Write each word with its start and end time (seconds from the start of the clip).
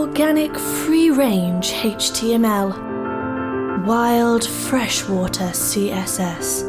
organic 0.00 0.58
free 0.58 1.10
range 1.10 1.72
HTML, 1.72 3.84
wild 3.84 4.46
freshwater 4.46 5.50
CSS, 5.52 6.66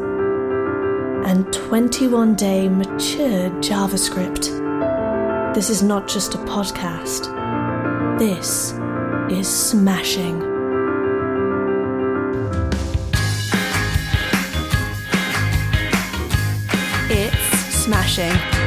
and 1.26 1.52
21 1.54 2.36
day 2.36 2.68
matured 2.68 3.54
JavaScript. 3.64 4.52
This 5.56 5.70
is 5.70 5.82
not 5.82 6.10
just 6.10 6.36
a 6.36 6.40
podcast, 6.40 7.30
this 8.20 8.74
is 9.34 9.48
smashing. 9.48 10.42
It's 17.10 17.84
smashing. 17.84 18.61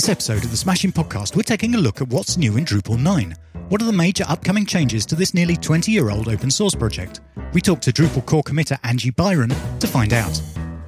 This 0.00 0.08
episode 0.08 0.42
of 0.44 0.50
the 0.50 0.56
Smashing 0.56 0.92
Podcast, 0.92 1.36
we're 1.36 1.42
taking 1.42 1.74
a 1.74 1.78
look 1.78 2.00
at 2.00 2.08
what's 2.08 2.38
new 2.38 2.56
in 2.56 2.64
Drupal 2.64 2.98
9. 2.98 3.36
What 3.68 3.82
are 3.82 3.84
the 3.84 3.92
major 3.92 4.24
upcoming 4.28 4.64
changes 4.64 5.04
to 5.04 5.14
this 5.14 5.34
nearly 5.34 5.58
20 5.58 5.92
year 5.92 6.08
old 6.08 6.26
open 6.26 6.50
source 6.50 6.74
project? 6.74 7.20
We 7.52 7.60
talked 7.60 7.82
to 7.82 7.92
Drupal 7.92 8.24
core 8.24 8.42
committer 8.42 8.78
Angie 8.82 9.10
Byron 9.10 9.50
to 9.50 9.86
find 9.86 10.14
out. 10.14 10.40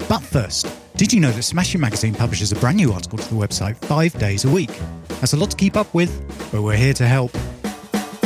But 0.08 0.20
first, 0.20 0.66
did 0.96 1.12
you 1.12 1.20
know 1.20 1.30
that 1.30 1.42
Smashing 1.42 1.78
Magazine 1.78 2.14
publishes 2.14 2.52
a 2.52 2.56
brand 2.56 2.78
new 2.78 2.90
article 2.90 3.18
to 3.18 3.28
the 3.28 3.34
website 3.34 3.76
five 3.84 4.18
days 4.18 4.46
a 4.46 4.50
week? 4.50 4.72
That's 5.20 5.34
a 5.34 5.36
lot 5.36 5.50
to 5.50 5.58
keep 5.58 5.76
up 5.76 5.92
with, 5.92 6.10
but 6.50 6.62
we're 6.62 6.78
here 6.78 6.94
to 6.94 7.06
help. 7.06 7.32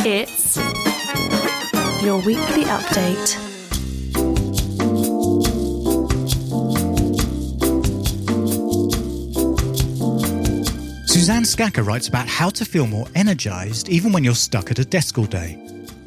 It's 0.05 0.57
your 2.01 2.19
weekly 2.19 2.63
update. 2.63 3.46
Suzanne 11.27 11.43
Scacca 11.43 11.85
writes 11.85 12.07
about 12.07 12.29
how 12.29 12.49
to 12.51 12.65
feel 12.65 12.87
more 12.87 13.09
energized 13.17 13.89
even 13.89 14.13
when 14.13 14.23
you're 14.23 14.33
stuck 14.33 14.71
at 14.71 14.79
a 14.79 14.85
desk 14.85 15.19
all 15.19 15.25
day. 15.25 15.59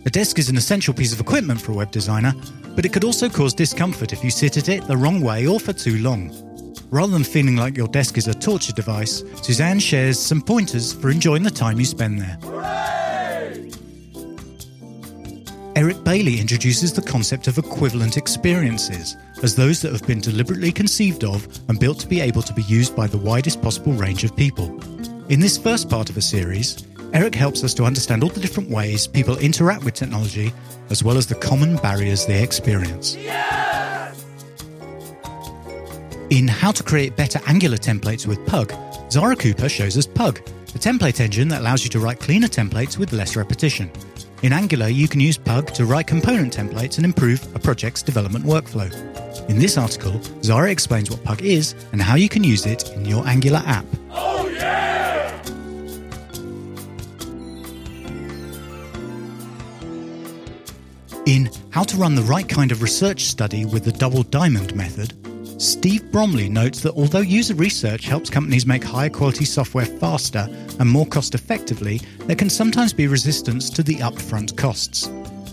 A 0.06 0.10
desk 0.10 0.40
is 0.40 0.48
an 0.48 0.56
essential 0.56 0.94
piece 0.94 1.12
of 1.12 1.20
equipment 1.20 1.60
for 1.60 1.74
a 1.74 1.76
web 1.76 1.92
designer, 1.92 2.34
but 2.74 2.86
it 2.86 2.94
could 2.94 3.04
also 3.04 3.28
cause 3.28 3.54
discomfort 3.54 4.14
if 4.14 4.24
you 4.24 4.32
sit 4.32 4.56
at 4.56 4.70
it 4.70 4.88
the 4.88 4.96
wrong 4.96 5.20
way 5.20 5.46
or 5.46 5.60
for 5.60 5.74
too 5.74 5.98
long. 5.98 6.32
Rather 6.90 7.12
than 7.12 7.26
feeling 7.26 7.58
like 7.58 7.76
your 7.76 7.90
desk 7.90 8.18
is 8.18 8.30
a 8.30 8.34
torture 8.34 8.72
device, 8.72 9.22
Suzanne 9.42 9.80
shares 9.80 10.18
some 10.18 10.42
pointers 10.42 10.94
for 10.94 11.10
enjoying 11.10 11.44
the 11.44 11.52
time 11.52 11.80
you 11.80 11.86
spend 11.86 12.22
there. 12.22 12.38
Eric 15.76 16.02
Bailey 16.06 16.40
introduces 16.40 16.94
the 16.94 17.02
concept 17.02 17.50
of 17.50 17.58
equivalent 17.58 18.16
experiences 18.16 19.18
as 19.44 19.54
those 19.54 19.82
that 19.82 19.92
have 19.92 20.08
been 20.08 20.22
deliberately 20.22 20.72
conceived 20.72 21.26
of 21.26 21.46
and 21.68 21.78
built 21.78 22.00
to 22.00 22.08
be 22.08 22.22
able 22.22 22.42
to 22.42 22.54
be 22.54 22.64
used 22.64 22.96
by 22.96 23.06
the 23.06 23.18
widest 23.18 23.62
possible 23.62 23.92
range 23.92 24.24
of 24.24 24.34
people. 24.38 24.80
In 25.30 25.40
this 25.40 25.60
first 25.60 25.92
part 25.92 26.10
of 26.10 26.18
a 26.18 26.22
series, 26.22 26.84
Eric 27.14 27.36
helps 27.36 27.64
us 27.64 27.76
to 27.76 27.84
understand 27.84 28.24
all 28.24 28.30
the 28.30 28.40
different 28.40 28.68
ways 28.68 29.06
people 29.06 29.38
interact 29.38 29.84
with 29.84 29.94
technology 29.94 30.52
as 30.90 31.04
well 31.04 31.18
as 31.18 31.28
the 31.28 31.36
common 31.36 31.76
barriers 31.76 32.26
they 32.26 32.42
experience. 32.42 33.16
In 36.32 36.48
How 36.48 36.72
to 36.72 36.82
Create 36.82 37.16
Better 37.16 37.40
Angular 37.46 37.78
Templates 37.78 38.26
with 38.26 38.44
Pug, 38.48 38.74
Zara 39.12 39.36
Cooper 39.36 39.70
shows 39.70 39.96
us 39.96 40.08
Pug, 40.08 40.40
a 40.40 40.80
template 40.80 41.20
engine 41.20 41.48
that 41.50 41.62
allows 41.62 41.84
you 41.84 41.92
to 41.92 42.00
write 42.00 42.20
cleaner 42.20 42.48
templates 42.48 42.98
with 42.98 43.14
less 43.14 43.36
repetition. 43.36 43.92
In 44.42 44.52
Angular, 44.52 44.88
you 44.88 45.08
can 45.08 45.20
use 45.20 45.38
Pug 45.38 45.68
to 45.76 45.86
write 45.86 46.08
component 46.08 46.58
templates 46.58 46.98
and 46.98 47.06
improve 47.06 47.56
a 47.56 47.60
project's 47.60 48.02
development 48.02 48.46
workflow. 48.46 48.92
In 49.48 49.60
this 49.60 49.78
article, 49.78 50.20
Zara 50.42 50.72
explains 50.72 51.12
what 51.12 51.24
Pug 51.24 51.44
is 51.44 51.76
and 51.92 52.02
how 52.02 52.16
you 52.16 52.30
can 52.30 52.44
use 52.44 52.66
it 52.66 52.92
in 52.94 53.06
your 53.06 53.28
Angular 53.28 53.62
app. 53.68 53.86
In 61.30 61.48
How 61.70 61.84
to 61.84 61.96
Run 61.96 62.16
the 62.16 62.24
Right 62.24 62.50
Kind 62.50 62.72
of 62.72 62.82
Research 62.82 63.26
Study 63.26 63.64
with 63.64 63.84
the 63.84 63.92
Double 63.92 64.24
Diamond 64.24 64.74
Method, 64.74 65.14
Steve 65.62 66.12
Bromley 66.12 66.50
notes 66.50 66.82
that 66.82 66.96
although 66.96 67.20
user 67.20 67.54
research 67.54 68.06
helps 68.06 68.32
companies 68.32 68.66
make 68.66 68.84
higher 68.84 69.12
quality 69.12 69.46
software 69.46 69.86
faster 69.86 70.48
and 70.80 70.90
more 70.90 71.06
cost 71.06 71.36
effectively, 71.36 72.02
there 72.22 72.36
can 72.36 72.50
sometimes 72.50 72.94
be 72.94 73.06
resistance 73.06 73.70
to 73.70 73.84
the 73.84 73.98
upfront 73.98 74.58
costs. 74.58 75.08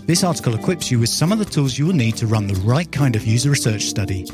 This 0.07 0.23
article 0.23 0.55
equips 0.55 0.89
you 0.89 0.99
with 0.99 1.09
some 1.09 1.31
of 1.31 1.37
the 1.37 1.45
tools 1.45 1.77
you 1.77 1.85
will 1.85 1.93
need 1.93 2.17
to 2.17 2.25
run 2.25 2.47
the 2.47 2.59
right 2.61 2.91
kind 2.91 3.15
of 3.15 3.27
user 3.27 3.51
research 3.51 3.83
study. 3.83 4.25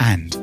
And 0.00 0.34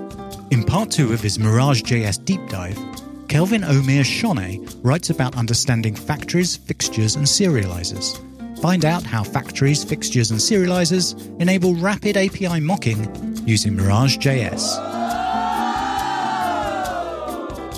in 0.49 0.63
part 0.63 0.91
two 0.91 1.11
of 1.11 1.19
his 1.19 1.37
Mirage 1.37 1.81
JS 1.81 2.23
deep 2.23 2.47
dive, 2.47 2.79
Kelvin 3.27 3.63
Omereshone 3.63 4.79
writes 4.81 5.09
about 5.09 5.35
understanding 5.35 5.93
factories, 5.93 6.55
fixtures, 6.55 7.17
and 7.17 7.25
serializers. 7.25 8.17
Find 8.61 8.83
out 8.83 9.03
how 9.03 9.23
factories, 9.23 9.83
fixtures, 9.83 10.31
and 10.31 10.39
serializers 10.39 11.15
enable 11.39 11.75
rapid 11.75 12.17
API 12.17 12.59
mocking 12.59 13.07
using 13.47 13.75
Mirage.js. 13.75 14.77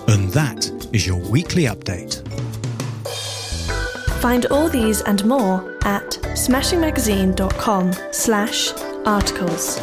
And 0.08 0.30
that 0.32 0.72
is 0.92 1.06
your 1.06 1.18
weekly 1.30 1.64
update. 1.64 2.28
Find 4.22 4.46
all 4.48 4.70
these 4.70 5.02
and 5.02 5.24
more 5.26 5.78
at 5.84 6.12
smashingmagazine.com 6.36 7.94
slash 8.12 8.74
articles. 9.06 9.80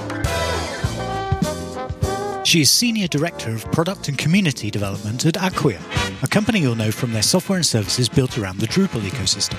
She 2.45 2.61
is 2.63 2.71
Senior 2.71 3.09
Director 3.09 3.55
of 3.55 3.71
Product 3.73 4.09
and 4.09 4.17
Community 4.17 4.71
Development 4.71 5.27
at 5.27 5.35
Acquia, 5.35 5.81
a 6.23 6.27
company 6.27 6.61
you'll 6.61 6.77
know 6.77 6.91
from 6.91 7.13
their 7.13 7.23
software 7.23 7.59
and 7.59 7.67
services 7.67 8.09
built 8.09 8.39
around 8.39 8.59
the 8.59 8.67
Drupal 8.67 9.03
ecosystem. 9.03 9.59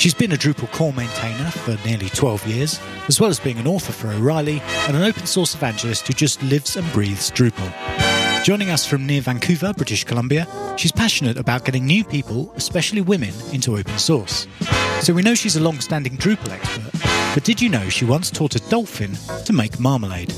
She's 0.00 0.14
been 0.14 0.32
a 0.32 0.36
Drupal 0.36 0.72
core 0.72 0.94
maintainer 0.94 1.50
for 1.50 1.76
nearly 1.86 2.08
12 2.08 2.46
years, 2.46 2.80
as 3.08 3.20
well 3.20 3.28
as 3.28 3.38
being 3.38 3.58
an 3.58 3.66
author 3.66 3.92
for 3.92 4.08
O'Reilly 4.08 4.62
and 4.88 4.96
an 4.96 5.02
open 5.02 5.26
source 5.26 5.54
evangelist 5.54 6.06
who 6.06 6.14
just 6.14 6.42
lives 6.42 6.78
and 6.78 6.90
breathes 6.94 7.30
Drupal. 7.30 7.70
Joining 8.42 8.70
us 8.70 8.86
from 8.86 9.04
near 9.06 9.20
Vancouver, 9.20 9.74
British 9.74 10.04
Columbia, 10.04 10.48
she's 10.78 10.90
passionate 10.90 11.36
about 11.36 11.66
getting 11.66 11.84
new 11.84 12.02
people, 12.02 12.50
especially 12.56 13.02
women, 13.02 13.34
into 13.52 13.76
open 13.76 13.98
source. 13.98 14.46
So 15.02 15.12
we 15.12 15.20
know 15.20 15.34
she's 15.34 15.56
a 15.56 15.60
long 15.60 15.80
standing 15.80 16.16
Drupal 16.16 16.48
expert, 16.48 17.34
but 17.34 17.44
did 17.44 17.60
you 17.60 17.68
know 17.68 17.90
she 17.90 18.06
once 18.06 18.30
taught 18.30 18.54
a 18.54 18.70
dolphin 18.70 19.12
to 19.44 19.52
make 19.52 19.78
marmalade? 19.78 20.32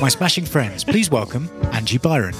My 0.00 0.08
smashing 0.08 0.46
friends, 0.46 0.84
please 0.84 1.10
welcome 1.10 1.50
Angie 1.72 1.98
Byron. 1.98 2.34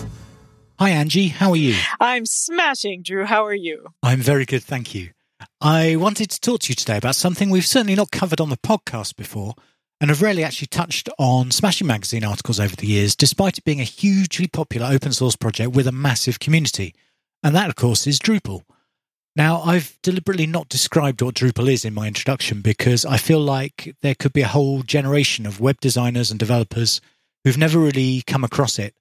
Hi, 0.78 0.88
Angie, 0.88 1.28
how 1.28 1.50
are 1.50 1.56
you? 1.56 1.76
I'm 2.00 2.24
smashing, 2.24 3.02
Drew. 3.02 3.26
How 3.26 3.44
are 3.44 3.52
you? 3.52 3.88
I'm 4.02 4.20
very 4.20 4.46
good, 4.46 4.62
thank 4.62 4.94
you. 4.94 5.10
I 5.60 5.96
wanted 5.96 6.30
to 6.30 6.40
talk 6.40 6.60
to 6.60 6.68
you 6.70 6.74
today 6.74 6.96
about 6.96 7.16
something 7.16 7.50
we've 7.50 7.66
certainly 7.66 7.94
not 7.94 8.10
covered 8.10 8.40
on 8.40 8.50
the 8.50 8.56
podcast 8.56 9.16
before, 9.16 9.54
and 10.00 10.10
have 10.10 10.22
rarely 10.22 10.42
actually 10.42 10.66
touched 10.66 11.08
on 11.18 11.50
Smashing 11.50 11.86
Magazine 11.86 12.24
articles 12.24 12.58
over 12.58 12.74
the 12.74 12.86
years, 12.86 13.14
despite 13.14 13.58
it 13.58 13.64
being 13.64 13.80
a 13.80 13.84
hugely 13.84 14.48
popular 14.48 14.88
open 14.88 15.12
source 15.12 15.36
project 15.36 15.72
with 15.72 15.86
a 15.86 15.92
massive 15.92 16.40
community. 16.40 16.94
And 17.42 17.54
that, 17.54 17.68
of 17.68 17.76
course, 17.76 18.06
is 18.06 18.18
Drupal. 18.18 18.62
Now, 19.34 19.62
I've 19.62 19.96
deliberately 20.02 20.46
not 20.46 20.68
described 20.68 21.22
what 21.22 21.36
Drupal 21.36 21.72
is 21.72 21.84
in 21.84 21.94
my 21.94 22.06
introduction 22.06 22.60
because 22.60 23.06
I 23.06 23.16
feel 23.16 23.40
like 23.40 23.94
there 24.02 24.14
could 24.14 24.32
be 24.32 24.42
a 24.42 24.48
whole 24.48 24.82
generation 24.82 25.46
of 25.46 25.60
web 25.60 25.80
designers 25.80 26.30
and 26.30 26.38
developers 26.38 27.00
who've 27.44 27.56
never 27.56 27.78
really 27.78 28.22
come 28.26 28.44
across 28.44 28.78
it. 28.78 28.94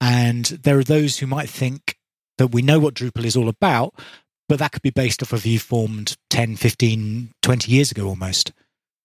And 0.00 0.44
there 0.44 0.78
are 0.78 0.84
those 0.84 1.18
who 1.18 1.26
might 1.26 1.48
think 1.48 1.96
that 2.38 2.48
we 2.48 2.62
know 2.62 2.78
what 2.78 2.94
Drupal 2.94 3.24
is 3.24 3.36
all 3.36 3.48
about, 3.48 3.94
but 4.52 4.58
that 4.58 4.70
could 4.70 4.82
be 4.82 4.90
based 4.90 5.22
off 5.22 5.32
a 5.32 5.38
view 5.38 5.58
formed 5.58 6.14
10, 6.28 6.56
15, 6.56 7.32
20 7.40 7.72
years 7.72 7.90
ago 7.90 8.06
almost. 8.06 8.52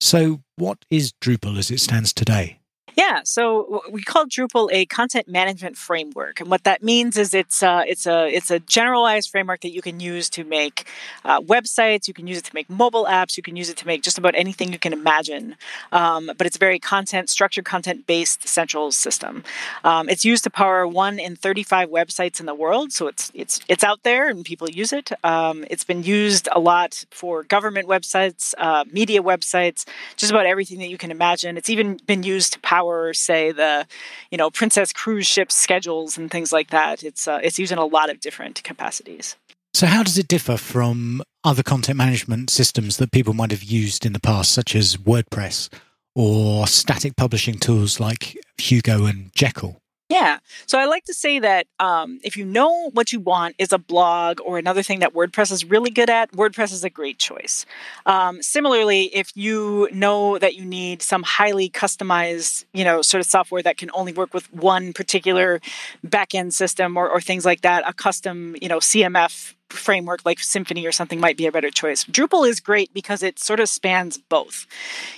So, 0.01 0.41
what 0.57 0.83
is 0.89 1.13
Drupal 1.21 1.57
as 1.57 1.71
it 1.71 1.79
stands 1.79 2.11
today? 2.11 2.59
Yeah, 2.97 3.21
so 3.23 3.83
we 3.91 4.01
call 4.01 4.25
Drupal 4.25 4.69
a 4.71 4.87
content 4.87 5.27
management 5.27 5.77
framework, 5.77 6.39
and 6.39 6.49
what 6.49 6.63
that 6.63 6.81
means 6.81 7.15
is 7.15 7.35
it's 7.35 7.61
a, 7.61 7.83
it's 7.87 8.07
a 8.07 8.27
it's 8.27 8.49
a 8.49 8.59
generalized 8.59 9.29
framework 9.29 9.61
that 9.61 9.71
you 9.71 9.83
can 9.83 9.99
use 9.99 10.31
to 10.31 10.43
make 10.43 10.87
uh, 11.23 11.39
websites. 11.39 12.07
You 12.07 12.15
can 12.15 12.25
use 12.25 12.39
it 12.39 12.45
to 12.45 12.55
make 12.55 12.67
mobile 12.71 13.05
apps. 13.05 13.37
You 13.37 13.43
can 13.43 13.55
use 13.55 13.69
it 13.69 13.77
to 13.77 13.85
make 13.85 14.01
just 14.01 14.17
about 14.17 14.33
anything 14.33 14.73
you 14.73 14.79
can 14.79 14.93
imagine. 14.93 15.57
Um, 15.91 16.31
but 16.39 16.47
it's 16.47 16.55
a 16.55 16.59
very 16.59 16.79
content 16.79 17.29
structured, 17.29 17.65
content 17.65 18.07
based 18.07 18.47
central 18.47 18.91
system. 18.91 19.43
Um, 19.83 20.09
it's 20.09 20.25
used 20.25 20.43
to 20.45 20.49
power 20.49 20.87
one 20.87 21.19
in 21.19 21.35
thirty 21.35 21.61
five 21.61 21.89
websites 21.89 22.39
in 22.39 22.47
the 22.47 22.55
world, 22.55 22.91
so 22.93 23.05
it's 23.05 23.31
it's 23.35 23.59
it's 23.69 23.83
out 23.83 24.01
there 24.01 24.27
and 24.27 24.43
people 24.43 24.67
use 24.71 24.91
it. 24.91 25.11
Um, 25.23 25.65
it's 25.69 25.83
been 25.83 26.01
used 26.01 26.49
a 26.51 26.59
lot 26.59 27.05
for 27.11 27.43
government 27.43 27.87
websites, 27.87 28.55
uh, 28.57 28.85
media 28.91 29.21
websites, 29.21 29.85
just 30.15 30.31
about 30.31 30.47
everything 30.47 30.79
that 30.79 30.89
you 30.89 30.97
can 30.97 31.11
imagine. 31.11 31.57
It's 31.57 31.69
even 31.69 31.99
been 32.07 32.23
used 32.23 32.53
to 32.53 32.59
power 32.61 32.86
say 33.13 33.51
the 33.51 33.85
you 34.31 34.37
know 34.37 34.49
princess 34.49 34.91
cruise 34.93 35.27
ship 35.27 35.51
schedules 35.51 36.17
and 36.17 36.31
things 36.31 36.51
like 36.51 36.69
that 36.69 37.03
it's 37.03 37.27
uh, 37.27 37.39
it's 37.43 37.57
used 37.59 37.71
in 37.71 37.77
a 37.77 37.85
lot 37.85 38.09
of 38.09 38.19
different 38.19 38.63
capacities 38.63 39.35
So, 39.73 39.85
how 39.85 40.01
does 40.01 40.17
it 40.17 40.27
differ 40.27 40.57
from 40.57 41.21
other 41.43 41.61
content 41.61 41.97
management 41.97 42.49
systems 42.49 42.97
that 42.97 43.11
people 43.11 43.35
might 43.35 43.51
have 43.51 43.61
used 43.61 44.07
in 44.07 44.13
the 44.13 44.19
past, 44.19 44.51
such 44.51 44.75
as 44.75 44.97
WordPress 44.97 45.69
or 46.15 46.65
static 46.65 47.15
publishing 47.15 47.59
tools 47.59 47.99
like 47.99 48.35
Hugo 48.57 49.05
and 49.05 49.31
Jekyll? 49.35 49.79
Yeah. 50.09 50.39
So 50.67 50.79
I 50.79 50.85
like 50.85 51.03
to 51.05 51.13
say 51.13 51.39
that 51.39 51.67
um, 51.79 52.19
if 52.23 52.37
you 52.37 52.45
know 52.45 52.89
what 52.91 53.11
you 53.11 53.19
want 53.19 53.55
is 53.59 53.73
a 53.73 53.77
blog 53.77 54.39
or 54.39 54.57
another 54.57 54.81
thing 54.81 54.99
that 54.99 55.13
WordPress 55.13 55.51
is 55.51 55.65
really 55.65 55.89
good 55.89 56.09
at, 56.09 56.31
WordPress 56.31 56.71
is 56.71 56.85
a 56.85 56.89
great 56.89 57.19
choice. 57.19 57.65
Um, 58.05 58.41
similarly, 58.41 59.13
if 59.13 59.35
you 59.35 59.89
know 59.91 60.37
that 60.39 60.55
you 60.55 60.63
need 60.63 61.01
some 61.01 61.23
highly 61.23 61.69
customized, 61.69 62.63
you 62.73 62.85
know, 62.85 63.01
sort 63.01 63.19
of 63.19 63.27
software 63.27 63.61
that 63.63 63.75
can 63.75 63.91
only 63.93 64.13
work 64.13 64.33
with 64.33 64.51
one 64.53 64.93
particular 64.93 65.59
backend 66.05 66.53
system 66.53 66.95
or, 66.95 67.09
or 67.09 67.19
things 67.19 67.43
like 67.43 67.61
that, 67.61 67.83
a 67.85 67.91
custom, 67.91 68.55
you 68.61 68.69
know, 68.69 68.77
CMF 68.79 69.55
framework 69.69 70.25
like 70.25 70.39
Symfony 70.39 70.87
or 70.87 70.91
something 70.91 71.19
might 71.19 71.37
be 71.37 71.45
a 71.45 71.51
better 71.51 71.69
choice. 71.69 72.03
Drupal 72.05 72.47
is 72.47 72.59
great 72.59 72.93
because 72.93 73.23
it 73.23 73.39
sort 73.39 73.59
of 73.59 73.69
spans 73.69 74.17
both. 74.17 74.65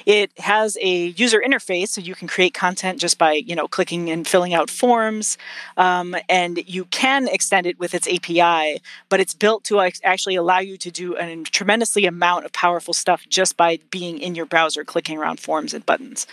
It 0.05 0.31
has 0.39 0.77
a 0.81 1.07
user 1.07 1.41
interface, 1.45 1.89
so 1.89 2.01
you 2.01 2.15
can 2.15 2.27
create 2.27 2.53
content 2.53 2.99
just 2.99 3.17
by 3.17 3.33
you 3.33 3.55
know 3.55 3.67
clicking 3.67 4.09
and 4.09 4.27
filling 4.27 4.53
out 4.53 4.69
forms, 4.69 5.37
um, 5.77 6.15
and 6.27 6.63
you 6.67 6.85
can 6.85 7.27
extend 7.27 7.67
it 7.67 7.79
with 7.79 7.93
its 7.93 8.07
API. 8.07 8.81
But 9.09 9.19
it's 9.19 9.33
built 9.33 9.63
to 9.65 9.79
actually 9.79 10.35
allow 10.35 10.59
you 10.59 10.77
to 10.77 10.91
do 10.91 11.15
a 11.17 11.43
tremendously 11.43 12.05
amount 12.05 12.45
of 12.45 12.53
powerful 12.53 12.93
stuff 12.93 13.25
just 13.29 13.57
by 13.57 13.79
being 13.91 14.19
in 14.19 14.35
your 14.35 14.45
browser, 14.45 14.83
clicking 14.83 15.17
around 15.17 15.39
forms 15.39 15.73
and 15.73 15.85
buttons. 15.85 16.25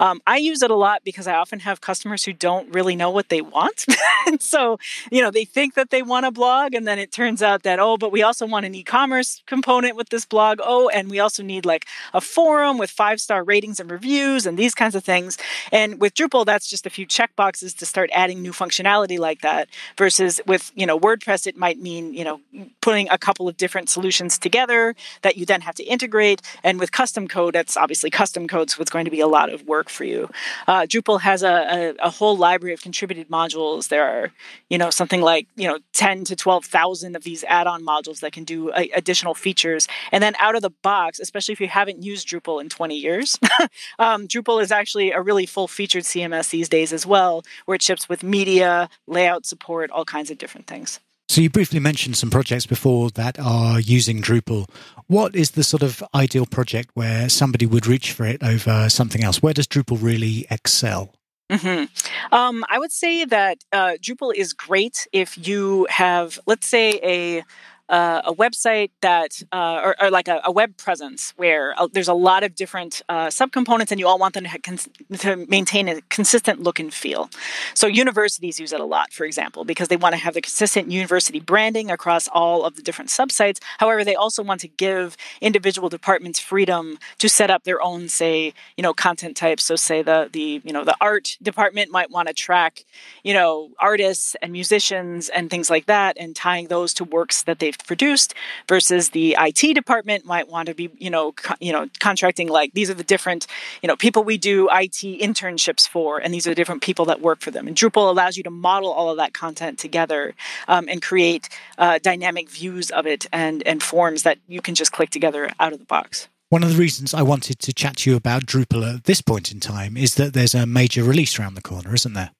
Um, 0.00 0.20
I 0.26 0.36
use 0.36 0.62
it 0.62 0.70
a 0.70 0.76
lot 0.76 1.02
because 1.04 1.26
I 1.26 1.34
often 1.34 1.60
have 1.60 1.80
customers 1.80 2.24
who 2.24 2.32
don't 2.32 2.72
really 2.72 2.96
know 2.96 3.10
what 3.10 3.28
they 3.28 3.40
want, 3.40 3.86
and 4.26 4.40
so 4.54 4.78
you 5.10 5.20
know 5.20 5.30
they 5.30 5.44
think 5.44 5.74
that 5.74 5.90
they 5.90 6.02
want 6.02 6.26
a 6.26 6.30
blog, 6.30 6.74
and 6.74 6.86
then 6.86 6.98
it 6.98 7.10
turns 7.10 7.42
out 7.42 7.63
that 7.64 7.78
oh 7.80 7.96
but 7.96 8.12
we 8.12 8.22
also 8.22 8.46
want 8.46 8.64
an 8.64 8.74
e-commerce 8.74 9.42
component 9.46 9.96
with 9.96 10.08
this 10.10 10.24
blog. 10.24 10.60
Oh 10.62 10.88
and 10.88 11.10
we 11.10 11.18
also 11.18 11.42
need 11.42 11.66
like 11.66 11.86
a 12.12 12.20
forum 12.20 12.78
with 12.78 12.90
five 12.90 13.20
star 13.20 13.42
ratings 13.42 13.80
and 13.80 13.90
reviews 13.90 14.46
and 14.46 14.56
these 14.56 14.74
kinds 14.74 14.94
of 14.94 15.04
things. 15.04 15.36
And 15.72 16.00
with 16.00 16.14
drupal 16.14 16.46
that's 16.46 16.68
just 16.68 16.86
a 16.86 16.90
few 16.90 17.06
check 17.06 17.34
boxes 17.36 17.74
to 17.74 17.86
start 17.86 18.10
adding 18.12 18.40
new 18.40 18.52
functionality 18.52 19.18
like 19.18 19.40
that 19.40 19.68
versus 19.98 20.40
with 20.46 20.70
you 20.74 20.86
know 20.86 20.98
wordpress 20.98 21.46
it 21.46 21.56
might 21.56 21.78
mean 21.80 22.14
you 22.14 22.24
know 22.24 22.40
putting 22.80 23.08
a 23.10 23.18
couple 23.18 23.48
of 23.48 23.56
different 23.56 23.88
solutions 23.88 24.38
together 24.38 24.94
that 25.22 25.36
you 25.36 25.44
then 25.44 25.60
have 25.60 25.74
to 25.74 25.84
integrate. 25.84 26.40
And 26.62 26.78
with 26.78 26.92
custom 26.92 27.26
code 27.28 27.54
that's 27.54 27.76
obviously 27.76 28.10
custom 28.10 28.46
code 28.46 28.70
so 28.70 28.80
it's 28.80 28.90
going 28.90 29.04
to 29.04 29.10
be 29.10 29.20
a 29.20 29.26
lot 29.26 29.52
of 29.52 29.66
work 29.66 29.88
for 29.88 30.04
you. 30.04 30.30
Uh, 30.68 30.82
drupal 30.82 31.20
has 31.20 31.42
a, 31.42 31.94
a, 32.00 32.06
a 32.06 32.10
whole 32.10 32.36
library 32.36 32.74
of 32.74 32.82
contributed 32.82 33.28
modules. 33.28 33.88
There 33.88 34.06
are 34.06 34.32
you 34.68 34.78
know 34.78 34.90
something 34.90 35.20
like 35.20 35.48
you 35.56 35.66
know 35.68 35.78
10 35.92 36.24
to 36.24 36.36
12000 36.36 37.16
of 37.16 37.24
these 37.24 37.44
add-on 37.54 37.84
modules 37.84 38.20
that 38.20 38.32
can 38.32 38.44
do 38.44 38.70
uh, 38.70 38.84
additional 38.94 39.34
features. 39.34 39.86
And 40.12 40.22
then 40.22 40.34
out 40.38 40.56
of 40.56 40.62
the 40.62 40.74
box, 40.82 41.20
especially 41.20 41.52
if 41.52 41.60
you 41.60 41.68
haven't 41.68 42.02
used 42.02 42.28
Drupal 42.28 42.60
in 42.60 42.68
20 42.68 42.96
years, 42.96 43.38
um, 43.98 44.26
Drupal 44.26 44.60
is 44.60 44.72
actually 44.72 45.12
a 45.12 45.20
really 45.20 45.46
full-featured 45.46 46.04
CMS 46.04 46.50
these 46.50 46.68
days 46.68 46.92
as 46.92 47.06
well, 47.06 47.42
where 47.66 47.76
it 47.76 47.82
ships 47.82 48.08
with 48.08 48.22
media, 48.22 48.88
layout 49.06 49.46
support, 49.46 49.90
all 49.90 50.04
kinds 50.04 50.30
of 50.30 50.38
different 50.38 50.66
things. 50.66 51.00
So 51.28 51.40
you 51.40 51.48
briefly 51.50 51.80
mentioned 51.80 52.16
some 52.16 52.30
projects 52.30 52.66
before 52.66 53.10
that 53.12 53.38
are 53.40 53.80
using 53.80 54.20
Drupal. 54.20 54.68
What 55.06 55.34
is 55.34 55.52
the 55.52 55.64
sort 55.64 55.82
of 55.82 56.02
ideal 56.14 56.46
project 56.46 56.90
where 56.94 57.28
somebody 57.28 57.66
would 57.66 57.86
reach 57.86 58.12
for 58.12 58.26
it 58.26 58.42
over 58.42 58.88
something 58.88 59.24
else? 59.24 59.42
Where 59.42 59.54
does 59.54 59.66
Drupal 59.66 59.98
really 60.00 60.46
excel? 60.50 61.14
Mm-hmm. 61.50 62.34
Um, 62.34 62.64
I 62.70 62.78
would 62.78 62.92
say 62.92 63.24
that 63.26 63.58
uh, 63.72 63.92
Drupal 64.00 64.32
is 64.34 64.52
great 64.52 65.06
if 65.12 65.46
you 65.46 65.86
have, 65.90 66.38
let's 66.46 66.66
say, 66.66 66.98
a 67.02 67.44
uh, 67.88 68.22
a 68.24 68.34
website 68.34 68.90
that, 69.02 69.42
uh, 69.52 69.80
or, 69.84 69.96
or, 70.00 70.10
like 70.10 70.26
a, 70.26 70.40
a, 70.44 70.50
web 70.50 70.76
presence 70.78 71.34
where 71.36 71.74
uh, 71.78 71.86
there's 71.92 72.08
a 72.08 72.14
lot 72.14 72.42
of 72.42 72.54
different 72.54 73.02
uh, 73.10 73.26
subcomponents 73.26 73.90
and 73.90 74.00
you 74.00 74.08
all 74.08 74.18
want 74.18 74.32
them 74.34 74.44
to, 74.44 74.58
cons- 74.60 74.88
to, 75.18 75.44
maintain 75.48 75.88
a 75.88 76.00
consistent 76.08 76.62
look 76.62 76.78
and 76.78 76.94
feel. 76.94 77.28
So 77.74 77.86
universities 77.86 78.58
use 78.58 78.72
it 78.72 78.80
a 78.80 78.84
lot, 78.84 79.12
for 79.12 79.24
example, 79.24 79.64
because 79.64 79.88
they 79.88 79.96
want 79.96 80.14
to 80.14 80.18
have 80.18 80.32
the 80.32 80.40
consistent 80.40 80.90
university 80.90 81.40
branding 81.40 81.90
across 81.90 82.26
all 82.28 82.64
of 82.64 82.76
the 82.76 82.82
different 82.82 83.10
subsites. 83.10 83.60
However, 83.78 84.02
they 84.02 84.14
also 84.14 84.42
want 84.42 84.60
to 84.60 84.68
give 84.68 85.16
individual 85.42 85.90
departments 85.90 86.38
freedom 86.38 86.98
to 87.18 87.28
set 87.28 87.50
up 87.50 87.64
their 87.64 87.82
own, 87.82 88.08
say, 88.08 88.54
you 88.78 88.82
know, 88.82 88.94
content 88.94 89.36
types. 89.36 89.64
So 89.64 89.76
say 89.76 90.00
the, 90.00 90.30
the, 90.32 90.62
you 90.64 90.72
know, 90.72 90.84
the 90.84 90.96
art 91.02 91.36
department 91.42 91.90
might 91.90 92.10
want 92.10 92.28
to 92.28 92.34
track, 92.34 92.84
you 93.22 93.34
know, 93.34 93.70
artists 93.78 94.36
and 94.40 94.52
musicians 94.52 95.28
and 95.28 95.50
things 95.50 95.68
like 95.68 95.84
that 95.86 96.16
and 96.18 96.34
tying 96.34 96.68
those 96.68 96.94
to 96.94 97.04
works 97.04 97.42
that 97.42 97.58
they've 97.58 97.73
they've 97.74 97.86
produced 97.86 98.34
versus 98.68 99.10
the 99.10 99.36
IT 99.38 99.74
department 99.74 100.24
might 100.24 100.48
want 100.48 100.68
to 100.68 100.74
be, 100.74 100.90
you 100.98 101.10
know, 101.10 101.32
co- 101.32 101.54
you 101.60 101.72
know, 101.72 101.88
contracting 102.00 102.48
like 102.48 102.72
these 102.72 102.90
are 102.90 102.94
the 102.94 103.04
different, 103.04 103.46
you 103.82 103.86
know, 103.86 103.96
people 103.96 104.24
we 104.24 104.38
do 104.38 104.68
IT 104.70 105.02
internships 105.20 105.88
for, 105.88 106.18
and 106.18 106.32
these 106.32 106.46
are 106.46 106.50
the 106.50 106.54
different 106.54 106.82
people 106.82 107.04
that 107.06 107.20
work 107.20 107.40
for 107.40 107.50
them. 107.50 107.66
And 107.66 107.76
Drupal 107.76 108.08
allows 108.08 108.36
you 108.36 108.42
to 108.44 108.50
model 108.50 108.90
all 108.90 109.10
of 109.10 109.16
that 109.18 109.34
content 109.34 109.78
together 109.78 110.34
um, 110.68 110.88
and 110.88 111.02
create 111.02 111.48
uh, 111.78 111.98
dynamic 112.02 112.48
views 112.48 112.90
of 112.90 113.06
it 113.06 113.26
and 113.32 113.62
and 113.66 113.82
forms 113.82 114.22
that 114.22 114.38
you 114.48 114.60
can 114.60 114.74
just 114.74 114.92
click 114.92 115.10
together 115.10 115.50
out 115.60 115.72
of 115.72 115.78
the 115.78 115.84
box. 115.84 116.28
One 116.50 116.62
of 116.62 116.70
the 116.70 116.76
reasons 116.76 117.14
I 117.14 117.22
wanted 117.22 117.58
to 117.60 117.72
chat 117.72 117.96
to 117.98 118.10
you 118.10 118.16
about 118.16 118.46
Drupal 118.46 118.94
at 118.94 119.04
this 119.04 119.20
point 119.20 119.50
in 119.50 119.60
time 119.60 119.96
is 119.96 120.14
that 120.14 120.34
there's 120.34 120.54
a 120.54 120.66
major 120.66 121.02
release 121.02 121.38
around 121.38 121.54
the 121.54 121.62
corner, 121.62 121.94
isn't 121.94 122.12
there? 122.12 122.30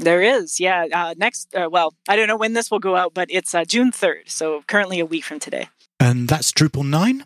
There 0.00 0.22
is, 0.22 0.58
yeah. 0.58 0.86
Uh, 0.92 1.14
next, 1.16 1.54
uh, 1.54 1.68
well, 1.70 1.94
I 2.08 2.16
don't 2.16 2.26
know 2.26 2.36
when 2.36 2.54
this 2.54 2.70
will 2.70 2.78
go 2.78 2.96
out, 2.96 3.12
but 3.14 3.28
it's 3.30 3.54
uh, 3.54 3.64
June 3.64 3.92
3rd, 3.92 4.30
so 4.30 4.62
currently 4.66 4.98
a 4.98 5.06
week 5.06 5.24
from 5.24 5.38
today. 5.38 5.68
And 5.98 6.26
that's 6.26 6.52
Drupal 6.52 6.88
9? 6.88 7.24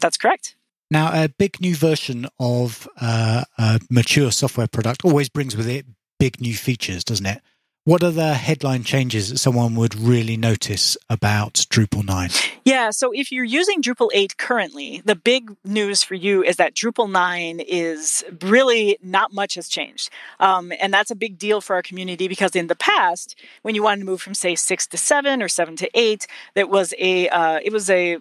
That's 0.00 0.16
correct. 0.16 0.56
Now, 0.90 1.10
a 1.12 1.28
big 1.28 1.60
new 1.60 1.74
version 1.74 2.26
of 2.38 2.88
uh, 3.00 3.44
a 3.58 3.80
mature 3.90 4.30
software 4.30 4.66
product 4.66 5.04
always 5.04 5.28
brings 5.28 5.56
with 5.56 5.68
it 5.68 5.86
big 6.18 6.40
new 6.40 6.54
features, 6.54 7.04
doesn't 7.04 7.26
it? 7.26 7.42
What 7.86 8.02
are 8.02 8.10
the 8.10 8.32
headline 8.32 8.82
changes 8.82 9.28
that 9.28 9.36
someone 9.36 9.74
would 9.74 9.94
really 9.94 10.38
notice 10.38 10.96
about 11.10 11.66
Drupal 11.68 12.02
9? 12.02 12.30
Yeah, 12.64 12.88
so 12.88 13.12
if 13.12 13.30
you're 13.30 13.44
using 13.44 13.82
Drupal 13.82 14.08
8 14.14 14.38
currently, 14.38 15.02
the 15.04 15.14
big 15.14 15.54
news 15.66 16.02
for 16.02 16.14
you 16.14 16.42
is 16.42 16.56
that 16.56 16.74
Drupal 16.74 17.10
9 17.10 17.60
is 17.60 18.24
really 18.40 18.96
not 19.02 19.34
much 19.34 19.56
has 19.56 19.68
changed. 19.68 20.08
Um, 20.40 20.72
and 20.80 20.94
that's 20.94 21.10
a 21.10 21.14
big 21.14 21.36
deal 21.36 21.60
for 21.60 21.76
our 21.76 21.82
community 21.82 22.26
because 22.26 22.56
in 22.56 22.68
the 22.68 22.74
past, 22.74 23.36
when 23.60 23.74
you 23.74 23.82
wanted 23.82 24.00
to 24.00 24.06
move 24.06 24.22
from 24.22 24.32
say 24.32 24.54
6 24.54 24.86
to 24.86 24.96
7 24.96 25.42
or 25.42 25.48
7 25.48 25.76
to 25.76 25.90
8, 25.92 26.26
that 26.54 26.70
was 26.70 26.94
a 26.98 27.28
uh, 27.28 27.60
it 27.62 27.70
was 27.70 27.90
a 27.90 28.16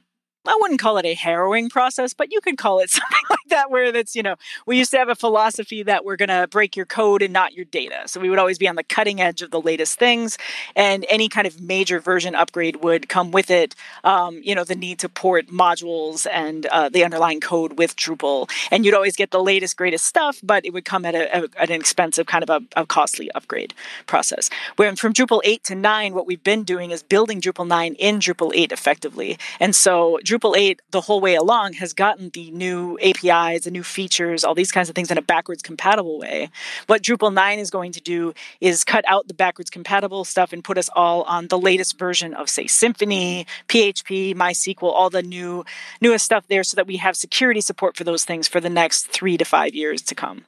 I 0.45 0.57
wouldn't 0.59 0.79
call 0.79 0.97
it 0.97 1.05
a 1.05 1.13
harrowing 1.13 1.69
process, 1.69 2.13
but 2.13 2.31
you 2.31 2.41
could 2.41 2.57
call 2.57 2.79
it 2.79 2.89
something 2.89 3.23
like 3.29 3.49
that, 3.49 3.71
where 3.71 3.91
that's, 3.91 4.15
you 4.15 4.23
know, 4.23 4.35
we 4.65 4.77
used 4.77 4.91
to 4.91 4.97
have 4.97 5.09
a 5.09 5.15
philosophy 5.15 5.83
that 5.83 6.03
we're 6.03 6.17
going 6.17 6.29
to 6.29 6.47
break 6.49 6.75
your 6.75 6.85
code 6.85 7.21
and 7.21 7.31
not 7.31 7.53
your 7.53 7.65
data. 7.65 8.03
So 8.07 8.19
we 8.19 8.29
would 8.29 8.39
always 8.39 8.57
be 8.57 8.67
on 8.67 8.75
the 8.75 8.83
cutting 8.83 9.21
edge 9.21 9.41
of 9.41 9.51
the 9.51 9.61
latest 9.61 9.97
things. 9.97 10.37
And 10.75 11.05
any 11.09 11.29
kind 11.29 11.47
of 11.47 11.61
major 11.61 11.99
version 11.99 12.35
upgrade 12.35 12.77
would 12.77 13.07
come 13.07 13.31
with 13.31 13.49
it, 13.49 13.75
um, 14.03 14.41
you 14.43 14.53
know, 14.53 14.63
the 14.63 14.75
need 14.75 14.99
to 14.99 15.09
port 15.09 15.47
modules 15.47 16.27
and 16.31 16.65
uh, 16.67 16.89
the 16.89 17.05
underlying 17.05 17.39
code 17.39 17.77
with 17.77 17.95
Drupal. 17.95 18.49
And 18.71 18.85
you'd 18.85 18.93
always 18.93 19.15
get 19.15 19.31
the 19.31 19.41
latest, 19.41 19.77
greatest 19.77 20.05
stuff, 20.05 20.39
but 20.43 20.65
it 20.65 20.73
would 20.73 20.85
come 20.85 21.05
at, 21.05 21.15
a, 21.15 21.35
at 21.35 21.69
an 21.69 21.71
expensive 21.71 22.25
kind 22.25 22.43
of 22.43 22.49
a, 22.49 22.81
a 22.81 22.85
costly 22.85 23.31
upgrade 23.31 23.73
process. 24.07 24.49
When 24.75 24.95
from 24.95 25.13
Drupal 25.13 25.41
8 25.43 25.63
to 25.65 25.75
9, 25.75 26.13
what 26.13 26.27
we've 26.27 26.43
been 26.43 26.63
doing 26.63 26.91
is 26.91 27.01
building 27.01 27.39
Drupal 27.39 27.67
9 27.67 27.95
in 27.95 28.19
Drupal 28.19 28.51
8 28.53 28.71
effectively. 28.71 29.37
And 29.59 29.75
so 29.75 30.19
Drupal 30.33 30.57
8 30.57 30.81
the 30.89 31.01
whole 31.01 31.21
way 31.21 31.35
along 31.35 31.73
has 31.73 31.93
gotten 31.93 32.31
the 32.31 32.49
new 32.49 32.97
APIs, 33.03 33.65
the 33.65 33.71
new 33.71 33.83
features, 33.83 34.43
all 34.43 34.55
these 34.55 34.71
kinds 34.71 34.89
of 34.89 34.95
things 34.95 35.11
in 35.11 35.17
a 35.19 35.21
backwards 35.21 35.61
compatible 35.61 36.17
way. 36.17 36.49
What 36.87 37.03
Drupal 37.03 37.31
9 37.31 37.59
is 37.59 37.69
going 37.69 37.91
to 37.91 38.01
do 38.01 38.33
is 38.59 38.83
cut 38.83 39.05
out 39.07 39.27
the 39.27 39.35
backwards 39.35 39.69
compatible 39.69 40.25
stuff 40.25 40.51
and 40.51 40.63
put 40.63 40.79
us 40.79 40.89
all 40.95 41.21
on 41.23 41.49
the 41.49 41.59
latest 41.59 41.99
version 41.99 42.33
of 42.33 42.49
say 42.49 42.65
Symfony, 42.65 43.45
PHP, 43.67 44.33
MySQL, 44.33 44.81
all 44.81 45.11
the 45.11 45.21
new 45.21 45.65
newest 46.01 46.25
stuff 46.25 46.47
there 46.47 46.63
so 46.63 46.75
that 46.77 46.87
we 46.87 46.97
have 46.97 47.15
security 47.15 47.61
support 47.61 47.95
for 47.95 48.03
those 48.03 48.25
things 48.25 48.47
for 48.47 48.59
the 48.59 48.71
next 48.71 49.09
3 49.09 49.37
to 49.37 49.45
5 49.45 49.75
years 49.75 50.01
to 50.01 50.15
come. 50.15 50.45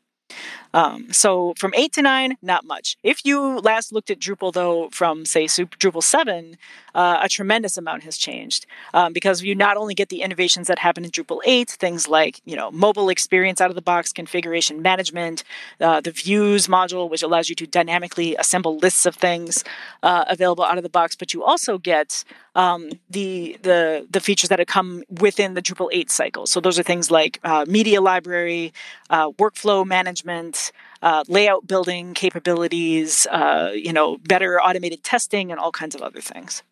Um, 0.75 1.13
so 1.13 1.53
from 1.57 1.73
eight 1.73 1.93
to 1.93 2.01
nine, 2.01 2.35
not 2.41 2.65
much. 2.65 2.97
If 3.01 3.25
you 3.25 3.59
last 3.59 3.93
looked 3.93 4.11
at 4.11 4.19
Drupal, 4.19 4.51
though, 4.51 4.89
from 4.91 5.25
say 5.25 5.45
Drupal 5.45 6.03
seven, 6.03 6.57
uh, 6.93 7.19
a 7.23 7.29
tremendous 7.29 7.77
amount 7.77 8.03
has 8.03 8.17
changed 8.17 8.65
um, 8.93 9.13
because 9.13 9.41
you 9.41 9.55
not 9.55 9.77
only 9.77 9.93
get 9.93 10.09
the 10.09 10.21
innovations 10.21 10.67
that 10.67 10.77
happen 10.79 11.05
in 11.05 11.11
Drupal 11.11 11.39
eight, 11.45 11.69
things 11.69 12.09
like 12.09 12.41
you 12.43 12.57
know 12.57 12.71
mobile 12.71 13.07
experience 13.07 13.61
out 13.61 13.69
of 13.69 13.75
the 13.75 13.81
box 13.81 14.11
configuration 14.11 14.81
management, 14.81 15.45
uh, 15.79 16.01
the 16.01 16.11
views 16.11 16.67
module, 16.67 17.09
which 17.09 17.23
allows 17.23 17.47
you 17.47 17.55
to 17.55 17.65
dynamically 17.65 18.35
assemble 18.35 18.77
lists 18.77 19.05
of 19.05 19.15
things 19.15 19.63
uh, 20.03 20.25
available 20.27 20.65
out 20.65 20.75
of 20.75 20.83
the 20.83 20.89
box, 20.89 21.15
but 21.15 21.33
you 21.33 21.41
also 21.41 21.77
get 21.77 22.25
um, 22.55 22.89
the 23.09 23.57
the 23.61 24.07
the 24.09 24.19
features 24.19 24.49
that 24.49 24.59
have 24.59 24.67
come 24.67 25.03
within 25.09 25.53
the 25.53 25.61
Drupal 25.61 25.89
8 25.91 26.09
cycle. 26.09 26.45
So 26.47 26.59
those 26.59 26.79
are 26.79 26.83
things 26.83 27.11
like 27.11 27.39
uh, 27.43 27.65
media 27.67 28.01
library, 28.01 28.73
uh, 29.09 29.31
workflow 29.31 29.85
management, 29.85 30.64
uh, 31.01 31.23
layout 31.27 31.67
building 31.67 32.13
capabilities, 32.13 33.27
uh, 33.27 33.71
you 33.73 33.93
know, 33.93 34.17
better 34.17 34.61
automated 34.61 35.03
testing, 35.03 35.51
and 35.51 35.59
all 35.59 35.71
kinds 35.71 35.95
of 35.95 36.01
other 36.01 36.21
things. 36.21 36.63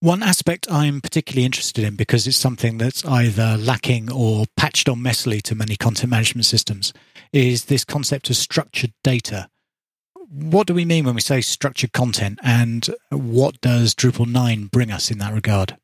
One 0.00 0.22
aspect 0.22 0.70
I'm 0.70 1.00
particularly 1.00 1.46
interested 1.46 1.82
in 1.82 1.96
because 1.96 2.26
it's 2.26 2.36
something 2.36 2.76
that's 2.78 3.04
either 3.06 3.56
lacking 3.56 4.12
or 4.12 4.44
patched 4.56 4.88
on 4.88 4.98
messily 4.98 5.40
to 5.42 5.54
many 5.54 5.76
content 5.76 6.10
management 6.10 6.44
systems 6.44 6.92
is 7.32 7.66
this 7.66 7.84
concept 7.84 8.28
of 8.28 8.36
structured 8.36 8.92
data 9.02 9.48
what 10.34 10.66
do 10.66 10.74
we 10.74 10.84
mean 10.84 11.04
when 11.04 11.14
we 11.14 11.20
say 11.20 11.40
structured 11.40 11.92
content, 11.92 12.38
and 12.42 12.88
what 13.10 13.60
does 13.60 13.94
Drupal 13.94 14.26
9 14.26 14.66
bring 14.66 14.90
us 14.90 15.10
in 15.10 15.18
that 15.18 15.32
regard? 15.32 15.76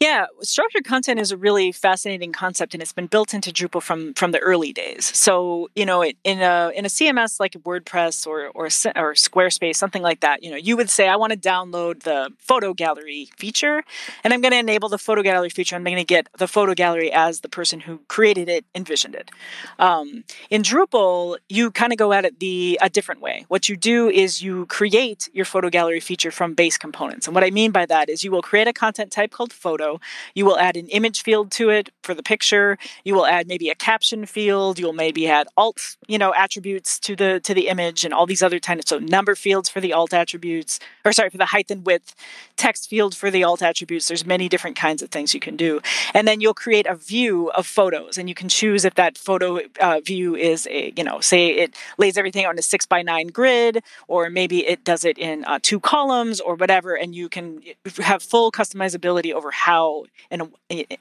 Yeah, 0.00 0.26
structured 0.42 0.84
content 0.84 1.18
is 1.18 1.32
a 1.32 1.36
really 1.36 1.72
fascinating 1.72 2.30
concept, 2.30 2.72
and 2.72 2.80
it's 2.80 2.92
been 2.92 3.08
built 3.08 3.34
into 3.34 3.50
Drupal 3.50 3.82
from 3.82 4.14
from 4.14 4.30
the 4.30 4.38
early 4.38 4.72
days. 4.72 5.04
So 5.16 5.70
you 5.74 5.84
know, 5.84 6.04
in 6.04 6.40
a 6.40 6.70
in 6.76 6.84
a 6.84 6.88
CMS 6.88 7.40
like 7.40 7.54
WordPress 7.54 8.24
or 8.24 8.46
or 8.54 8.66
or 8.66 9.14
Squarespace, 9.14 9.74
something 9.74 10.02
like 10.02 10.20
that, 10.20 10.44
you 10.44 10.50
know, 10.52 10.56
you 10.56 10.76
would 10.76 10.88
say, 10.88 11.08
I 11.08 11.16
want 11.16 11.32
to 11.32 11.38
download 11.38 12.04
the 12.04 12.30
photo 12.38 12.74
gallery 12.74 13.28
feature, 13.36 13.82
and 14.22 14.32
I'm 14.32 14.40
going 14.40 14.52
to 14.52 14.58
enable 14.58 14.88
the 14.88 14.98
photo 14.98 15.22
gallery 15.22 15.50
feature. 15.50 15.74
I'm 15.74 15.82
going 15.82 15.96
to 15.96 16.04
get 16.04 16.28
the 16.38 16.46
photo 16.46 16.74
gallery 16.74 17.10
as 17.12 17.40
the 17.40 17.48
person 17.48 17.80
who 17.80 17.98
created 18.06 18.48
it 18.48 18.64
envisioned 18.76 19.16
it. 19.16 19.32
Um, 19.80 20.22
in 20.48 20.62
Drupal, 20.62 21.38
you 21.48 21.72
kind 21.72 21.92
of 21.92 21.98
go 21.98 22.12
at 22.12 22.24
it 22.24 22.38
the 22.38 22.78
a 22.80 22.88
different 22.88 23.20
way. 23.20 23.46
What 23.48 23.68
you 23.68 23.76
do 23.76 24.08
is 24.08 24.42
you 24.42 24.66
create 24.66 25.28
your 25.32 25.44
photo 25.44 25.70
gallery 25.70 26.00
feature 26.00 26.30
from 26.30 26.54
base 26.54 26.78
components, 26.78 27.26
and 27.26 27.34
what 27.34 27.42
I 27.42 27.50
mean 27.50 27.72
by 27.72 27.84
that 27.86 28.08
is 28.08 28.22
you 28.22 28.30
will 28.30 28.42
create 28.42 28.68
a 28.68 28.72
content 28.72 29.10
type 29.10 29.32
called 29.32 29.47
photo 29.52 30.00
you 30.34 30.44
will 30.44 30.58
add 30.58 30.76
an 30.76 30.88
image 30.88 31.22
field 31.22 31.50
to 31.52 31.70
it 31.70 31.90
for 32.02 32.14
the 32.14 32.22
picture. 32.22 32.78
You 33.04 33.14
will 33.14 33.26
add 33.26 33.48
maybe 33.48 33.68
a 33.70 33.74
caption 33.74 34.26
field. 34.26 34.78
You'll 34.78 34.92
maybe 34.92 35.28
add 35.28 35.46
alt, 35.56 35.96
you 36.06 36.18
know, 36.18 36.34
attributes 36.34 36.98
to 37.00 37.16
the 37.16 37.40
to 37.40 37.54
the 37.54 37.68
image 37.68 38.04
and 38.04 38.14
all 38.14 38.26
these 38.26 38.42
other 38.42 38.60
kind 38.60 38.80
of 38.80 38.88
so 38.88 38.98
number 38.98 39.34
fields 39.34 39.68
for 39.68 39.80
the 39.80 39.92
alt 39.92 40.14
attributes, 40.14 40.80
or 41.04 41.12
sorry, 41.12 41.30
for 41.30 41.38
the 41.38 41.46
height 41.46 41.70
and 41.70 41.86
width, 41.86 42.14
text 42.56 42.88
field 42.88 43.14
for 43.14 43.30
the 43.30 43.44
alt 43.44 43.62
attributes. 43.62 44.08
There's 44.08 44.26
many 44.26 44.48
different 44.48 44.76
kinds 44.76 45.02
of 45.02 45.10
things 45.10 45.34
you 45.34 45.40
can 45.40 45.56
do, 45.56 45.80
and 46.14 46.26
then 46.26 46.40
you'll 46.40 46.54
create 46.54 46.86
a 46.86 46.94
view 46.94 47.50
of 47.50 47.66
photos, 47.66 48.18
and 48.18 48.28
you 48.28 48.34
can 48.34 48.48
choose 48.48 48.84
if 48.84 48.94
that 48.94 49.18
photo 49.18 49.60
uh, 49.80 50.00
view 50.04 50.34
is 50.34 50.66
a, 50.70 50.92
you 50.96 51.04
know, 51.04 51.20
say 51.20 51.48
it 51.48 51.74
lays 51.98 52.16
everything 52.16 52.46
on 52.46 52.58
a 52.58 52.62
six 52.62 52.86
by 52.86 53.02
nine 53.02 53.28
grid, 53.28 53.82
or 54.06 54.30
maybe 54.30 54.66
it 54.66 54.84
does 54.84 55.04
it 55.04 55.18
in 55.18 55.44
uh, 55.44 55.58
two 55.62 55.80
columns 55.80 56.40
or 56.40 56.54
whatever, 56.54 56.94
and 56.94 57.14
you 57.14 57.28
can 57.28 57.62
have 57.98 58.22
full 58.22 58.50
customizability 58.50 59.32
over 59.38 59.50
how 59.50 60.04
and 60.30 60.52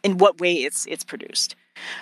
in 0.03 0.17
what 0.17 0.39
way 0.39 0.53
it's 0.53 0.85
it's 0.85 1.03
produced. 1.03 1.55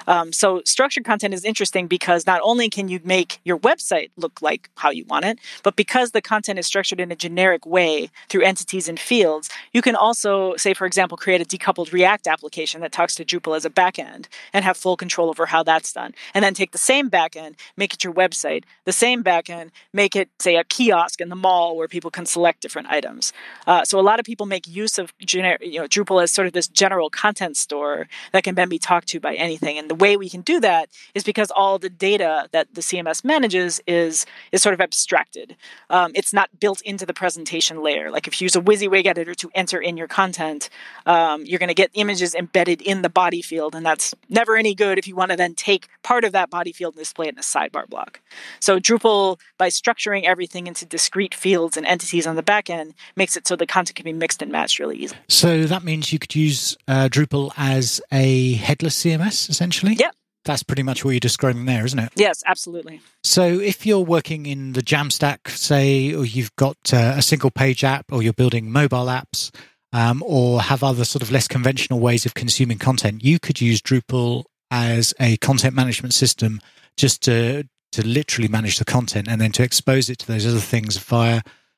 Um, 0.07 0.31
so 0.33 0.61
structured 0.65 1.05
content 1.05 1.33
is 1.33 1.43
interesting 1.43 1.87
because 1.87 2.25
not 2.25 2.41
only 2.43 2.69
can 2.69 2.87
you 2.87 2.99
make 3.03 3.39
your 3.43 3.57
website 3.59 4.11
look 4.17 4.41
like 4.41 4.69
how 4.75 4.89
you 4.89 5.05
want 5.05 5.25
it, 5.25 5.39
but 5.63 5.75
because 5.75 6.11
the 6.11 6.21
content 6.21 6.59
is 6.59 6.67
structured 6.67 6.99
in 6.99 7.11
a 7.11 7.15
generic 7.15 7.65
way 7.65 8.09
through 8.29 8.43
entities 8.43 8.87
and 8.87 8.99
fields, 8.99 9.49
you 9.73 9.81
can 9.81 9.95
also, 9.95 10.55
say, 10.57 10.73
for 10.73 10.85
example, 10.85 11.17
create 11.17 11.41
a 11.41 11.45
decoupled 11.45 11.91
React 11.91 12.27
application 12.27 12.81
that 12.81 12.91
talks 12.91 13.15
to 13.15 13.25
Drupal 13.25 13.55
as 13.55 13.65
a 13.65 13.69
backend 13.69 14.27
and 14.53 14.63
have 14.65 14.77
full 14.77 14.97
control 14.97 15.29
over 15.29 15.45
how 15.47 15.63
that's 15.63 15.91
done. 15.93 16.13
And 16.33 16.43
then 16.43 16.53
take 16.53 16.71
the 16.71 16.77
same 16.77 17.09
backend, 17.09 17.55
make 17.75 17.93
it 17.93 18.03
your 18.03 18.13
website, 18.13 18.63
the 18.85 18.91
same 18.91 19.23
backend, 19.23 19.69
make 19.93 20.15
it, 20.15 20.29
say, 20.39 20.55
a 20.55 20.63
kiosk 20.63 21.21
in 21.21 21.29
the 21.29 21.35
mall 21.35 21.75
where 21.75 21.87
people 21.87 22.11
can 22.11 22.25
select 22.25 22.61
different 22.61 22.89
items. 22.89 23.33
Uh, 23.67 23.83
so 23.83 23.99
a 23.99 24.01
lot 24.01 24.19
of 24.19 24.25
people 24.25 24.45
make 24.45 24.67
use 24.67 24.97
of 24.97 25.17
gener- 25.19 25.61
you 25.61 25.79
know, 25.79 25.87
Drupal 25.87 26.21
as 26.21 26.31
sort 26.31 26.47
of 26.47 26.53
this 26.53 26.67
general 26.67 27.09
content 27.09 27.57
store 27.57 28.07
that 28.31 28.43
can 28.43 28.55
then 28.55 28.69
be 28.69 28.79
talked 28.79 29.07
to 29.09 29.19
by 29.19 29.35
anything 29.35 29.64
and 29.65 29.89
the 29.89 29.95
way 29.95 30.17
we 30.17 30.29
can 30.29 30.41
do 30.41 30.59
that 30.59 30.89
is 31.13 31.23
because 31.23 31.51
all 31.51 31.79
the 31.79 31.89
data 31.89 32.47
that 32.51 32.73
the 32.73 32.81
CMS 32.81 33.23
manages 33.23 33.81
is 33.87 34.25
is 34.51 34.61
sort 34.61 34.73
of 34.73 34.81
abstracted. 34.81 35.55
Um, 35.89 36.11
it's 36.15 36.33
not 36.33 36.59
built 36.59 36.81
into 36.81 37.05
the 37.05 37.13
presentation 37.13 37.81
layer. 37.81 38.11
Like 38.11 38.27
if 38.27 38.39
you 38.39 38.45
use 38.45 38.55
a 38.55 38.61
WYSIWYG 38.61 39.05
editor 39.05 39.33
to 39.35 39.49
enter 39.55 39.79
in 39.79 39.97
your 39.97 40.07
content, 40.07 40.69
um, 41.05 41.45
you're 41.45 41.59
going 41.59 41.69
to 41.69 41.73
get 41.73 41.91
images 41.93 42.35
embedded 42.35 42.81
in 42.81 43.01
the 43.01 43.09
body 43.09 43.41
field, 43.41 43.75
and 43.75 43.85
that's 43.85 44.13
never 44.29 44.55
any 44.55 44.75
good 44.75 44.97
if 44.97 45.07
you 45.07 45.15
want 45.15 45.31
to 45.31 45.37
then 45.37 45.55
take 45.55 45.87
part 46.03 46.23
of 46.23 46.31
that 46.33 46.49
body 46.49 46.71
field 46.71 46.93
and 46.93 47.01
display 47.01 47.27
it 47.27 47.33
in 47.33 47.39
a 47.39 47.41
sidebar 47.41 47.87
block. 47.87 48.21
So 48.59 48.79
Drupal, 48.79 49.39
by 49.57 49.69
structuring 49.69 50.23
everything 50.23 50.67
into 50.67 50.85
discrete 50.85 51.33
fields 51.33 51.77
and 51.77 51.85
entities 51.85 52.27
on 52.27 52.35
the 52.35 52.43
back 52.43 52.69
end, 52.69 52.93
makes 53.15 53.35
it 53.35 53.47
so 53.47 53.55
the 53.55 53.65
content 53.65 53.95
can 53.95 54.05
be 54.05 54.13
mixed 54.13 54.41
and 54.41 54.51
matched 54.51 54.79
really 54.79 54.97
easily. 54.97 55.19
So 55.27 55.65
that 55.65 55.83
means 55.83 56.11
you 56.13 56.19
could 56.19 56.35
use 56.35 56.77
uh, 56.87 57.09
Drupal 57.09 57.51
as 57.57 58.01
a 58.11 58.53
headless 58.53 59.03
CMS, 59.03 59.49
essentially? 59.55 59.93
Yep. 59.93 60.13
That's 60.43 60.61
pretty 60.61 60.83
much 60.83 61.03
what 61.03 61.11
you're 61.11 61.19
describing 61.19 61.65
there, 61.65 61.85
isn't 61.85 61.97
it? 61.97 62.11
Yes, 62.15 62.43
absolutely. 62.45 63.01
So, 63.23 63.59
if 63.59 63.85
you're 63.85 64.01
working 64.01 64.45
in 64.45 64.73
the 64.73 64.83
Jamstack, 64.83 65.49
say, 65.49 66.13
or 66.13 66.23
you've 66.23 66.55
got 66.55 66.77
uh, 66.93 67.13
a 67.15 67.21
single 67.21 67.49
page 67.49 67.83
app, 67.83 68.05
or 68.11 68.21
you're 68.21 68.33
building 68.33 68.71
mobile 68.71 69.07
apps, 69.07 69.49
um, 69.91 70.21
or 70.25 70.61
have 70.61 70.83
other 70.83 71.05
sort 71.05 71.23
of 71.23 71.31
less 71.31 71.47
conventional 71.47 71.99
ways 71.99 72.25
of 72.25 72.35
consuming 72.35 72.77
content, 72.77 73.23
you 73.23 73.39
could 73.39 73.59
use 73.59 73.81
Drupal 73.81 74.43
as 74.69 75.13
a 75.19 75.37
content 75.37 75.73
management 75.73 76.13
system 76.13 76.61
just 76.97 77.23
to 77.23 77.63
to 77.93 78.05
literally 78.05 78.49
manage 78.49 78.77
the 78.77 78.83
content 78.83 79.27
and 79.29 79.39
then 79.39 79.53
to 79.53 79.63
expose 79.63 80.09
it 80.09 80.19
to 80.19 80.27
those 80.27 80.45
other 80.45 80.59
things 80.59 80.97
via 80.97 81.37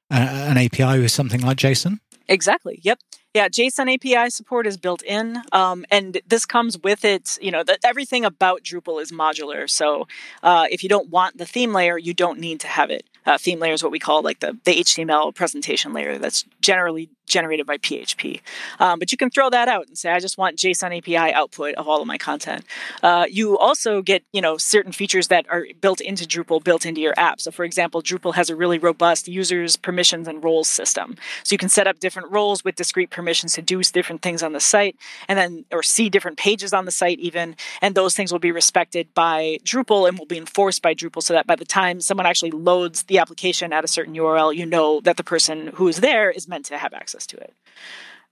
uh, 0.09 0.15
an 0.49 0.57
API 0.57 0.99
with 0.99 1.11
something 1.11 1.41
like 1.41 1.57
JSON. 1.57 1.99
Exactly. 2.27 2.79
Yep. 2.81 2.99
Yeah, 3.37 3.49
JSON 3.49 3.93
API 3.93 4.31
support 4.31 4.65
is 4.65 4.77
built 4.77 5.03
in, 5.03 5.43
um, 5.51 5.85
and 5.91 6.19
this 6.27 6.43
comes 6.43 6.75
with 6.79 7.05
it. 7.05 7.37
You 7.39 7.51
know, 7.51 7.63
that 7.65 7.77
everything 7.83 8.25
about 8.25 8.63
Drupal 8.63 8.99
is 8.99 9.11
modular. 9.11 9.69
So 9.69 10.07
uh, 10.41 10.65
if 10.71 10.81
you 10.81 10.89
don't 10.89 11.11
want 11.11 11.37
the 11.37 11.45
theme 11.45 11.71
layer, 11.71 11.99
you 11.99 12.15
don't 12.15 12.39
need 12.39 12.59
to 12.61 12.67
have 12.67 12.89
it. 12.89 13.05
Uh, 13.27 13.37
theme 13.37 13.59
layer 13.59 13.73
is 13.73 13.83
what 13.83 13.91
we 13.91 13.99
call 13.99 14.23
like 14.23 14.39
the, 14.39 14.57
the 14.63 14.73
HTML 14.73 15.35
presentation 15.35 15.93
layer 15.93 16.17
that's 16.17 16.45
generally 16.61 17.09
generated 17.27 17.65
by 17.65 17.77
PHP. 17.77 18.39
Um, 18.79 18.99
but 18.99 19.11
you 19.11 19.17
can 19.17 19.29
throw 19.29 19.49
that 19.49 19.67
out 19.67 19.87
and 19.87 19.97
say, 19.97 20.11
I 20.11 20.19
just 20.19 20.37
want 20.37 20.55
JSON 20.55 20.97
API 20.97 21.33
output 21.33 21.75
of 21.75 21.89
all 21.89 22.01
of 22.01 22.07
my 22.07 22.17
content. 22.17 22.63
Uh, 23.03 23.25
you 23.29 23.57
also 23.57 24.01
get, 24.01 24.23
you 24.31 24.39
know, 24.39 24.55
certain 24.57 24.93
features 24.93 25.27
that 25.27 25.45
are 25.49 25.65
built 25.81 25.99
into 25.99 26.23
Drupal, 26.23 26.63
built 26.63 26.85
into 26.85 27.01
your 27.01 27.13
app. 27.17 27.41
So 27.41 27.51
for 27.51 27.65
example, 27.65 28.01
Drupal 28.01 28.33
has 28.35 28.49
a 28.49 28.55
really 28.55 28.79
robust 28.79 29.27
users, 29.27 29.75
permissions, 29.75 30.25
and 30.29 30.41
roles 30.41 30.69
system. 30.69 31.17
So 31.43 31.53
you 31.53 31.57
can 31.57 31.67
set 31.67 31.85
up 31.85 31.99
different 31.99 32.31
roles 32.31 32.63
with 32.63 32.75
discrete 32.75 33.09
permissions 33.09 33.26
to 33.33 33.61
do 33.61 33.81
different 33.83 34.21
things 34.21 34.43
on 34.43 34.53
the 34.53 34.59
site 34.59 34.95
and 35.27 35.37
then, 35.37 35.65
or 35.71 35.83
see 35.83 36.09
different 36.09 36.37
pages 36.37 36.73
on 36.73 36.85
the 36.85 36.91
site 36.91 37.19
even. 37.19 37.55
And 37.81 37.95
those 37.95 38.15
things 38.15 38.31
will 38.31 38.39
be 38.39 38.51
respected 38.51 39.13
by 39.13 39.59
Drupal 39.63 40.07
and 40.07 40.17
will 40.17 40.25
be 40.25 40.37
enforced 40.37 40.81
by 40.81 40.93
Drupal 40.93 41.23
so 41.23 41.33
that 41.33 41.47
by 41.47 41.55
the 41.55 41.65
time 41.65 42.01
someone 42.01 42.25
actually 42.25 42.51
loads 42.51 43.03
the 43.03 43.19
application 43.19 43.73
at 43.73 43.83
a 43.83 43.87
certain 43.87 44.15
URL, 44.15 44.55
you 44.55 44.65
know 44.65 45.01
that 45.01 45.17
the 45.17 45.23
person 45.23 45.67
who 45.75 45.87
is 45.87 45.97
there 45.97 46.29
is 46.29 46.47
meant 46.47 46.65
to 46.65 46.77
have 46.77 46.93
access 46.93 47.25
to 47.27 47.37
it. 47.37 47.53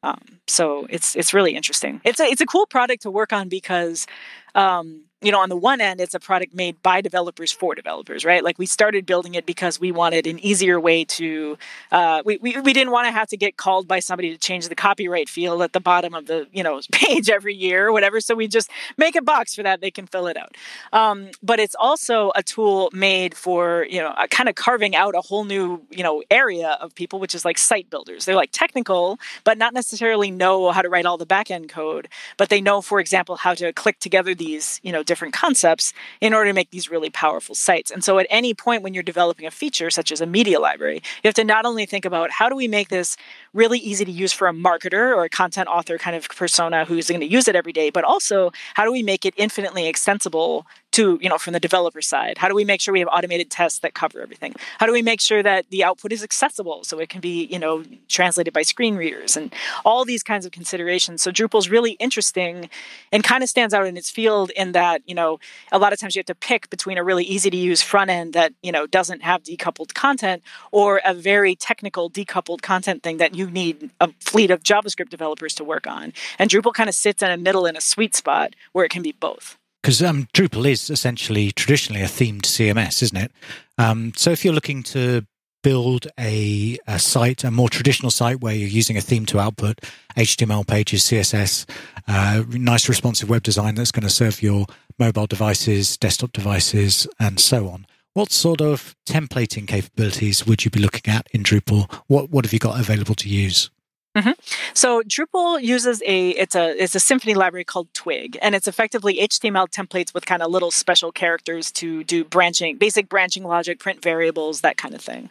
Um, 0.03 0.39
so 0.47 0.85
it's 0.89 1.15
it's 1.15 1.33
really 1.33 1.55
interesting. 1.55 1.99
It's 2.03 2.19
a 2.19 2.25
it's 2.25 2.41
a 2.41 2.45
cool 2.45 2.67
product 2.67 3.01
to 3.03 3.11
work 3.11 3.33
on 3.33 3.49
because 3.49 4.05
um, 4.53 5.04
you 5.21 5.31
know, 5.31 5.39
on 5.39 5.49
the 5.49 5.55
one 5.55 5.79
end, 5.81 6.01
it's 6.01 6.13
a 6.13 6.19
product 6.19 6.53
made 6.53 6.81
by 6.83 7.01
developers 7.01 7.51
for 7.51 7.73
developers, 7.73 8.25
right? 8.25 8.43
Like 8.43 8.59
we 8.59 8.65
started 8.65 9.05
building 9.05 9.33
it 9.35 9.45
because 9.45 9.79
we 9.79 9.91
wanted 9.91 10.27
an 10.27 10.39
easier 10.39 10.79
way 10.79 11.05
to, 11.05 11.57
uh, 11.91 12.21
we, 12.25 12.37
we, 12.37 12.59
we 12.59 12.73
didn't 12.73 12.91
want 12.91 13.07
to 13.07 13.11
have 13.11 13.29
to 13.29 13.37
get 13.37 13.55
called 13.55 13.87
by 13.87 13.99
somebody 13.99 14.31
to 14.31 14.37
change 14.37 14.67
the 14.67 14.75
copyright 14.75 15.29
field 15.29 15.61
at 15.61 15.71
the 15.71 15.79
bottom 15.79 16.13
of 16.13 16.27
the, 16.27 16.47
you 16.51 16.61
know, 16.61 16.81
page 16.91 17.29
every 17.29 17.55
year 17.55 17.87
or 17.87 17.91
whatever. 17.93 18.19
So 18.19 18.35
we 18.35 18.47
just 18.47 18.69
make 18.97 19.15
a 19.15 19.21
box 19.21 19.55
for 19.55 19.63
that. 19.63 19.79
They 19.79 19.89
can 19.89 20.05
fill 20.05 20.27
it 20.27 20.35
out. 20.35 20.55
Um, 20.91 21.29
but 21.41 21.59
it's 21.59 21.75
also 21.79 22.31
a 22.35 22.43
tool 22.43 22.89
made 22.91 23.35
for, 23.35 23.87
you 23.89 24.01
know, 24.01 24.13
kind 24.29 24.49
of 24.49 24.55
carving 24.55 24.95
out 24.95 25.15
a 25.15 25.21
whole 25.21 25.45
new, 25.45 25.81
you 25.89 26.03
know, 26.03 26.23
area 26.29 26.77
of 26.81 26.93
people, 26.93 27.19
which 27.19 27.33
is 27.33 27.45
like 27.45 27.57
site 27.57 27.89
builders. 27.89 28.25
They're 28.25 28.35
like 28.35 28.51
technical, 28.51 29.17
but 29.45 29.57
not 29.57 29.73
necessarily 29.73 30.29
know 30.29 30.71
how 30.71 30.81
to 30.81 30.89
write 30.89 31.05
all 31.05 31.17
the 31.17 31.25
backend 31.25 31.69
code, 31.69 32.09
but 32.37 32.49
they 32.49 32.59
know, 32.59 32.81
for 32.81 32.99
example, 32.99 33.37
how 33.37 33.53
to 33.53 33.71
click 33.71 33.99
together 33.99 34.35
these, 34.35 34.81
you 34.83 34.91
know, 34.91 35.03
different 35.05 35.33
concepts 35.33 35.93
in 36.21 36.33
order 36.33 36.49
to 36.49 36.53
make 36.53 36.71
these 36.71 36.89
really 36.89 37.09
powerful 37.09 37.55
sites. 37.55 37.91
And 37.91 38.03
so 38.03 38.19
at 38.19 38.27
any 38.29 38.53
point 38.53 38.83
when 38.83 38.93
you're 38.93 39.03
developing 39.03 39.45
a 39.45 39.51
feature 39.51 39.89
such 39.89 40.11
as 40.11 40.21
a 40.21 40.25
media 40.25 40.59
library, 40.59 40.95
you 40.95 41.27
have 41.27 41.33
to 41.35 41.43
not 41.43 41.65
only 41.65 41.85
think 41.85 42.05
about 42.05 42.31
how 42.31 42.49
do 42.49 42.55
we 42.55 42.67
make 42.67 42.89
this 42.89 43.17
really 43.53 43.79
easy 43.79 44.05
to 44.05 44.11
use 44.11 44.33
for 44.33 44.47
a 44.47 44.53
marketer 44.53 45.15
or 45.15 45.23
a 45.23 45.29
content 45.29 45.67
author 45.67 45.97
kind 45.97 46.15
of 46.15 46.27
persona 46.29 46.85
who's 46.85 47.07
going 47.07 47.21
to 47.21 47.27
use 47.27 47.47
it 47.47 47.55
every 47.55 47.73
day, 47.73 47.89
but 47.89 48.03
also 48.03 48.51
how 48.73 48.83
do 48.83 48.91
we 48.91 49.03
make 49.03 49.25
it 49.25 49.33
infinitely 49.37 49.87
extensible 49.87 50.65
to 50.95 51.19
you 51.21 51.27
know 51.29 51.37
from 51.37 51.51
the 51.53 51.59
developer 51.59 52.01
side? 52.01 52.37
How 52.37 52.47
do 52.47 52.55
we 52.55 52.63
make 52.63 52.79
sure 52.79 52.93
we 52.93 52.99
have 52.99 53.09
automated 53.11 53.51
tests 53.51 53.79
that 53.79 53.93
cover 53.93 54.21
everything? 54.21 54.55
How 54.79 54.85
do 54.85 54.93
we 54.93 55.01
make 55.01 55.19
sure 55.19 55.43
that 55.43 55.69
the 55.69 55.83
output 55.83 56.13
is 56.13 56.23
accessible 56.23 56.85
so 56.85 56.99
it 56.99 57.09
can 57.09 57.19
be 57.19 57.45
you 57.45 57.59
know 57.59 57.83
translated 58.07 58.53
by 58.53 58.61
screen 58.61 58.95
readers 58.95 59.35
and 59.35 59.53
all 59.83 60.05
these 60.05 60.23
kinds 60.23 60.45
of 60.45 60.53
considerations? 60.53 61.21
So 61.21 61.31
drupal 61.31 61.59
is 61.59 61.69
really 61.69 61.91
interesting 61.93 62.69
and 63.11 63.23
kind 63.23 63.43
of 63.43 63.49
stands 63.49 63.73
out 63.73 63.85
in 63.85 63.97
its 63.97 64.09
field 64.09 64.51
in 64.51 64.71
that 64.71 65.01
you 65.05 65.15
know 65.15 65.39
a 65.71 65.77
lot 65.77 65.91
of 65.91 65.99
times 65.99 66.15
you 66.15 66.19
have 66.19 66.27
to 66.27 66.35
pick 66.35 66.69
between 66.69 66.97
a 66.97 67.03
really 67.03 67.25
easy 67.25 67.49
to 67.49 67.57
use 67.57 67.81
front 67.81 68.09
end 68.09 68.33
that 68.33 68.53
you 68.63 68.71
know 68.71 68.87
doesn't 68.87 69.21
have 69.21 69.43
decoupled 69.43 69.93
content 69.93 70.41
or 70.71 71.01
a 71.03 71.13
very 71.13 71.55
technical 71.55 72.09
decoupled 72.09 72.61
content 72.61 73.03
thing 73.03 73.17
that 73.17 73.35
you 73.35 73.49
need 73.51 73.91
a 73.99 74.09
fleet 74.21 74.49
of 74.49 74.63
javascript 74.63 75.09
developers 75.09 75.53
to 75.55 75.63
work 75.65 75.87
on. 75.87 76.13
And 76.39 76.49
drupal 76.49 76.73
kind 76.73 76.87
of 76.87 76.95
sits 76.95 77.21
in 77.21 77.31
a 77.31 77.37
middle 77.37 77.65
in 77.65 77.75
a 77.75 77.81
sweet 77.81 78.15
spot 78.15 78.55
where 78.71 78.85
it 78.85 78.91
can 78.91 79.01
be 79.01 79.11
both 79.11 79.57
because 79.85 80.01
um, 80.01 80.27
Drupal 80.33 80.65
is 80.65 80.89
essentially 80.89 81.51
traditionally 81.51 82.01
a 82.01 82.07
themed 82.07 82.41
CMS, 82.41 83.03
isn't 83.03 83.17
it? 83.17 83.31
Um, 83.77 84.13
so 84.15 84.31
if 84.31 84.43
you're 84.43 84.51
looking 84.51 84.81
to 84.81 85.27
build 85.61 86.07
a, 86.19 86.79
a, 86.87 86.97
site, 86.97 87.43
a 87.43 87.51
more 87.51 87.69
traditional 87.69 88.09
site 88.09 88.41
where 88.41 88.55
you're 88.55 88.67
using 88.67 88.97
a 88.97 89.01
theme 89.01 89.27
to 89.27 89.39
output 89.39 89.81
HTML 90.17 90.65
pages, 90.65 91.03
CSS, 91.03 91.69
uh, 92.07 92.43
nice 92.49 92.89
responsive 92.89 93.29
web 93.29 93.43
design 93.43 93.75
that's 93.75 93.91
going 93.91 94.01
to 94.01 94.09
serve 94.09 94.41
your 94.41 94.65
mobile 94.97 95.27
devices, 95.27 95.97
desktop 95.97 96.31
devices, 96.31 97.07
and 97.19 97.39
so 97.39 97.67
on. 97.67 97.85
What 98.13 98.31
sort 98.31 98.61
of 98.61 98.95
templating 99.05 99.67
capabilities 99.67 100.47
would 100.47 100.65
you 100.65 100.71
be 100.71 100.79
looking 100.79 101.13
at 101.13 101.27
in 101.31 101.43
Drupal? 101.43 101.93
What 102.07 102.31
what 102.31 102.43
have 102.43 102.53
you 102.53 102.59
got 102.59 102.79
available 102.79 103.13
to 103.13 103.29
use? 103.29 103.69
Mm-hmm. 104.15 104.31
So 104.73 105.01
Drupal 105.01 105.61
uses 105.61 106.01
a 106.05 106.29
it's 106.29 106.55
a 106.55 106.81
it's 106.81 106.95
a 106.95 106.99
Symfony 106.99 107.35
library 107.35 107.65
called 107.65 107.93
Twig, 107.93 108.37
and 108.41 108.55
it's 108.55 108.67
effectively 108.67 109.17
HTML 109.17 109.69
templates 109.69 110.13
with 110.13 110.25
kind 110.25 110.41
of 110.41 110.49
little 110.49 110.71
special 110.71 111.11
characters 111.11 111.71
to 111.73 112.03
do 112.03 112.23
branching, 112.23 112.77
basic 112.77 113.09
branching 113.09 113.43
logic, 113.43 113.79
print 113.79 114.01
variables, 114.01 114.61
that 114.61 114.77
kind 114.77 114.95
of 114.95 115.01
thing. 115.01 115.29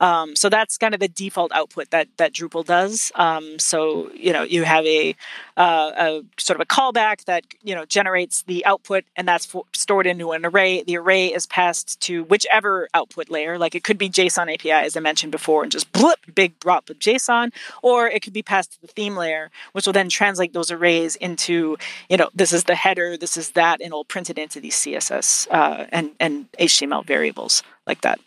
Um, 0.00 0.34
so 0.34 0.48
that's 0.48 0.78
kind 0.78 0.94
of 0.94 1.00
the 1.00 1.08
default 1.08 1.52
output 1.52 1.90
that 1.90 2.08
that 2.18 2.32
Drupal 2.32 2.64
does. 2.64 3.12
Um, 3.16 3.58
so 3.58 4.10
you 4.12 4.32
know 4.32 4.42
you 4.42 4.62
have 4.62 4.86
a, 4.86 5.16
uh, 5.56 5.90
a 5.96 6.22
sort 6.38 6.56
of 6.56 6.60
a 6.60 6.66
callback 6.66 7.24
that 7.24 7.44
you 7.62 7.74
know 7.74 7.84
generates 7.84 8.42
the 8.42 8.64
output, 8.64 9.04
and 9.16 9.26
that's 9.26 9.44
for, 9.44 9.64
stored 9.72 10.06
into 10.06 10.32
an 10.32 10.46
array. 10.46 10.82
The 10.82 10.96
array 10.96 11.26
is 11.26 11.46
passed 11.46 12.00
to 12.02 12.24
whichever 12.24 12.88
output 12.94 13.28
layer, 13.28 13.58
like 13.58 13.74
it 13.74 13.84
could 13.84 13.98
be 13.98 14.08
JSON 14.08 14.52
API 14.52 14.70
as 14.70 14.96
I 14.96 15.00
mentioned 15.00 15.32
before, 15.32 15.62
and 15.64 15.72
just 15.72 15.90
blip 15.92 16.18
big 16.34 16.58
drop 16.60 16.88
of 16.88 16.98
JSON, 16.98 17.52
or 17.82 18.08
could 18.20 18.32
be 18.32 18.42
passed 18.42 18.72
to 18.72 18.80
the 18.80 18.86
theme 18.86 19.16
layer, 19.16 19.50
which 19.72 19.86
will 19.86 19.92
then 19.92 20.08
translate 20.08 20.52
those 20.52 20.70
arrays 20.70 21.16
into 21.16 21.76
you 22.08 22.16
know 22.16 22.30
this 22.34 22.52
is 22.52 22.64
the 22.64 22.74
header, 22.74 23.16
this 23.16 23.36
is 23.36 23.50
that, 23.52 23.80
and 23.80 23.88
it'll 23.88 24.04
print 24.04 24.30
it 24.30 24.38
into 24.38 24.60
these 24.60 24.76
CSS 24.76 25.48
uh, 25.50 25.86
and 25.90 26.12
and 26.20 26.50
HTML 26.52 27.04
variables 27.04 27.62
like 27.86 28.00
that. 28.02 28.20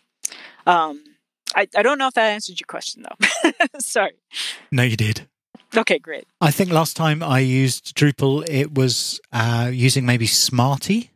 Um, 0.66 1.02
I, 1.54 1.68
I 1.76 1.82
don't 1.82 1.98
know 1.98 2.08
if 2.08 2.14
that 2.14 2.30
answered 2.30 2.60
your 2.60 2.66
question 2.66 3.04
though. 3.04 3.52
Sorry. 3.78 4.12
No, 4.72 4.82
you 4.82 4.96
did. 4.96 5.28
Okay, 5.76 5.98
great. 5.98 6.26
I 6.40 6.50
think 6.50 6.70
last 6.70 6.96
time 6.96 7.22
I 7.22 7.40
used 7.40 7.96
Drupal, 7.96 8.48
it 8.48 8.74
was 8.74 9.20
uh, 9.32 9.70
using 9.72 10.06
maybe 10.06 10.26
Smarty. 10.26 11.10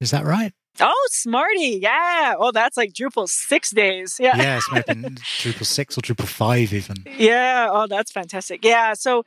Is 0.00 0.10
that 0.12 0.24
right? 0.24 0.52
Oh, 0.80 1.08
Smarty. 1.10 1.78
Yeah. 1.80 2.34
Oh, 2.38 2.50
that's 2.50 2.76
like 2.76 2.92
Drupal 2.92 3.28
six 3.28 3.70
days. 3.70 4.18
Yeah. 4.18 4.36
Yeah, 4.36 4.58
it's 4.58 4.72
maybe 4.88 5.14
Drupal 5.14 5.66
six 5.66 5.96
or 5.96 6.00
Drupal 6.00 6.26
five 6.26 6.72
even. 6.72 6.96
Yeah. 7.16 7.68
Oh, 7.70 7.86
that's 7.86 8.10
fantastic. 8.10 8.64
Yeah. 8.64 8.94
So, 8.94 9.24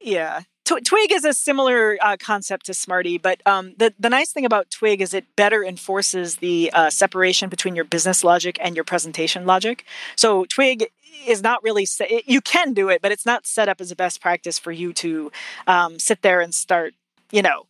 yeah. 0.00 0.42
Twig 0.64 1.12
is 1.12 1.24
a 1.26 1.34
similar 1.34 1.98
uh, 2.00 2.16
concept 2.18 2.66
to 2.66 2.74
Smarty, 2.74 3.18
but 3.18 3.42
um, 3.46 3.74
the 3.76 3.92
the 3.98 4.08
nice 4.08 4.32
thing 4.32 4.46
about 4.46 4.70
Twig 4.70 5.02
is 5.02 5.12
it 5.12 5.26
better 5.36 5.62
enforces 5.62 6.36
the 6.36 6.70
uh, 6.72 6.88
separation 6.88 7.50
between 7.50 7.76
your 7.76 7.84
business 7.84 8.24
logic 8.24 8.58
and 8.62 8.74
your 8.74 8.84
presentation 8.84 9.44
logic. 9.44 9.84
So 10.16 10.46
Twig 10.46 10.86
is 11.26 11.42
not 11.42 11.62
really 11.62 11.86
you 12.26 12.40
can 12.40 12.72
do 12.72 12.88
it, 12.88 13.02
but 13.02 13.12
it's 13.12 13.26
not 13.26 13.46
set 13.46 13.68
up 13.68 13.80
as 13.80 13.90
a 13.90 13.96
best 13.96 14.22
practice 14.22 14.58
for 14.58 14.72
you 14.72 14.94
to 14.94 15.30
um, 15.66 15.98
sit 15.98 16.22
there 16.22 16.40
and 16.40 16.54
start, 16.54 16.94
you 17.30 17.42
know, 17.42 17.66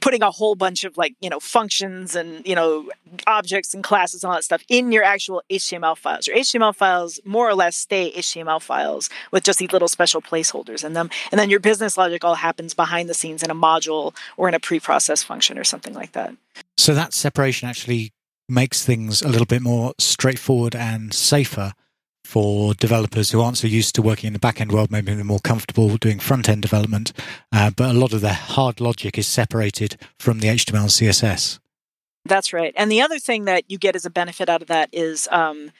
putting 0.00 0.22
a 0.22 0.30
whole 0.30 0.54
bunch 0.54 0.84
of 0.84 0.96
like 0.96 1.14
you 1.20 1.30
know 1.30 1.40
functions 1.40 2.14
and 2.14 2.46
you 2.46 2.54
know 2.54 2.88
objects 3.26 3.74
and 3.74 3.82
classes 3.84 4.22
and 4.22 4.30
all 4.30 4.36
that 4.36 4.44
stuff 4.44 4.62
in 4.68 4.92
your 4.92 5.04
actual 5.04 5.42
html 5.50 5.96
files. 5.96 6.26
Your 6.26 6.36
html 6.36 6.74
files 6.74 7.20
more 7.24 7.48
or 7.48 7.54
less 7.54 7.76
stay 7.76 8.12
html 8.12 8.60
files 8.60 9.10
with 9.30 9.44
just 9.44 9.58
these 9.58 9.72
little 9.72 9.88
special 9.88 10.22
placeholders 10.22 10.84
in 10.84 10.92
them. 10.92 11.10
And 11.30 11.38
then 11.38 11.50
your 11.50 11.60
business 11.60 11.96
logic 11.96 12.24
all 12.24 12.36
happens 12.36 12.74
behind 12.74 13.08
the 13.08 13.14
scenes 13.14 13.42
in 13.42 13.50
a 13.50 13.54
module 13.54 14.14
or 14.36 14.48
in 14.48 14.54
a 14.54 14.60
pre-process 14.60 15.22
function 15.22 15.58
or 15.58 15.64
something 15.64 15.94
like 15.94 16.12
that. 16.12 16.34
So 16.76 16.94
that 16.94 17.12
separation 17.12 17.68
actually 17.68 18.12
makes 18.48 18.84
things 18.84 19.22
a 19.22 19.28
little 19.28 19.46
bit 19.46 19.62
more 19.62 19.92
straightforward 19.98 20.74
and 20.74 21.12
safer 21.12 21.74
for 22.28 22.74
developers 22.74 23.30
who 23.30 23.40
aren't 23.40 23.56
so 23.56 23.66
used 23.66 23.94
to 23.94 24.02
working 24.02 24.26
in 24.26 24.34
the 24.34 24.38
back 24.38 24.60
end 24.60 24.70
world. 24.70 24.90
Maybe 24.90 25.14
they're 25.14 25.24
more 25.24 25.40
comfortable 25.40 25.96
doing 25.96 26.18
front 26.18 26.46
end 26.46 26.60
development, 26.60 27.14
uh, 27.52 27.70
but 27.74 27.88
a 27.88 27.98
lot 27.98 28.12
of 28.12 28.20
the 28.20 28.34
hard 28.34 28.82
logic 28.82 29.16
is 29.16 29.26
separated 29.26 29.96
from 30.18 30.40
the 30.40 30.48
HTML 30.48 30.80
and 30.80 30.90
CSS. 30.90 31.58
That's 32.26 32.52
right. 32.52 32.74
And 32.76 32.92
the 32.92 33.00
other 33.00 33.18
thing 33.18 33.46
that 33.46 33.64
you 33.70 33.78
get 33.78 33.96
as 33.96 34.04
a 34.04 34.10
benefit 34.10 34.50
out 34.50 34.60
of 34.60 34.68
that 34.68 34.90
is 34.92 35.26
um, 35.32 35.70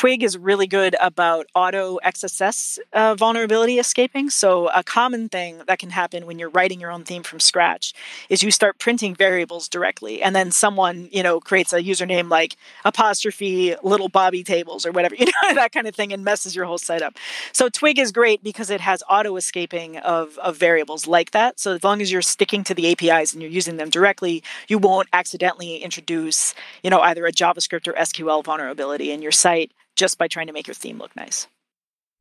Twig 0.00 0.22
is 0.22 0.38
really 0.38 0.66
good 0.66 0.96
about 0.98 1.46
auto 1.54 1.98
XSS 2.02 2.78
uh, 2.94 3.14
vulnerability 3.16 3.78
escaping. 3.78 4.30
So, 4.30 4.68
a 4.68 4.82
common 4.82 5.28
thing 5.28 5.60
that 5.66 5.78
can 5.78 5.90
happen 5.90 6.24
when 6.24 6.38
you're 6.38 6.48
writing 6.48 6.80
your 6.80 6.90
own 6.90 7.04
theme 7.04 7.22
from 7.22 7.38
scratch 7.38 7.92
is 8.30 8.42
you 8.42 8.50
start 8.50 8.78
printing 8.78 9.14
variables 9.14 9.68
directly, 9.68 10.22
and 10.22 10.34
then 10.34 10.52
someone, 10.52 11.10
you 11.12 11.22
know, 11.22 11.38
creates 11.38 11.74
a 11.74 11.82
username 11.82 12.30
like 12.30 12.56
apostrophe 12.86 13.74
little 13.82 14.08
Bobby 14.08 14.42
tables 14.42 14.86
or 14.86 14.90
whatever, 14.90 15.14
you 15.18 15.26
know, 15.26 15.54
that 15.54 15.72
kind 15.72 15.86
of 15.86 15.94
thing, 15.94 16.14
and 16.14 16.24
messes 16.24 16.56
your 16.56 16.64
whole 16.64 16.78
site 16.78 17.02
up. 17.02 17.18
So, 17.52 17.68
Twig 17.68 17.98
is 17.98 18.10
great 18.10 18.42
because 18.42 18.70
it 18.70 18.80
has 18.80 19.02
auto 19.06 19.36
escaping 19.36 19.98
of, 19.98 20.38
of 20.38 20.56
variables 20.56 21.06
like 21.06 21.32
that. 21.32 21.60
So, 21.60 21.74
as 21.74 21.84
long 21.84 22.00
as 22.00 22.10
you're 22.10 22.22
sticking 22.22 22.64
to 22.64 22.74
the 22.74 22.90
APIs 22.90 23.34
and 23.34 23.42
you're 23.42 23.50
using 23.50 23.76
them 23.76 23.90
directly, 23.90 24.42
you 24.66 24.78
won't 24.78 25.08
accidentally 25.12 25.76
introduce, 25.76 26.54
you 26.82 26.88
know, 26.88 27.00
either 27.00 27.26
a 27.26 27.32
JavaScript 27.32 27.86
or 27.86 27.92
SQL 27.92 28.42
vulnerability 28.42 29.10
in 29.10 29.20
your 29.20 29.32
site 29.32 29.69
just 30.00 30.16
by 30.16 30.26
trying 30.26 30.46
to 30.46 30.52
make 30.54 30.66
your 30.66 30.74
theme 30.74 30.98
look 30.98 31.14
nice. 31.14 31.46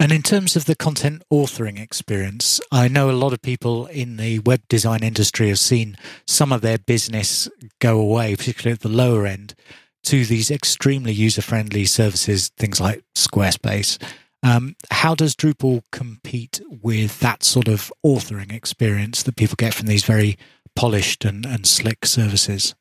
And 0.02 0.12
in 0.12 0.22
terms 0.22 0.58
of 0.58 0.66
the 0.66 0.76
content 0.76 1.24
authoring 1.32 1.80
experience, 1.80 2.60
I 2.74 2.90
know 2.90 3.10
a 3.10 3.12
lot 3.12 3.32
of 3.32 3.42
people 3.42 3.86
in 3.88 4.18
the 4.18 4.40
web 4.40 4.62
design 4.68 5.02
industry 5.02 5.48
have 5.48 5.60
seen 5.60 5.98
some 6.28 6.52
of 6.52 6.60
their 6.60 6.78
business 6.78 7.48
go 7.80 7.98
away, 7.98 8.36
particularly 8.36 8.74
at 8.74 8.82
the 8.82 8.90
lower 8.90 9.26
end, 9.26 9.56
to 10.04 10.26
these 10.26 10.52
extremely 10.52 11.14
user 11.14 11.42
friendly 11.42 11.86
services, 11.86 12.50
things 12.58 12.82
like 12.82 13.02
Squarespace. 13.16 13.98
Um, 14.44 14.76
how 14.92 15.16
does 15.16 15.36
Drupal 15.36 15.84
compete 15.94 16.60
with 16.70 17.22
that 17.22 17.44
sort 17.44 17.70
of 17.70 17.94
authoring 18.06 18.52
experience 18.52 19.24
that 19.24 19.38
people 19.38 19.56
get 19.58 19.74
from 19.74 19.88
these 19.88 20.04
very 20.04 20.38
polished 20.76 21.24
and, 21.24 21.46
and 21.46 21.66
slick 21.66 22.06
services? 22.06 22.76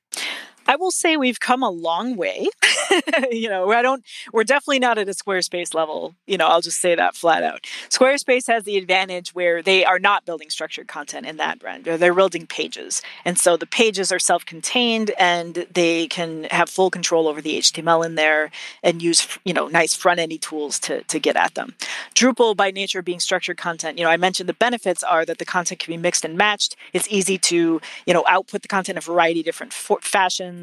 I 0.68 0.76
will 0.76 0.90
say 0.90 1.16
we've 1.16 1.40
come 1.40 1.62
a 1.62 1.70
long 1.70 2.14
way. 2.14 2.46
you 3.30 3.48
know, 3.48 3.72
I 3.72 3.80
don't, 3.80 4.04
we're 4.34 4.44
definitely 4.44 4.80
not 4.80 4.98
at 4.98 5.08
a 5.08 5.12
Squarespace 5.12 5.72
level. 5.72 6.14
You 6.26 6.36
know, 6.36 6.46
I'll 6.46 6.60
just 6.60 6.78
say 6.78 6.94
that 6.94 7.16
flat 7.16 7.42
out. 7.42 7.62
Squarespace 7.88 8.46
has 8.48 8.64
the 8.64 8.76
advantage 8.76 9.34
where 9.34 9.62
they 9.62 9.86
are 9.86 9.98
not 9.98 10.26
building 10.26 10.50
structured 10.50 10.86
content 10.86 11.26
in 11.26 11.38
that 11.38 11.58
brand. 11.58 11.86
They're 11.86 12.14
building 12.14 12.46
pages. 12.46 13.00
And 13.24 13.38
so 13.38 13.56
the 13.56 13.66
pages 13.66 14.12
are 14.12 14.18
self 14.18 14.44
contained 14.44 15.10
and 15.18 15.66
they 15.72 16.06
can 16.06 16.44
have 16.50 16.68
full 16.68 16.90
control 16.90 17.28
over 17.28 17.40
the 17.40 17.58
HTML 17.58 18.04
in 18.04 18.16
there 18.16 18.50
and 18.82 19.00
use, 19.00 19.26
you 19.44 19.54
know, 19.54 19.68
nice 19.68 19.94
front 19.94 20.20
endy 20.20 20.36
tools 20.36 20.78
to, 20.80 21.02
to 21.04 21.18
get 21.18 21.36
at 21.36 21.54
them. 21.54 21.74
Drupal, 22.14 22.54
by 22.54 22.70
nature 22.70 23.00
being 23.00 23.20
structured 23.20 23.56
content, 23.56 23.96
you 23.96 24.04
know, 24.04 24.10
I 24.10 24.18
mentioned 24.18 24.50
the 24.50 24.52
benefits 24.54 25.02
are 25.02 25.24
that 25.24 25.38
the 25.38 25.46
content 25.46 25.80
can 25.80 25.94
be 25.94 25.96
mixed 25.96 26.26
and 26.26 26.36
matched. 26.36 26.76
It's 26.92 27.08
easy 27.08 27.38
to, 27.38 27.80
you 28.04 28.12
know, 28.12 28.24
output 28.28 28.60
the 28.60 28.68
content 28.68 28.96
in 28.96 28.98
a 28.98 29.00
variety 29.00 29.40
of 29.40 29.46
different 29.46 29.72
for- 29.72 30.00
fashions 30.02 30.57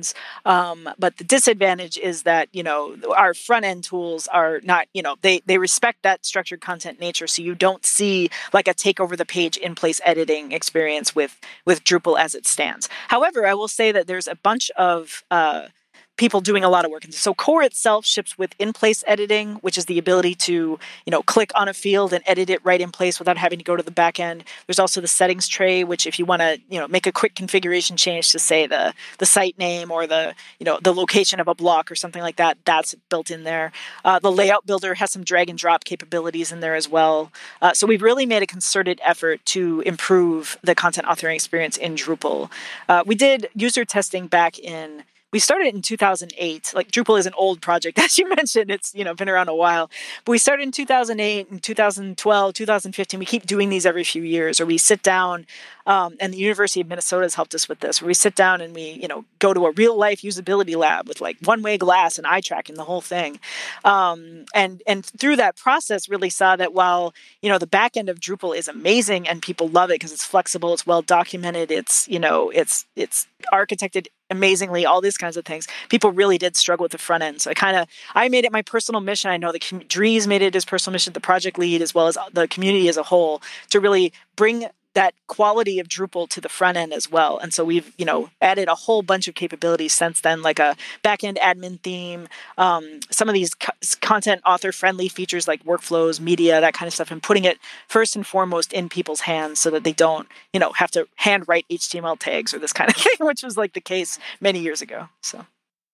um, 0.45 0.89
but 0.97 1.17
the 1.17 1.23
disadvantage 1.23 1.97
is 1.97 2.23
that 2.23 2.49
you 2.51 2.63
know 2.63 2.95
our 3.15 3.33
front 3.33 3.65
end 3.65 3.83
tools 3.83 4.27
are 4.27 4.59
not 4.63 4.87
you 4.93 5.01
know 5.01 5.15
they 5.21 5.41
they 5.45 5.57
respect 5.57 6.03
that 6.03 6.25
structured 6.25 6.61
content 6.61 6.99
nature, 6.99 7.27
so 7.27 7.41
you 7.41 7.55
don't 7.55 7.85
see 7.85 8.29
like 8.53 8.67
a 8.67 8.73
take 8.73 8.99
over 8.99 9.15
the 9.15 9.25
page 9.25 9.57
in 9.57 9.75
place 9.75 10.01
editing 10.03 10.51
experience 10.51 11.15
with 11.15 11.39
with 11.65 11.83
Drupal 11.83 12.19
as 12.19 12.35
it 12.35 12.45
stands. 12.47 12.89
However, 13.07 13.45
I 13.45 13.53
will 13.53 13.67
say 13.67 13.91
that 13.91 14.07
there's 14.07 14.27
a 14.27 14.35
bunch 14.35 14.69
of 14.71 15.23
uh, 15.31 15.67
people 16.17 16.41
doing 16.41 16.63
a 16.63 16.69
lot 16.69 16.85
of 16.85 16.91
work. 16.91 17.03
So 17.11 17.33
core 17.33 17.63
itself 17.63 18.05
ships 18.05 18.37
with 18.37 18.55
in-place 18.57 19.03
editing, 19.05 19.55
which 19.55 19.77
is 19.77 19.85
the 19.85 19.99
ability 19.99 20.35
to, 20.35 20.79
you 21.05 21.11
know, 21.11 21.21
click 21.21 21.51
on 21.55 21.67
a 21.67 21.73
field 21.73 22.13
and 22.13 22.23
edit 22.25 22.49
it 22.49 22.63
right 22.63 22.79
in 22.79 22.91
place 22.91 23.19
without 23.19 23.37
having 23.37 23.59
to 23.59 23.65
go 23.65 23.75
to 23.75 23.83
the 23.83 23.91
back 23.91 24.19
end. 24.19 24.43
There's 24.65 24.79
also 24.79 25.01
the 25.01 25.07
settings 25.07 25.47
tray, 25.47 25.83
which 25.83 26.07
if 26.07 26.17
you 26.17 26.25
want 26.25 26.41
to, 26.41 26.59
you 26.69 26.79
know, 26.79 26.87
make 26.87 27.05
a 27.05 27.11
quick 27.11 27.35
configuration 27.35 27.97
change 27.97 28.31
to 28.31 28.39
say 28.39 28.65
the 28.67 28.93
the 29.17 29.25
site 29.25 29.57
name 29.57 29.91
or 29.91 30.07
the, 30.07 30.33
you 30.59 30.65
know, 30.65 30.79
the 30.81 30.93
location 30.93 31.39
of 31.39 31.47
a 31.47 31.55
block 31.55 31.91
or 31.91 31.95
something 31.95 32.21
like 32.21 32.37
that, 32.37 32.57
that's 32.65 32.95
built 33.09 33.29
in 33.29 33.43
there. 33.43 33.71
Uh, 34.03 34.19
the 34.19 34.31
layout 34.31 34.65
builder 34.65 34.93
has 34.95 35.11
some 35.11 35.23
drag 35.23 35.49
and 35.49 35.59
drop 35.59 35.83
capabilities 35.83 36.51
in 36.51 36.59
there 36.59 36.75
as 36.75 36.87
well. 36.87 37.31
Uh, 37.61 37.73
so 37.73 37.85
we've 37.85 38.01
really 38.01 38.25
made 38.25 38.41
a 38.41 38.47
concerted 38.47 38.99
effort 39.03 39.45
to 39.45 39.81
improve 39.81 40.57
the 40.63 40.75
content 40.75 41.07
authoring 41.07 41.35
experience 41.35 41.77
in 41.77 41.95
Drupal. 41.95 42.49
Uh, 42.87 43.03
we 43.05 43.15
did 43.15 43.49
user 43.53 43.83
testing 43.83 44.27
back 44.27 44.57
in 44.59 45.03
we 45.31 45.39
started 45.39 45.73
in 45.73 45.81
2008. 45.81 46.71
Like 46.73 46.91
Drupal 46.91 47.19
is 47.19 47.25
an 47.25 47.33
old 47.37 47.61
project, 47.61 47.99
as 48.05 48.17
you 48.17 48.27
mentioned. 48.29 48.71
It's 48.71 48.93
you 48.95 49.03
know 49.03 49.13
been 49.13 49.29
around 49.29 49.49
a 49.49 49.55
while, 49.55 49.89
but 50.23 50.31
we 50.31 50.37
started 50.37 50.63
in 50.63 50.71
2008 50.71 51.51
and 51.51 51.61
2012, 51.61 52.53
2015. 52.53 53.19
We 53.19 53.25
keep 53.25 53.45
doing 53.45 53.69
these 53.69 53.85
every 53.85 54.03
few 54.03 54.23
years, 54.23 54.59
or 54.59 54.65
we 54.65 54.77
sit 54.77 55.03
down 55.03 55.45
um, 55.87 56.15
and 56.19 56.33
the 56.33 56.37
University 56.37 56.81
of 56.81 56.87
Minnesota 56.87 57.23
has 57.23 57.35
helped 57.35 57.53
us 57.53 57.69
with 57.69 57.79
this, 57.79 58.01
where 58.01 58.07
we 58.07 58.15
sit 58.15 58.33
down 58.33 58.59
and 58.61 58.73
we, 58.73 58.91
you 59.01 59.07
know, 59.07 59.23
go 59.39 59.53
to 59.53 59.67
a 59.67 59.71
real 59.71 59.95
life 59.95 60.21
usability 60.21 60.75
lab 60.75 61.07
with 61.07 61.21
like 61.21 61.37
one 61.43 61.61
way 61.61 61.77
glass 61.77 62.17
and 62.17 62.25
eye 62.25 62.41
tracking 62.41 62.75
the 62.75 62.83
whole 62.83 63.01
thing. 63.01 63.39
Um, 63.83 64.45
and 64.53 64.81
and 64.87 65.05
through 65.05 65.35
that 65.35 65.57
process, 65.57 66.09
really 66.09 66.29
saw 66.29 66.55
that 66.55 66.73
while 66.73 67.13
you 67.41 67.49
know 67.49 67.59
the 67.59 67.67
back 67.67 67.97
end 67.97 68.09
of 68.09 68.19
Drupal 68.19 68.57
is 68.57 68.67
amazing 68.67 69.27
and 69.27 69.41
people 69.41 69.67
love 69.67 69.91
it 69.91 69.95
because 69.95 70.11
it's 70.11 70.25
flexible, 70.25 70.73
it's 70.73 70.87
well 70.87 71.03
documented, 71.03 71.71
it's 71.71 72.07
you 72.07 72.19
know 72.19 72.49
it's 72.49 72.85
it's 72.95 73.27
architected 73.53 74.07
amazingly, 74.29 74.85
all 74.85 75.01
these 75.01 75.17
kinds 75.17 75.37
of 75.37 75.45
things. 75.45 75.67
People 75.89 76.11
really 76.11 76.37
did 76.37 76.55
struggle 76.55 76.83
with 76.83 76.91
the 76.91 76.97
front 76.97 77.23
end. 77.23 77.41
So 77.41 77.51
I 77.51 77.53
kind 77.53 77.77
of 77.77 77.87
I 78.13 78.29
made 78.29 78.45
it 78.45 78.51
my 78.51 78.61
personal 78.61 79.01
mission. 79.01 79.31
I 79.31 79.37
know 79.37 79.51
the 79.51 79.83
Dries 79.87 80.27
made 80.27 80.41
it 80.41 80.53
his 80.53 80.65
personal 80.65 80.93
mission, 80.93 81.13
the 81.13 81.19
project 81.19 81.57
lead 81.57 81.81
as 81.81 81.93
well 81.93 82.07
as 82.07 82.17
the 82.33 82.47
community 82.47 82.89
as 82.89 82.97
a 82.97 83.03
whole, 83.03 83.41
to 83.69 83.79
really 83.79 84.13
bring 84.35 84.67
that 84.95 85.13
quality 85.27 85.79
of 85.79 85.87
Drupal 85.87 86.27
to 86.29 86.41
the 86.41 86.49
front 86.49 86.77
end 86.77 86.93
as 86.93 87.11
well. 87.11 87.37
And 87.37 87.53
so 87.53 87.63
we've, 87.63 87.93
you 87.97 88.05
know, 88.05 88.29
added 88.41 88.67
a 88.67 88.75
whole 88.75 89.01
bunch 89.01 89.27
of 89.27 89.35
capabilities 89.35 89.93
since 89.93 90.21
then, 90.21 90.41
like 90.41 90.57
a 90.57 90.75
backend 91.03 91.37
admin 91.37 91.79
theme, 91.81 92.27
um, 92.57 93.01
some 93.11 93.29
of 93.29 93.33
these 93.33 93.53
co- 93.53 93.73
content 94.01 94.41
author 94.45 94.71
friendly 94.71 95.07
features 95.07 95.47
like 95.47 95.63
workflows, 95.63 96.19
media, 96.19 96.59
that 96.59 96.73
kind 96.73 96.87
of 96.87 96.93
stuff, 96.93 97.11
and 97.11 97.21
putting 97.21 97.43
it 97.43 97.59
first 97.87 98.15
and 98.15 98.25
foremost 98.25 98.73
in 98.73 98.89
people's 98.89 99.21
hands 99.21 99.59
so 99.59 99.69
that 99.69 99.83
they 99.83 99.93
don't, 99.93 100.27
you 100.53 100.59
know, 100.59 100.71
have 100.73 100.91
to 100.91 101.07
hand 101.15 101.43
write 101.47 101.65
HTML 101.69 102.17
tags 102.17 102.53
or 102.53 102.59
this 102.59 102.73
kind 102.73 102.89
of 102.89 102.95
thing, 102.95 103.17
which 103.19 103.43
was 103.43 103.57
like 103.57 103.73
the 103.73 103.81
case 103.81 104.17
many 104.39 104.59
years 104.59 104.81
ago. 104.81 105.09
So. 105.21 105.45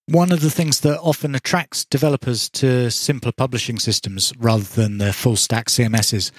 One 0.06 0.32
of 0.32 0.40
the 0.40 0.50
things 0.50 0.80
that 0.80 0.98
often 0.98 1.34
attracts 1.36 1.84
developers 1.84 2.48
to 2.50 2.90
simpler 2.90 3.30
publishing 3.30 3.78
systems 3.78 4.32
rather 4.36 4.64
than 4.64 4.98
the 4.98 5.12
full 5.12 5.36
stack 5.36 5.68
CMSs 5.68 6.32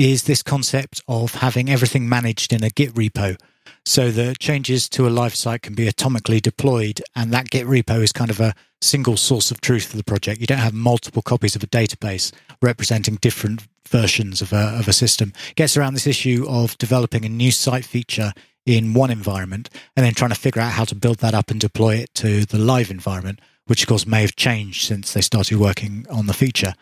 is 0.00 0.22
this 0.22 0.42
concept 0.42 1.02
of 1.08 1.34
having 1.34 1.68
everything 1.68 2.08
managed 2.08 2.54
in 2.54 2.64
a 2.64 2.70
Git 2.70 2.94
repo 2.94 3.38
so 3.84 4.10
that 4.10 4.38
changes 4.38 4.88
to 4.88 5.06
a 5.06 5.10
live 5.10 5.34
site 5.34 5.60
can 5.60 5.74
be 5.74 5.86
atomically 5.86 6.40
deployed 6.40 7.02
and 7.14 7.30
that 7.30 7.50
Git 7.50 7.66
repo 7.66 8.02
is 8.02 8.10
kind 8.10 8.30
of 8.30 8.40
a 8.40 8.54
single 8.80 9.18
source 9.18 9.50
of 9.50 9.60
truth 9.60 9.84
for 9.84 9.98
the 9.98 10.02
project. 10.02 10.40
You 10.40 10.46
don't 10.46 10.56
have 10.56 10.72
multiple 10.72 11.20
copies 11.20 11.54
of 11.54 11.62
a 11.62 11.66
database 11.66 12.32
representing 12.62 13.16
different 13.16 13.68
versions 13.86 14.40
of 14.40 14.54
a, 14.54 14.78
of 14.78 14.88
a 14.88 14.94
system. 14.94 15.34
It 15.50 15.56
gets 15.56 15.76
around 15.76 15.92
this 15.92 16.06
issue 16.06 16.46
of 16.48 16.78
developing 16.78 17.26
a 17.26 17.28
new 17.28 17.50
site 17.50 17.84
feature 17.84 18.32
in 18.64 18.94
one 18.94 19.10
environment 19.10 19.68
and 19.94 20.06
then 20.06 20.14
trying 20.14 20.30
to 20.30 20.34
figure 20.34 20.62
out 20.62 20.72
how 20.72 20.84
to 20.84 20.94
build 20.94 21.18
that 21.18 21.34
up 21.34 21.50
and 21.50 21.60
deploy 21.60 21.96
it 21.96 22.14
to 22.14 22.46
the 22.46 22.58
live 22.58 22.90
environment, 22.90 23.38
which 23.66 23.82
of 23.82 23.88
course 23.90 24.06
may 24.06 24.22
have 24.22 24.34
changed 24.34 24.86
since 24.86 25.12
they 25.12 25.20
started 25.20 25.58
working 25.58 26.06
on 26.08 26.26
the 26.26 26.32
feature. 26.32 26.72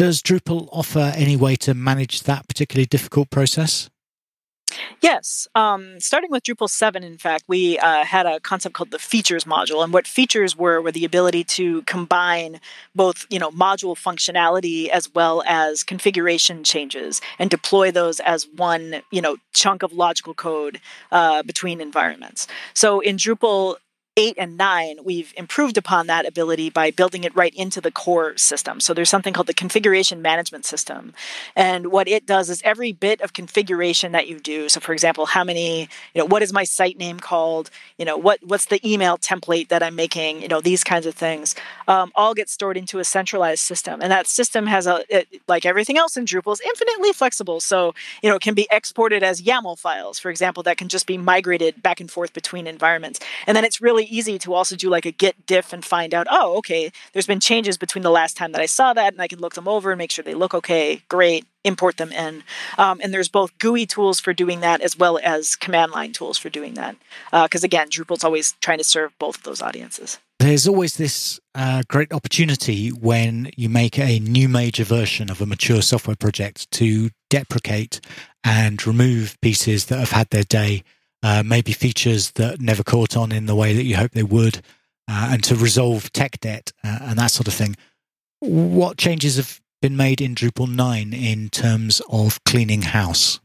Does 0.00 0.22
Drupal 0.22 0.66
offer 0.72 1.12
any 1.14 1.36
way 1.36 1.56
to 1.56 1.74
manage 1.74 2.22
that 2.22 2.48
particularly 2.48 2.86
difficult 2.86 3.28
process? 3.28 3.90
Yes. 5.02 5.46
Um, 5.54 6.00
starting 6.00 6.30
with 6.30 6.42
Drupal 6.42 6.70
7, 6.70 7.04
in 7.04 7.18
fact, 7.18 7.44
we 7.48 7.78
uh, 7.78 8.06
had 8.06 8.24
a 8.24 8.40
concept 8.40 8.74
called 8.74 8.92
the 8.92 8.98
features 8.98 9.44
module. 9.44 9.84
And 9.84 9.92
what 9.92 10.06
features 10.06 10.56
were 10.56 10.80
were 10.80 10.90
the 10.90 11.04
ability 11.04 11.44
to 11.44 11.82
combine 11.82 12.60
both, 12.94 13.26
you 13.28 13.38
know, 13.38 13.50
module 13.50 13.94
functionality 13.94 14.88
as 14.88 15.12
well 15.14 15.42
as 15.46 15.84
configuration 15.84 16.64
changes 16.64 17.20
and 17.38 17.50
deploy 17.50 17.90
those 17.90 18.20
as 18.20 18.48
one, 18.56 19.02
you 19.10 19.20
know, 19.20 19.36
chunk 19.52 19.82
of 19.82 19.92
logical 19.92 20.32
code 20.32 20.80
uh, 21.12 21.42
between 21.42 21.78
environments. 21.78 22.46
So 22.72 23.00
in 23.00 23.18
Drupal 23.18 23.76
8 24.20 24.34
and 24.36 24.58
9, 24.58 24.98
we've 25.02 25.32
improved 25.34 25.78
upon 25.78 26.06
that 26.08 26.26
ability 26.26 26.68
by 26.68 26.90
building 26.90 27.24
it 27.24 27.34
right 27.34 27.54
into 27.54 27.80
the 27.80 27.90
core 27.90 28.36
system. 28.36 28.78
So 28.78 28.92
there's 28.92 29.08
something 29.08 29.32
called 29.32 29.46
the 29.46 29.54
configuration 29.54 30.20
management 30.20 30.66
system. 30.66 31.14
And 31.56 31.86
what 31.86 32.06
it 32.06 32.26
does 32.26 32.50
is 32.50 32.60
every 32.62 32.92
bit 32.92 33.22
of 33.22 33.32
configuration 33.32 34.12
that 34.12 34.28
you 34.28 34.38
do, 34.38 34.68
so 34.68 34.78
for 34.78 34.92
example, 34.92 35.24
how 35.24 35.42
many, 35.42 35.88
you 36.14 36.20
know, 36.20 36.26
what 36.26 36.42
is 36.42 36.52
my 36.52 36.64
site 36.64 36.98
name 36.98 37.18
called, 37.18 37.70
you 37.96 38.04
know, 38.04 38.18
what 38.18 38.40
what's 38.42 38.66
the 38.66 38.78
email 38.86 39.16
template 39.16 39.68
that 39.68 39.82
I'm 39.82 39.94
making, 39.94 40.42
you 40.42 40.48
know, 40.48 40.60
these 40.60 40.84
kinds 40.84 41.06
of 41.06 41.14
things, 41.14 41.54
um, 41.88 42.12
all 42.14 42.34
get 42.34 42.50
stored 42.50 42.76
into 42.76 42.98
a 42.98 43.04
centralized 43.04 43.62
system. 43.62 44.02
And 44.02 44.12
that 44.12 44.26
system 44.26 44.66
has 44.66 44.86
a, 44.86 45.02
it, 45.08 45.28
like 45.48 45.64
everything 45.64 45.96
else 45.96 46.18
in 46.18 46.26
Drupal, 46.26 46.52
is 46.52 46.60
infinitely 46.60 47.14
flexible. 47.14 47.60
So, 47.60 47.94
you 48.22 48.28
know, 48.28 48.36
it 48.36 48.42
can 48.42 48.52
be 48.52 48.68
exported 48.70 49.22
as 49.22 49.40
YAML 49.40 49.78
files, 49.78 50.18
for 50.18 50.30
example, 50.30 50.62
that 50.64 50.76
can 50.76 50.88
just 50.88 51.06
be 51.06 51.16
migrated 51.16 51.82
back 51.82 52.00
and 52.00 52.10
forth 52.10 52.34
between 52.34 52.66
environments. 52.66 53.18
And 53.46 53.56
then 53.56 53.64
it's 53.64 53.80
really 53.80 54.09
easy 54.10 54.38
to 54.40 54.54
also 54.54 54.76
do 54.76 54.88
like 54.88 55.06
a 55.06 55.10
git 55.10 55.46
diff 55.46 55.72
and 55.72 55.84
find 55.84 56.14
out, 56.14 56.26
oh, 56.30 56.56
okay, 56.58 56.90
there's 57.12 57.26
been 57.26 57.40
changes 57.40 57.78
between 57.78 58.02
the 58.02 58.10
last 58.10 58.36
time 58.36 58.52
that 58.52 58.60
I 58.60 58.66
saw 58.66 58.92
that, 58.92 59.12
and 59.12 59.22
I 59.22 59.28
can 59.28 59.38
look 59.38 59.54
them 59.54 59.68
over 59.68 59.90
and 59.90 59.98
make 59.98 60.10
sure 60.10 60.22
they 60.22 60.34
look 60.34 60.54
okay. 60.54 61.02
Great, 61.08 61.46
import 61.64 61.96
them 61.96 62.12
in. 62.12 62.42
Um, 62.78 63.00
and 63.02 63.12
there's 63.12 63.28
both 63.28 63.56
GUI 63.58 63.86
tools 63.86 64.20
for 64.20 64.32
doing 64.32 64.60
that 64.60 64.80
as 64.80 64.96
well 64.96 65.18
as 65.22 65.56
command 65.56 65.92
line 65.92 66.12
tools 66.12 66.38
for 66.38 66.48
doing 66.48 66.74
that. 66.74 66.96
Because 67.30 67.64
uh, 67.64 67.66
again, 67.66 67.88
Drupal's 67.88 68.24
always 68.24 68.52
trying 68.60 68.78
to 68.78 68.84
serve 68.84 69.12
both 69.18 69.38
of 69.38 69.42
those 69.44 69.62
audiences. 69.62 70.18
There's 70.38 70.66
always 70.66 70.96
this 70.96 71.38
uh, 71.54 71.82
great 71.86 72.14
opportunity 72.14 72.88
when 72.88 73.50
you 73.56 73.68
make 73.68 73.98
a 73.98 74.18
new 74.20 74.48
major 74.48 74.84
version 74.84 75.30
of 75.30 75.42
a 75.42 75.46
mature 75.46 75.82
software 75.82 76.16
project 76.16 76.70
to 76.72 77.10
deprecate 77.28 78.00
and 78.42 78.84
remove 78.86 79.38
pieces 79.42 79.86
that 79.86 79.98
have 79.98 80.12
had 80.12 80.30
their 80.30 80.44
day 80.44 80.82
uh, 81.22 81.42
maybe 81.44 81.72
features 81.72 82.32
that 82.32 82.60
never 82.60 82.82
caught 82.82 83.16
on 83.16 83.32
in 83.32 83.46
the 83.46 83.54
way 83.54 83.74
that 83.74 83.84
you 83.84 83.96
hope 83.96 84.12
they 84.12 84.22
would, 84.22 84.62
uh, 85.08 85.28
and 85.32 85.44
to 85.44 85.54
resolve 85.54 86.12
tech 86.12 86.40
debt 86.40 86.72
uh, 86.84 86.98
and 87.02 87.18
that 87.18 87.30
sort 87.30 87.48
of 87.48 87.54
thing. 87.54 87.76
What 88.40 88.96
changes 88.96 89.36
have 89.36 89.60
been 89.82 89.96
made 89.96 90.20
in 90.20 90.34
Drupal 90.34 90.68
9 90.68 91.12
in 91.12 91.48
terms 91.50 92.00
of 92.08 92.42
cleaning 92.44 92.82
house? 92.82 93.40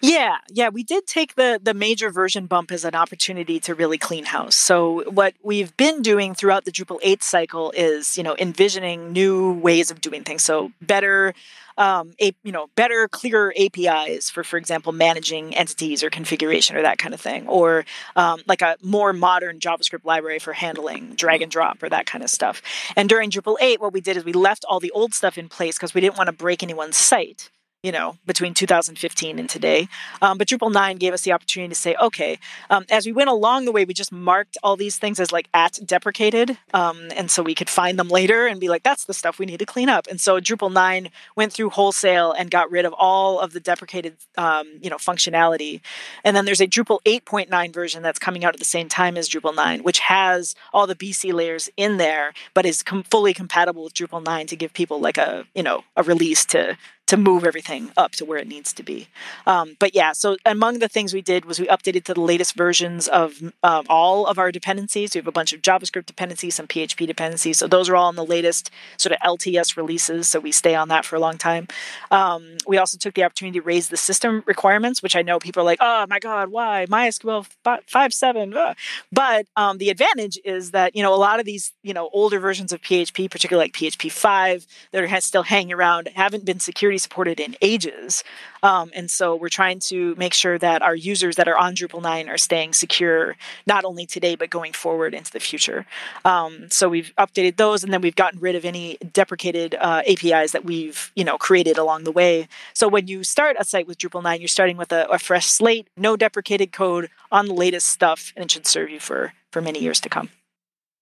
Yeah, 0.00 0.38
yeah, 0.50 0.68
we 0.68 0.82
did 0.82 1.06
take 1.06 1.34
the 1.34 1.60
the 1.62 1.74
major 1.74 2.10
version 2.10 2.46
bump 2.46 2.72
as 2.72 2.84
an 2.84 2.94
opportunity 2.94 3.60
to 3.60 3.74
really 3.74 3.98
clean 3.98 4.24
house. 4.24 4.56
So 4.56 5.02
what 5.10 5.34
we've 5.42 5.76
been 5.76 6.02
doing 6.02 6.34
throughout 6.34 6.64
the 6.64 6.72
Drupal 6.72 6.98
8 7.02 7.22
cycle 7.22 7.72
is, 7.76 8.16
you 8.16 8.22
know, 8.22 8.36
envisioning 8.38 9.12
new 9.12 9.52
ways 9.52 9.90
of 9.90 10.00
doing 10.00 10.24
things. 10.24 10.42
So 10.42 10.72
better 10.80 11.34
um, 11.78 12.14
a, 12.20 12.32
you 12.42 12.52
know, 12.52 12.68
better, 12.74 13.08
clearer 13.08 13.52
APIs 13.58 14.30
for, 14.30 14.44
for 14.44 14.56
example, 14.56 14.92
managing 14.92 15.54
entities 15.54 16.02
or 16.02 16.10
configuration 16.10 16.76
or 16.76 16.82
that 16.82 16.98
kind 16.98 17.14
of 17.14 17.20
thing, 17.20 17.46
or 17.48 17.84
um, 18.16 18.40
like 18.46 18.62
a 18.62 18.76
more 18.82 19.12
modern 19.12 19.58
JavaScript 19.58 20.04
library 20.04 20.38
for 20.38 20.52
handling 20.52 21.14
drag 21.14 21.42
and 21.42 21.50
drop 21.50 21.82
or 21.82 21.88
that 21.88 22.06
kind 22.06 22.24
of 22.24 22.30
stuff. 22.30 22.62
And 22.96 23.08
during 23.08 23.30
Drupal 23.30 23.56
8, 23.60 23.80
what 23.80 23.92
we 23.92 24.00
did 24.00 24.16
is 24.16 24.24
we 24.24 24.32
left 24.32 24.64
all 24.68 24.80
the 24.80 24.90
old 24.92 25.14
stuff 25.14 25.38
in 25.38 25.48
place 25.48 25.76
because 25.76 25.94
we 25.94 26.00
didn't 26.00 26.16
want 26.16 26.28
to 26.28 26.32
break 26.32 26.62
anyone's 26.62 26.96
site 26.96 27.50
you 27.82 27.92
know, 27.92 28.16
between 28.26 28.52
2015 28.52 29.38
and 29.38 29.48
today. 29.48 29.86
Um, 30.20 30.38
but 30.38 30.48
Drupal 30.48 30.72
9 30.72 30.96
gave 30.96 31.12
us 31.12 31.22
the 31.22 31.32
opportunity 31.32 31.68
to 31.68 31.74
say, 31.74 31.94
okay, 32.02 32.38
um, 32.68 32.84
as 32.90 33.06
we 33.06 33.12
went 33.12 33.30
along 33.30 33.64
the 33.64 33.72
way, 33.72 33.84
we 33.84 33.94
just 33.94 34.10
marked 34.10 34.58
all 34.62 34.76
these 34.76 34.98
things 34.98 35.20
as 35.20 35.30
like 35.30 35.48
at 35.54 35.78
deprecated. 35.84 36.58
Um, 36.74 37.08
and 37.14 37.30
so 37.30 37.42
we 37.42 37.54
could 37.54 37.70
find 37.70 37.98
them 37.98 38.08
later 38.08 38.46
and 38.46 38.58
be 38.58 38.68
like, 38.68 38.82
that's 38.82 39.04
the 39.04 39.14
stuff 39.14 39.38
we 39.38 39.46
need 39.46 39.58
to 39.58 39.66
clean 39.66 39.88
up. 39.88 40.06
And 40.10 40.20
so 40.20 40.40
Drupal 40.40 40.72
9 40.72 41.10
went 41.36 41.52
through 41.52 41.70
wholesale 41.70 42.32
and 42.32 42.50
got 42.50 42.70
rid 42.70 42.84
of 42.84 42.92
all 42.94 43.38
of 43.38 43.52
the 43.52 43.60
deprecated, 43.60 44.16
um, 44.36 44.66
you 44.82 44.90
know, 44.90 44.96
functionality. 44.96 45.80
And 46.24 46.36
then 46.36 46.44
there's 46.44 46.60
a 46.60 46.66
Drupal 46.66 46.98
8.9 47.04 47.72
version 47.72 48.02
that's 48.02 48.18
coming 48.18 48.44
out 48.44 48.54
at 48.54 48.58
the 48.58 48.64
same 48.64 48.88
time 48.88 49.16
as 49.16 49.28
Drupal 49.28 49.54
9, 49.54 49.84
which 49.84 50.00
has 50.00 50.54
all 50.72 50.86
the 50.88 50.96
BC 50.96 51.32
layers 51.32 51.70
in 51.76 51.98
there, 51.98 52.32
but 52.52 52.66
is 52.66 52.82
com- 52.82 53.04
fully 53.04 53.32
compatible 53.32 53.84
with 53.84 53.94
Drupal 53.94 54.24
9 54.24 54.48
to 54.48 54.56
give 54.56 54.72
people 54.72 54.98
like 54.98 55.18
a, 55.18 55.44
you 55.54 55.62
know, 55.62 55.84
a 55.96 56.02
release 56.02 56.44
to 56.46 56.76
to 57.06 57.16
move 57.16 57.44
everything 57.44 57.90
up 57.96 58.12
to 58.12 58.24
where 58.24 58.38
it 58.38 58.48
needs 58.48 58.72
to 58.72 58.82
be. 58.82 59.06
Um, 59.46 59.76
but 59.78 59.94
yeah, 59.94 60.12
so 60.12 60.36
among 60.44 60.80
the 60.80 60.88
things 60.88 61.14
we 61.14 61.22
did 61.22 61.44
was 61.44 61.60
we 61.60 61.68
updated 61.68 62.04
to 62.04 62.14
the 62.14 62.20
latest 62.20 62.56
versions 62.56 63.06
of 63.06 63.40
um, 63.62 63.84
all 63.88 64.26
of 64.26 64.38
our 64.38 64.50
dependencies. 64.50 65.14
We 65.14 65.20
have 65.20 65.28
a 65.28 65.32
bunch 65.32 65.52
of 65.52 65.62
JavaScript 65.62 66.06
dependencies, 66.06 66.56
some 66.56 66.66
PHP 66.66 67.06
dependencies. 67.06 67.58
So 67.58 67.68
those 67.68 67.88
are 67.88 67.94
all 67.94 68.10
in 68.10 68.16
the 68.16 68.24
latest 68.24 68.72
sort 68.96 69.12
of 69.12 69.38
LTS 69.38 69.76
releases. 69.76 70.26
So 70.26 70.40
we 70.40 70.50
stay 70.50 70.74
on 70.74 70.88
that 70.88 71.04
for 71.04 71.14
a 71.14 71.20
long 71.20 71.38
time. 71.38 71.68
Um, 72.10 72.56
we 72.66 72.76
also 72.76 72.98
took 72.98 73.14
the 73.14 73.22
opportunity 73.22 73.60
to 73.60 73.64
raise 73.64 73.88
the 73.88 73.96
system 73.96 74.42
requirements, 74.44 75.00
which 75.02 75.14
I 75.14 75.22
know 75.22 75.38
people 75.38 75.62
are 75.62 75.66
like, 75.66 75.78
oh 75.80 76.06
my 76.08 76.18
God, 76.18 76.48
why? 76.48 76.86
MySQL 76.88 77.46
5.7. 77.64 78.56
Ugh. 78.56 78.76
But 79.12 79.46
um, 79.54 79.78
the 79.78 79.90
advantage 79.90 80.40
is 80.44 80.72
that, 80.72 80.96
you 80.96 81.04
know, 81.04 81.14
a 81.14 81.16
lot 81.16 81.38
of 81.38 81.46
these, 81.46 81.72
you 81.84 81.94
know, 81.94 82.10
older 82.12 82.40
versions 82.40 82.72
of 82.72 82.80
PHP, 82.80 83.30
particularly 83.30 83.66
like 83.66 83.74
PHP 83.74 84.10
5, 84.10 84.66
that 84.90 85.04
are 85.04 85.20
still 85.20 85.44
hanging 85.44 85.72
around, 85.72 86.08
haven't 86.14 86.44
been 86.44 86.58
security 86.58 86.95
supported 86.98 87.40
in 87.40 87.56
ages. 87.62 88.24
Um, 88.62 88.90
and 88.94 89.10
so 89.10 89.36
we're 89.36 89.48
trying 89.48 89.78
to 89.80 90.14
make 90.16 90.34
sure 90.34 90.58
that 90.58 90.82
our 90.82 90.94
users 90.94 91.36
that 91.36 91.48
are 91.48 91.56
on 91.56 91.74
Drupal 91.74 92.02
9 92.02 92.28
are 92.28 92.38
staying 92.38 92.72
secure, 92.72 93.36
not 93.66 93.84
only 93.84 94.06
today, 94.06 94.34
but 94.34 94.50
going 94.50 94.72
forward 94.72 95.14
into 95.14 95.30
the 95.30 95.40
future. 95.40 95.86
Um, 96.24 96.70
so 96.70 96.88
we've 96.88 97.12
updated 97.18 97.56
those 97.56 97.84
and 97.84 97.92
then 97.92 98.00
we've 98.00 98.16
gotten 98.16 98.40
rid 98.40 98.54
of 98.54 98.64
any 98.64 98.96
deprecated 99.12 99.76
uh, 99.80 100.02
APIs 100.06 100.52
that 100.52 100.64
we've, 100.64 101.12
you 101.14 101.24
know, 101.24 101.38
created 101.38 101.78
along 101.78 102.04
the 102.04 102.12
way. 102.12 102.48
So 102.72 102.88
when 102.88 103.06
you 103.06 103.24
start 103.24 103.56
a 103.58 103.64
site 103.64 103.86
with 103.86 103.98
Drupal 103.98 104.22
9, 104.22 104.40
you're 104.40 104.48
starting 104.48 104.76
with 104.76 104.92
a, 104.92 105.06
a 105.08 105.18
fresh 105.18 105.46
slate, 105.46 105.88
no 105.96 106.16
deprecated 106.16 106.72
code 106.72 107.10
on 107.30 107.46
the 107.46 107.54
latest 107.54 107.88
stuff, 107.88 108.32
and 108.36 108.44
it 108.44 108.50
should 108.50 108.66
serve 108.66 108.90
you 108.90 109.00
for, 109.00 109.32
for 109.50 109.60
many 109.60 109.80
years 109.80 110.00
to 110.00 110.08
come. 110.08 110.30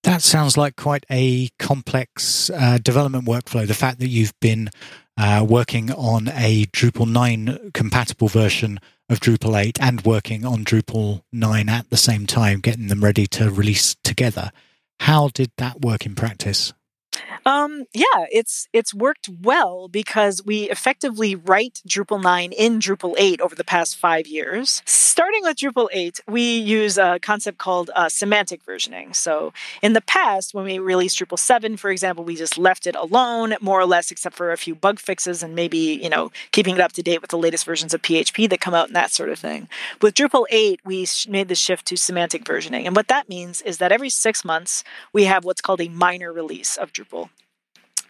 That 0.04 0.20
sounds 0.20 0.58
like 0.58 0.76
quite 0.76 1.06
a 1.10 1.48
complex 1.58 2.50
uh, 2.50 2.76
development 2.76 3.24
workflow. 3.24 3.66
The 3.66 3.72
fact 3.72 4.00
that 4.00 4.08
you've 4.08 4.38
been 4.38 4.68
uh, 5.16 5.46
working 5.48 5.90
on 5.90 6.28
a 6.28 6.66
Drupal 6.66 7.10
9 7.10 7.70
compatible 7.72 8.28
version 8.28 8.80
of 9.08 9.18
Drupal 9.18 9.58
8 9.58 9.80
and 9.80 10.04
working 10.04 10.44
on 10.44 10.62
Drupal 10.62 11.22
9 11.32 11.68
at 11.70 11.88
the 11.88 11.96
same 11.96 12.26
time, 12.26 12.60
getting 12.60 12.88
them 12.88 13.02
ready 13.02 13.26
to 13.28 13.50
release 13.50 13.96
together. 14.04 14.50
How 15.00 15.30
did 15.32 15.52
that 15.56 15.80
work 15.80 16.04
in 16.04 16.14
practice? 16.14 16.74
Um, 17.46 17.84
yeah, 17.92 18.24
it's 18.32 18.68
it's 18.72 18.94
worked 18.94 19.28
well 19.28 19.88
because 19.88 20.42
we 20.44 20.70
effectively 20.70 21.34
write 21.34 21.82
Drupal 21.86 22.22
9 22.22 22.52
in 22.52 22.78
Drupal 22.78 23.14
8 23.18 23.40
over 23.42 23.54
the 23.54 23.64
past 23.64 23.96
five 23.96 24.26
years. 24.26 24.82
Starting 24.86 25.42
with 25.42 25.58
Drupal 25.58 25.88
8, 25.92 26.20
we 26.26 26.58
use 26.58 26.96
a 26.96 27.18
concept 27.20 27.58
called 27.58 27.90
uh, 27.94 28.08
semantic 28.08 28.64
versioning. 28.64 29.14
So 29.14 29.52
in 29.82 29.92
the 29.92 30.00
past, 30.00 30.54
when 30.54 30.64
we 30.64 30.78
released 30.78 31.18
Drupal 31.18 31.38
7, 31.38 31.76
for 31.76 31.90
example, 31.90 32.24
we 32.24 32.34
just 32.34 32.56
left 32.56 32.86
it 32.86 32.96
alone, 32.96 33.54
more 33.60 33.78
or 33.78 33.86
less, 33.86 34.10
except 34.10 34.34
for 34.34 34.50
a 34.50 34.56
few 34.56 34.74
bug 34.74 34.98
fixes 34.98 35.42
and 35.42 35.54
maybe 35.54 35.78
you 36.02 36.08
know 36.08 36.32
keeping 36.50 36.76
it 36.76 36.80
up 36.80 36.92
to 36.92 37.02
date 37.02 37.20
with 37.20 37.30
the 37.30 37.38
latest 37.38 37.66
versions 37.66 37.92
of 37.92 38.00
PHP 38.00 38.48
that 38.48 38.62
come 38.62 38.74
out 38.74 38.86
and 38.86 38.96
that 38.96 39.12
sort 39.12 39.28
of 39.28 39.38
thing. 39.38 39.68
With 40.00 40.14
Drupal 40.14 40.46
8, 40.48 40.80
we 40.84 41.06
made 41.28 41.48
the 41.48 41.54
shift 41.54 41.84
to 41.86 41.96
semantic 41.98 42.44
versioning, 42.44 42.86
and 42.86 42.96
what 42.96 43.08
that 43.08 43.28
means 43.28 43.60
is 43.60 43.76
that 43.78 43.92
every 43.92 44.08
six 44.08 44.46
months 44.46 44.82
we 45.12 45.24
have 45.24 45.44
what's 45.44 45.60
called 45.60 45.82
a 45.82 45.88
minor 45.90 46.32
release 46.32 46.78
of 46.78 46.90
Drupal 46.90 47.28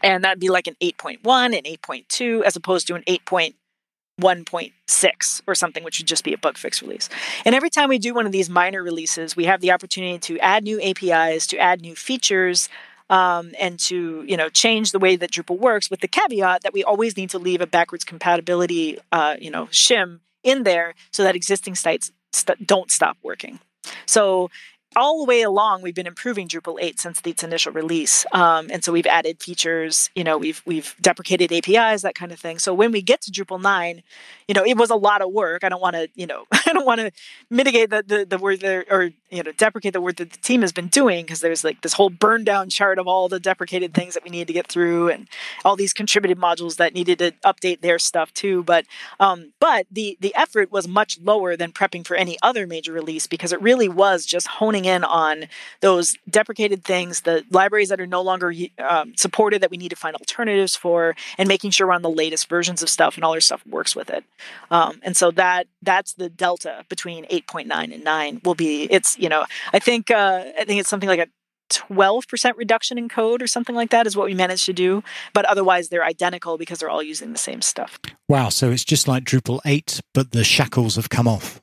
and 0.03 0.25
that'd 0.25 0.41
be 0.41 0.51
like 0.51 0.67
an 0.67 0.77
8.1 0.81 1.57
and 1.57 1.67
8.2 1.67 2.43
as 2.43 2.57
opposed 2.57 2.87
to 2.89 2.95
an 2.95 3.03
8.1.6 3.03 5.43
or 5.47 5.55
something 5.55 5.85
which 5.85 5.99
would 5.99 6.07
just 6.07 6.25
be 6.25 6.33
a 6.33 6.39
bug 6.39 6.59
fix 6.59 6.83
release. 6.83 7.09
And 7.45 7.55
every 7.55 7.71
time 7.71 7.89
we 7.89 7.99
do 7.99 8.15
one 8.15 8.27
of 8.27 8.33
these 8.33 8.51
minor 8.51 8.83
releases 8.83 9.37
we 9.37 9.45
have 9.45 9.61
the 9.61 9.73
opportunity 9.73 10.19
to 10.19 10.39
add 10.41 10.65
new 10.65 10.81
apis 10.81 11.47
to 11.49 11.59
add 11.59 11.81
new 11.81 11.95
features 11.95 12.69
um, 13.11 13.53
and 13.61 13.79
to 13.81 14.25
you 14.27 14.37
know 14.37 14.49
change 14.49 14.93
the 14.93 14.99
way 14.99 15.17
that 15.17 15.31
drupal 15.31 15.59
works 15.59 15.91
with 15.91 16.01
the 16.01 16.09
caveat 16.09 16.63
that 16.63 16.73
we 16.73 16.83
always 16.83 17.17
need 17.17 17.31
to 17.31 17.39
leave 17.39 17.61
a 17.61 17.67
backwards 17.67 18.05
compatibility 18.05 18.99
uh, 19.13 19.37
you 19.39 19.51
know 19.51 19.67
shim 19.67 20.21
in 20.43 20.63
there 20.63 20.95
so 21.11 21.23
that 21.25 21.35
existing 21.35 21.75
sites 21.75 22.13
st- 22.33 22.67
don't 22.67 22.91
stop 22.91 23.17
working. 23.23 23.61
So 24.07 24.51
all 24.97 25.19
the 25.19 25.29
way 25.29 25.43
along 25.43 25.83
we've 25.83 25.95
been 25.95 26.07
improving 26.07 26.49
Drupal 26.49 26.79
8 26.81 27.01
since 27.01 27.21
its 27.25 27.43
initial 27.43 27.73
release. 27.73 28.27
Um, 28.33 28.69
and 28.71 28.85
so 28.85 28.93
we've 28.93 29.07
added 29.07 29.43
features, 29.43 30.11
you 30.15 30.25
know, 30.25 30.39
we've 30.39 30.63
we've 30.67 30.95
deprecated 31.01 31.53
APIs, 31.53 32.03
that 32.03 32.15
kind 32.15 32.33
of 32.33 32.39
thing. 32.39 32.59
So 32.59 32.75
when 32.75 32.93
we 32.93 33.03
get 33.03 33.21
to 33.23 33.31
Drupal 33.31 33.61
9, 33.61 34.03
you 34.49 34.55
know, 34.55 34.65
it 34.65 34.77
was 34.77 34.91
a 34.91 34.97
lot 34.97 35.23
of 35.23 35.33
work. 35.33 35.65
I 35.65 35.69
don't 35.69 35.81
want 35.81 35.97
to, 35.97 36.09
you 36.15 36.27
know, 36.27 36.45
I 36.53 36.73
don't 36.73 36.87
want 36.87 37.01
to 37.01 37.11
mitigate 37.51 37.91
the, 37.91 38.05
the, 38.07 38.25
the 38.25 38.39
word 38.39 38.61
there 38.61 38.85
or, 38.91 39.11
you 39.31 39.43
know, 39.43 39.53
deprecate 39.53 39.93
the 39.93 40.01
word 40.01 40.17
that 40.17 40.31
the 40.33 40.39
team 40.39 40.61
has 40.63 40.73
been 40.73 40.89
doing 40.89 41.25
because 41.25 41.41
there's 41.41 41.65
like 41.65 41.81
this 41.83 41.95
whole 41.95 42.11
burn 42.11 42.45
down 42.45 42.69
chart 42.69 42.99
of 42.99 43.07
all 43.09 43.29
the 43.29 43.41
deprecated 43.41 43.95
things 43.95 44.15
that 44.15 44.25
we 44.25 44.31
need 44.31 44.47
to 44.47 44.53
get 44.53 44.67
through 44.67 45.09
and 45.09 45.29
all 45.65 45.77
these 45.77 45.93
contributed 45.93 46.39
modules 46.39 46.77
that 46.77 46.95
needed 46.95 47.19
to 47.19 47.33
update 47.45 47.81
their 47.81 47.99
stuff 47.99 48.33
too. 48.35 48.63
But 48.63 48.87
um, 49.21 49.53
but 49.61 49.87
the 49.91 50.17
the 50.21 50.35
effort 50.35 50.71
was 50.71 50.87
much 50.87 51.19
lower 51.21 51.57
than 51.57 51.73
prepping 51.73 52.07
for 52.07 52.17
any 52.17 52.39
other 52.43 52.67
major 52.67 52.93
release 52.93 53.27
because 53.27 53.53
it 53.53 53.61
really 53.61 53.89
was 53.89 54.27
just 54.27 54.47
honing 54.47 54.84
in 54.85 55.05
on 55.05 55.47
those 55.81 56.17
deprecated 56.29 56.85
things, 56.85 57.23
the 57.23 57.45
libraries 57.51 57.89
that 57.89 58.01
are 58.01 58.07
no 58.07 58.23
longer 58.23 58.53
um, 58.79 59.15
supported 59.17 59.63
that 59.63 59.71
we 59.71 59.77
need 59.77 59.91
to 59.91 59.97
find 59.97 60.15
alternatives 60.17 60.77
for, 60.77 61.15
and 61.39 61.49
making 61.49 61.71
sure 61.71 61.87
we're 61.87 61.95
on 61.95 62.03
the 62.03 62.11
latest 62.11 62.49
versions 62.49 62.83
of 62.83 62.89
stuff 62.89 63.17
and 63.17 63.25
all 63.25 63.33
our 63.33 63.41
stuff 63.41 63.67
works 63.67 63.97
with 63.97 64.11
it. 64.11 64.25
Um, 64.71 65.01
and 65.03 65.17
so 65.17 65.31
that 65.33 65.67
that's 65.83 66.15
the 66.15 66.29
delta 66.29 66.85
between 66.89 67.25
8.9 67.27 67.95
and 67.95 68.05
9 68.05 68.41
will 68.45 68.55
be 68.55 68.85
it's 68.85 69.19
you 69.19 69.29
know 69.29 69.45
I 69.73 69.79
think 69.79 70.11
uh, 70.11 70.45
I 70.59 70.65
think 70.65 70.81
it's 70.81 70.89
something 70.89 71.09
like 71.09 71.21
a 71.21 71.29
12% 71.71 72.57
reduction 72.57 72.99
in 72.99 73.09
code 73.09 73.43
or 73.43 73.47
something 73.47 73.75
like 73.75 73.91
that 73.91 74.07
is 74.07 74.17
what 74.17 74.27
we 74.27 74.35
managed 74.35 74.67
to 74.67 74.73
do. 74.73 75.03
But 75.33 75.45
otherwise, 75.47 75.89
they're 75.89 76.05
identical 76.05 76.59
because 76.59 76.79
they're 76.79 76.91
all 76.91 77.03
using 77.03 77.33
the 77.33 77.39
same 77.39 77.63
stuff. 77.63 77.99
Wow. 78.29 78.51
So 78.51 78.71
it's 78.71 78.85
just 78.85 79.09
like 79.09 79.25
Drupal 79.25 79.61
8, 79.65 80.01
but 80.13 80.33
the 80.33 80.45
shackles 80.45 80.97
have 80.97 81.09
come 81.09 81.27
off. 81.27 81.61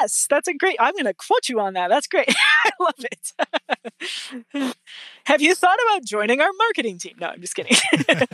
Yes, 0.00 0.26
that's 0.28 0.48
a 0.48 0.54
great. 0.54 0.76
I'm 0.78 0.92
going 0.92 1.06
to 1.06 1.14
quote 1.14 1.48
you 1.48 1.60
on 1.60 1.74
that. 1.74 1.88
That's 1.88 2.06
great. 2.06 2.28
I 2.64 2.70
love 2.80 2.94
it. 2.98 4.76
Have 5.26 5.40
you 5.40 5.54
thought 5.54 5.78
about 5.88 6.04
joining 6.04 6.40
our 6.40 6.50
marketing 6.58 6.98
team? 6.98 7.16
No, 7.20 7.28
I'm 7.28 7.40
just 7.40 7.54
kidding. 7.54 7.76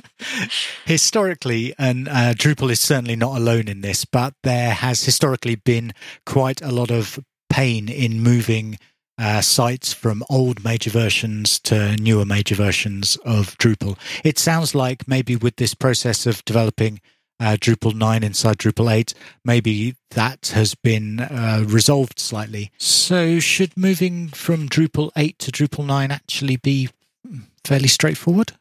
historically, 0.85 1.75
and 1.79 2.09
uh, 2.09 2.35
Drupal 2.35 2.71
is 2.71 2.81
certainly 2.81 3.17
not 3.17 3.37
alone 3.37 3.69
in 3.69 3.81
this, 3.81 4.05
but 4.05 4.35
there 4.43 4.71
has 4.71 5.05
historically 5.05 5.57
been 5.57 5.93
quite 6.25 6.63
a 6.63 6.73
lot 6.73 6.91
of 6.91 7.19
pain 7.51 7.89
in 7.89 8.21
moving 8.21 8.79
uh, 9.19 9.41
sites 9.41 9.93
from 9.93 10.23
old 10.29 10.65
major 10.65 10.91
versions 10.91 11.59
to 11.61 11.97
newer 11.97 12.25
major 12.25 12.55
versions 12.55 13.17
of 13.25 13.57
Drupal. 13.59 13.99
It 14.25 14.39
sounds 14.39 14.75
like 14.75 15.09
maybe 15.09 15.37
with 15.37 15.57
this 15.57 15.75
process 15.75 16.27
of 16.27 16.45
developing 16.45 17.01
uh, 17.41 17.57
Drupal 17.61 17.95
9 17.95 18.23
inside 18.23 18.59
Drupal 18.59 18.93
8, 18.93 19.15
maybe 19.45 19.97
that 20.11 20.53
has 20.55 20.75
been 20.75 21.21
uh, 21.21 21.65
resolved 21.67 22.19
slightly. 22.19 22.71
So, 22.79 23.39
should 23.41 23.77
moving 23.77 24.29
from 24.29 24.69
Drupal 24.69 25.11
8 25.17 25.39
to 25.41 25.53
Drupal 25.53 25.87
9 25.87 26.11
actually 26.11 26.57
be 26.57 26.89
fairly 27.65 27.89
straightforward? 27.89 28.53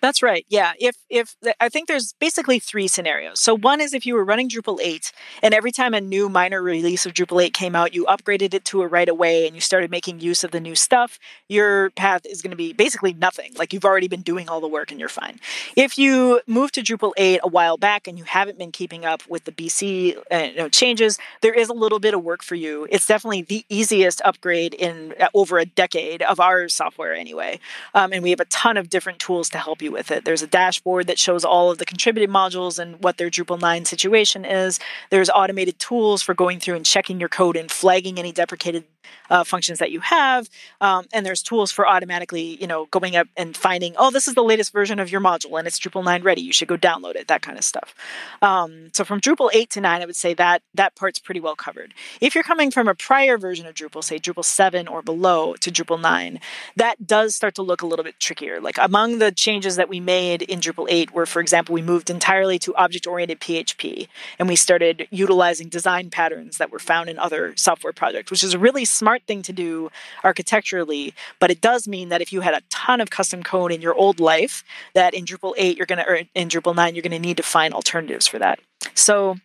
That's 0.00 0.22
right. 0.22 0.44
Yeah. 0.48 0.72
If 0.78 0.96
if 1.08 1.34
I 1.60 1.68
think 1.68 1.88
there's 1.88 2.12
basically 2.14 2.58
three 2.58 2.88
scenarios. 2.88 3.40
So 3.40 3.56
one 3.56 3.80
is 3.80 3.94
if 3.94 4.04
you 4.04 4.14
were 4.14 4.24
running 4.24 4.48
Drupal 4.48 4.78
8 4.82 5.12
and 5.42 5.54
every 5.54 5.72
time 5.72 5.94
a 5.94 6.00
new 6.00 6.28
minor 6.28 6.62
release 6.62 7.06
of 7.06 7.14
Drupal 7.14 7.42
8 7.42 7.54
came 7.54 7.74
out, 7.74 7.94
you 7.94 8.04
upgraded 8.06 8.52
it 8.52 8.64
to 8.66 8.82
a 8.82 8.86
right 8.86 9.08
away 9.08 9.46
and 9.46 9.54
you 9.54 9.60
started 9.60 9.90
making 9.90 10.20
use 10.20 10.44
of 10.44 10.50
the 10.50 10.60
new 10.60 10.74
stuff, 10.74 11.18
your 11.48 11.90
path 11.90 12.26
is 12.26 12.42
going 12.42 12.50
to 12.50 12.56
be 12.56 12.72
basically 12.72 13.12
nothing. 13.14 13.52
Like 13.56 13.72
you've 13.72 13.84
already 13.84 14.08
been 14.08 14.22
doing 14.22 14.48
all 14.48 14.60
the 14.60 14.68
work 14.68 14.90
and 14.90 15.00
you're 15.00 15.08
fine. 15.08 15.38
If 15.76 15.96
you 15.96 16.40
moved 16.46 16.74
to 16.74 16.82
Drupal 16.82 17.12
8 17.16 17.40
a 17.42 17.48
while 17.48 17.76
back 17.76 18.06
and 18.06 18.18
you 18.18 18.24
haven't 18.24 18.58
been 18.58 18.72
keeping 18.72 19.04
up 19.04 19.22
with 19.28 19.44
the 19.44 19.52
BC 19.52 20.16
uh, 20.30 20.36
you 20.36 20.56
know, 20.56 20.68
changes, 20.68 21.18
there 21.40 21.54
is 21.54 21.68
a 21.68 21.74
little 21.74 21.98
bit 21.98 22.12
of 22.12 22.22
work 22.22 22.42
for 22.42 22.56
you. 22.56 22.86
It's 22.90 23.06
definitely 23.06 23.42
the 23.42 23.64
easiest 23.68 24.20
upgrade 24.24 24.74
in 24.74 25.14
uh, 25.18 25.28
over 25.32 25.58
a 25.58 25.64
decade 25.64 26.22
of 26.22 26.40
our 26.40 26.68
software 26.68 27.14
anyway. 27.14 27.58
Um, 27.94 28.12
and 28.12 28.22
we 28.22 28.30
have 28.30 28.40
a 28.40 28.46
ton 28.46 28.76
of 28.76 28.90
different 28.90 29.18
tools 29.18 29.48
to 29.50 29.61
help 29.62 29.82
you 29.82 29.92
with 29.92 30.10
it. 30.10 30.24
There's 30.24 30.42
a 30.42 30.46
dashboard 30.46 31.06
that 31.06 31.18
shows 31.18 31.44
all 31.44 31.70
of 31.70 31.78
the 31.78 31.84
contributed 31.84 32.30
modules 32.30 32.78
and 32.78 33.02
what 33.02 33.16
their 33.16 33.30
Drupal 33.30 33.60
9 33.60 33.84
situation 33.84 34.44
is. 34.44 34.78
There's 35.10 35.30
automated 35.30 35.78
tools 35.78 36.22
for 36.22 36.34
going 36.34 36.60
through 36.60 36.76
and 36.76 36.84
checking 36.84 37.20
your 37.20 37.28
code 37.28 37.56
and 37.56 37.70
flagging 37.70 38.18
any 38.18 38.32
deprecated 38.32 38.84
uh, 39.30 39.44
functions 39.44 39.78
that 39.78 39.90
you 39.90 40.00
have. 40.00 40.48
Um, 40.80 41.06
and 41.12 41.24
there's 41.24 41.42
tools 41.42 41.72
for 41.72 41.88
automatically, 41.88 42.56
you 42.60 42.66
know, 42.66 42.86
going 42.86 43.16
up 43.16 43.28
and 43.36 43.56
finding, 43.56 43.94
oh, 43.98 44.10
this 44.10 44.28
is 44.28 44.34
the 44.34 44.42
latest 44.42 44.72
version 44.72 44.98
of 44.98 45.10
your 45.10 45.20
module 45.20 45.58
and 45.58 45.66
it's 45.66 45.78
Drupal 45.78 46.04
9 46.04 46.22
ready. 46.22 46.42
You 46.42 46.52
should 46.52 46.68
go 46.68 46.76
download 46.76 47.16
it, 47.16 47.28
that 47.28 47.42
kind 47.42 47.58
of 47.58 47.64
stuff. 47.64 47.94
Um, 48.40 48.90
so 48.92 49.04
from 49.04 49.20
Drupal 49.20 49.50
8 49.52 49.70
to 49.70 49.80
9, 49.80 50.02
I 50.02 50.06
would 50.06 50.16
say 50.16 50.34
that 50.34 50.62
that 50.74 50.94
part's 50.94 51.18
pretty 51.18 51.40
well 51.40 51.56
covered. 51.56 51.94
If 52.20 52.34
you're 52.34 52.44
coming 52.44 52.70
from 52.70 52.88
a 52.88 52.94
prior 52.94 53.38
version 53.38 53.66
of 53.66 53.74
Drupal, 53.74 54.04
say 54.04 54.18
Drupal 54.18 54.44
7 54.44 54.88
or 54.88 55.02
below 55.02 55.54
to 55.54 55.70
Drupal 55.70 56.00
9, 56.00 56.40
that 56.76 57.06
does 57.06 57.34
start 57.34 57.54
to 57.56 57.62
look 57.62 57.82
a 57.82 57.86
little 57.86 58.04
bit 58.04 58.18
trickier. 58.20 58.60
Like 58.60 58.76
among 58.80 59.18
the 59.18 59.32
changes 59.32 59.76
that 59.76 59.88
we 59.88 60.00
made 60.00 60.42
in 60.42 60.60
Drupal 60.60 60.86
8 60.88 61.12
were, 61.12 61.26
for 61.26 61.40
example, 61.40 61.74
we 61.74 61.82
moved 61.82 62.10
entirely 62.10 62.58
to 62.60 62.74
object 62.76 63.06
oriented 63.06 63.40
PHP 63.40 64.08
and 64.38 64.48
we 64.48 64.56
started 64.56 65.08
utilizing 65.10 65.68
design 65.68 66.10
patterns 66.10 66.58
that 66.58 66.70
were 66.70 66.78
found 66.78 67.08
in 67.08 67.18
other 67.18 67.54
software 67.56 67.92
projects, 67.92 68.30
which 68.30 68.44
is 68.44 68.54
a 68.54 68.58
really 68.58 68.84
smart 68.92 69.22
thing 69.26 69.42
to 69.42 69.52
do 69.52 69.90
architecturally. 70.24 71.14
But 71.38 71.50
it 71.50 71.60
does 71.60 71.88
mean 71.88 72.08
that 72.10 72.20
if 72.20 72.32
you 72.32 72.40
had 72.40 72.54
a 72.54 72.62
ton 72.70 73.00
of 73.00 73.10
custom 73.10 73.42
code 73.42 73.72
in 73.72 73.80
your 73.80 73.94
old 73.94 74.20
life, 74.20 74.64
that 74.94 75.14
in 75.14 75.24
Drupal 75.24 75.54
8, 75.56 75.76
you're 75.76 75.86
going 75.86 75.98
to, 75.98 76.08
or 76.08 76.20
in 76.34 76.48
Drupal 76.48 76.74
9, 76.74 76.94
you're 76.94 77.02
going 77.02 77.12
to 77.12 77.18
need 77.18 77.36
to 77.38 77.42
find 77.42 77.74
alternatives 77.74 78.26
for 78.26 78.38
that. 78.38 78.58
So 78.94 79.36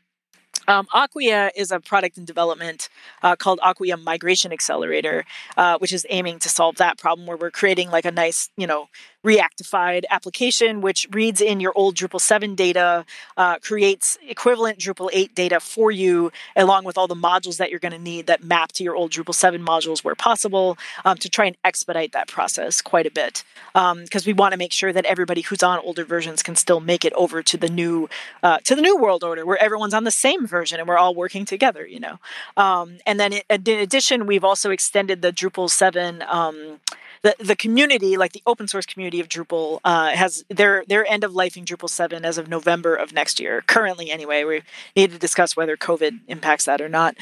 um, 0.68 0.88
Acquia 0.94 1.52
is 1.56 1.72
a 1.72 1.80
product 1.80 2.18
in 2.18 2.26
development 2.26 2.90
uh, 3.24 3.36
called 3.36 3.60
Acquia 3.64 3.98
Migration 3.98 4.52
Accelerator, 4.52 5.24
uh, 5.56 5.78
which 5.78 5.94
is 5.94 6.06
aiming 6.10 6.40
to 6.40 6.50
solve 6.50 6.76
that 6.78 6.98
problem 6.98 7.26
where 7.26 7.38
we're 7.38 7.52
creating 7.52 7.90
like 7.90 8.06
a 8.06 8.12
nice, 8.12 8.50
you 8.58 8.68
know, 8.68 8.90
reactified 9.26 10.04
application 10.10 10.82
which 10.82 11.08
reads 11.12 11.42
in 11.42 11.60
your 11.60 11.74
old 11.76 11.96
Drupal 11.96 12.22
7 12.22 12.56
data, 12.56 13.06
uh, 13.36 13.58
creates 13.60 14.18
equivalent 14.28 14.80
Drupal 14.80 15.10
8 15.12 15.34
data 15.36 15.60
for 15.60 15.92
you, 15.92 16.32
along 16.56 16.84
with 16.86 16.98
all 16.98 17.08
the 17.08 17.16
modules 17.16 17.58
that 17.58 17.70
you're 17.70 17.80
going 17.80 17.92
to 17.92 18.00
need 18.00 18.28
that 18.28 18.44
map 18.44 18.72
to 18.74 18.84
your 18.84 18.96
old 18.96 19.12
Drupal 19.12 19.34
7 19.34 19.64
modules 19.64 20.04
where 20.04 20.16
possible, 20.16 20.78
um, 21.04 21.18
to 21.18 21.30
try 21.30 21.46
and 21.46 21.58
expedite 21.64 22.12
that 22.14 22.28
process 22.28 22.82
quite 22.82 23.06
a 23.06 23.12
bit. 23.12 23.44
Because 23.74 24.28
um, 24.28 24.28
we 24.28 24.34
want 24.34 24.54
to 24.54 24.58
make 24.58 24.72
sure 24.72 24.94
that 24.94 25.06
everybody 25.06 25.42
who's 25.42 25.64
on 25.64 25.80
older 25.80 26.06
versions 26.06 26.44
can 26.44 26.56
still 26.56 26.80
make 26.80 27.04
it 27.04 27.14
over 27.14 27.44
to 27.44 27.58
the 27.58 27.70
new 27.70 28.10
uh, 28.44 28.60
to 28.60 28.76
the 28.76 28.82
new 28.82 28.98
world 28.98 29.24
order 29.24 29.46
where 29.46 29.62
everyone's 29.62 29.94
on 29.94 30.04
the 30.04 30.12
same 30.12 30.48
version 30.48 30.80
and 30.80 30.88
we're 30.88 30.98
all 30.98 31.16
working 31.16 31.46
together. 31.46 31.86
You 31.86 32.00
know, 32.00 32.20
um, 32.56 32.98
and 33.06 33.20
then 33.20 33.34
in 33.34 33.68
addition, 33.68 34.26
we've 34.26 34.44
also 34.44 34.72
extended 34.72 35.22
the 35.22 35.32
Drupal 35.32 35.70
7 35.70 36.24
um, 36.28 36.80
the 37.22 37.36
the 37.40 37.56
community, 37.56 38.18
like 38.18 38.34
the 38.34 38.44
open 38.46 38.68
source 38.68 38.86
community 38.86 39.20
of 39.20 39.28
Drupal, 39.28 39.80
uh, 39.84 40.10
has 40.10 40.44
their 40.50 40.84
their 40.88 41.06
end 41.06 41.24
of 41.24 41.34
life 41.34 41.58
in 41.58 41.66
Drupal 41.66 41.90
seven 41.90 42.26
as 42.26 42.38
of 42.38 42.48
November 42.48 42.96
of 42.96 43.14
next 43.14 43.40
year. 43.40 43.64
Currently, 43.68 44.12
anyway, 44.12 44.44
we 44.44 44.62
need 44.96 45.12
to 45.12 45.18
discuss 45.18 45.56
whether 45.56 45.78
COVID 45.78 46.20
impacts 46.28 46.66
that 46.66 46.82
or 46.82 46.90
not. 46.90 47.16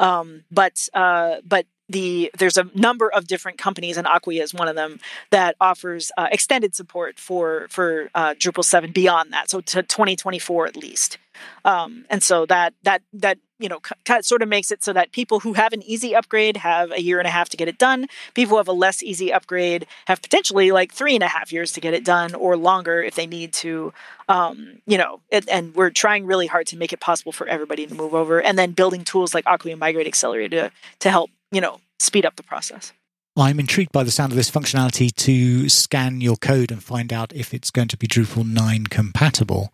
Um, 0.00 0.44
but 0.50 0.88
uh, 0.94 1.36
but 1.46 1.66
the 1.88 2.30
there's 2.38 2.56
a 2.56 2.68
number 2.74 3.12
of 3.12 3.26
different 3.26 3.58
companies, 3.58 3.96
and 3.96 4.06
Acquia 4.06 4.42
is 4.42 4.54
one 4.54 4.68
of 4.68 4.74
them 4.74 4.98
that 5.30 5.56
offers 5.60 6.10
uh, 6.16 6.28
extended 6.30 6.74
support 6.74 7.18
for 7.18 7.66
for 7.68 8.10
uh, 8.14 8.34
Drupal 8.34 8.64
seven 8.64 8.92
beyond 8.92 9.32
that, 9.32 9.50
so 9.50 9.60
to 9.60 9.82
2024 9.82 10.66
at 10.66 10.76
least. 10.76 11.18
Um, 11.64 12.04
and 12.10 12.22
so 12.22 12.46
that 12.46 12.74
that 12.82 13.02
that 13.12 13.38
you 13.62 13.68
know, 13.68 13.80
sort 14.22 14.42
of 14.42 14.48
makes 14.48 14.70
it 14.70 14.82
so 14.82 14.92
that 14.92 15.12
people 15.12 15.40
who 15.40 15.52
have 15.52 15.72
an 15.72 15.82
easy 15.84 16.14
upgrade 16.14 16.56
have 16.58 16.90
a 16.90 17.00
year 17.00 17.18
and 17.18 17.28
a 17.28 17.30
half 17.30 17.48
to 17.50 17.56
get 17.56 17.68
it 17.68 17.78
done. 17.78 18.06
People 18.34 18.52
who 18.52 18.56
have 18.58 18.68
a 18.68 18.72
less 18.72 19.02
easy 19.02 19.32
upgrade 19.32 19.86
have 20.06 20.20
potentially 20.20 20.72
like 20.72 20.92
three 20.92 21.14
and 21.14 21.22
a 21.22 21.28
half 21.28 21.52
years 21.52 21.72
to 21.72 21.80
get 21.80 21.94
it 21.94 22.04
done 22.04 22.34
or 22.34 22.56
longer 22.56 23.02
if 23.02 23.14
they 23.14 23.26
need 23.26 23.52
to. 23.54 23.92
Um, 24.28 24.80
you 24.86 24.98
know, 24.98 25.20
it, 25.30 25.48
and 25.48 25.74
we're 25.74 25.90
trying 25.90 26.26
really 26.26 26.46
hard 26.46 26.66
to 26.68 26.76
make 26.76 26.92
it 26.92 27.00
possible 27.00 27.32
for 27.32 27.46
everybody 27.46 27.86
to 27.86 27.94
move 27.94 28.14
over 28.14 28.40
and 28.40 28.58
then 28.58 28.72
building 28.72 29.04
tools 29.04 29.34
like 29.34 29.44
Acquia 29.46 29.76
Migrate 29.76 30.06
Accelerator 30.06 30.68
to, 30.68 30.72
to 31.00 31.10
help, 31.10 31.30
you 31.50 31.60
know, 31.60 31.80
speed 32.00 32.26
up 32.26 32.36
the 32.36 32.42
process. 32.42 32.92
I'm 33.36 33.58
intrigued 33.58 33.92
by 33.92 34.02
the 34.02 34.10
sound 34.10 34.32
of 34.32 34.36
this 34.36 34.50
functionality 34.50 35.14
to 35.14 35.68
scan 35.68 36.20
your 36.20 36.36
code 36.36 36.70
and 36.70 36.82
find 36.82 37.12
out 37.12 37.32
if 37.34 37.54
it's 37.54 37.70
going 37.70 37.88
to 37.88 37.96
be 37.96 38.06
Drupal 38.06 38.46
9 38.46 38.88
compatible. 38.88 39.72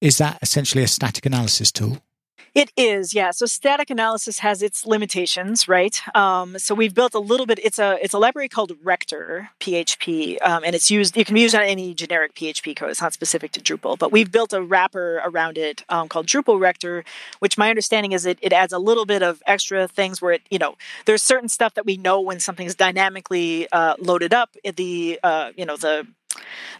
Is 0.00 0.18
that 0.18 0.38
essentially 0.42 0.84
a 0.84 0.88
static 0.88 1.24
analysis 1.24 1.72
tool? 1.72 2.02
It 2.54 2.72
is, 2.76 3.14
yeah. 3.14 3.30
So 3.30 3.46
static 3.46 3.90
analysis 3.90 4.40
has 4.40 4.62
its 4.62 4.84
limitations, 4.84 5.68
right? 5.68 6.00
Um, 6.16 6.58
so 6.58 6.74
we've 6.74 6.94
built 6.94 7.14
a 7.14 7.20
little 7.20 7.46
bit. 7.46 7.60
It's 7.62 7.78
a 7.78 7.98
it's 8.02 8.12
a 8.12 8.18
library 8.18 8.48
called 8.48 8.72
Rector 8.82 9.50
PHP, 9.60 10.38
um, 10.42 10.64
and 10.64 10.74
it's 10.74 10.90
used. 10.90 11.16
You 11.16 11.24
can 11.24 11.36
use 11.36 11.54
on 11.54 11.62
any 11.62 11.94
generic 11.94 12.34
PHP 12.34 12.74
code. 12.74 12.90
It's 12.90 13.00
not 13.00 13.12
specific 13.12 13.52
to 13.52 13.60
Drupal, 13.60 13.98
but 13.98 14.10
we've 14.10 14.32
built 14.32 14.52
a 14.52 14.62
wrapper 14.62 15.20
around 15.24 15.58
it 15.58 15.84
um, 15.88 16.08
called 16.08 16.26
Drupal 16.26 16.58
Rector, 16.58 17.04
which 17.38 17.56
my 17.56 17.70
understanding 17.70 18.12
is 18.12 18.26
it 18.26 18.38
it 18.42 18.52
adds 18.52 18.72
a 18.72 18.78
little 18.78 19.06
bit 19.06 19.22
of 19.22 19.42
extra 19.46 19.86
things 19.86 20.20
where 20.20 20.32
it 20.32 20.42
you 20.50 20.58
know 20.58 20.74
there's 21.06 21.22
certain 21.22 21.48
stuff 21.48 21.74
that 21.74 21.86
we 21.86 21.96
know 21.96 22.20
when 22.20 22.40
something 22.40 22.66
is 22.66 22.74
dynamically 22.74 23.68
uh, 23.70 23.94
loaded 24.00 24.34
up. 24.34 24.56
The 24.64 25.20
uh, 25.22 25.52
you 25.56 25.64
know 25.66 25.76
the 25.76 26.06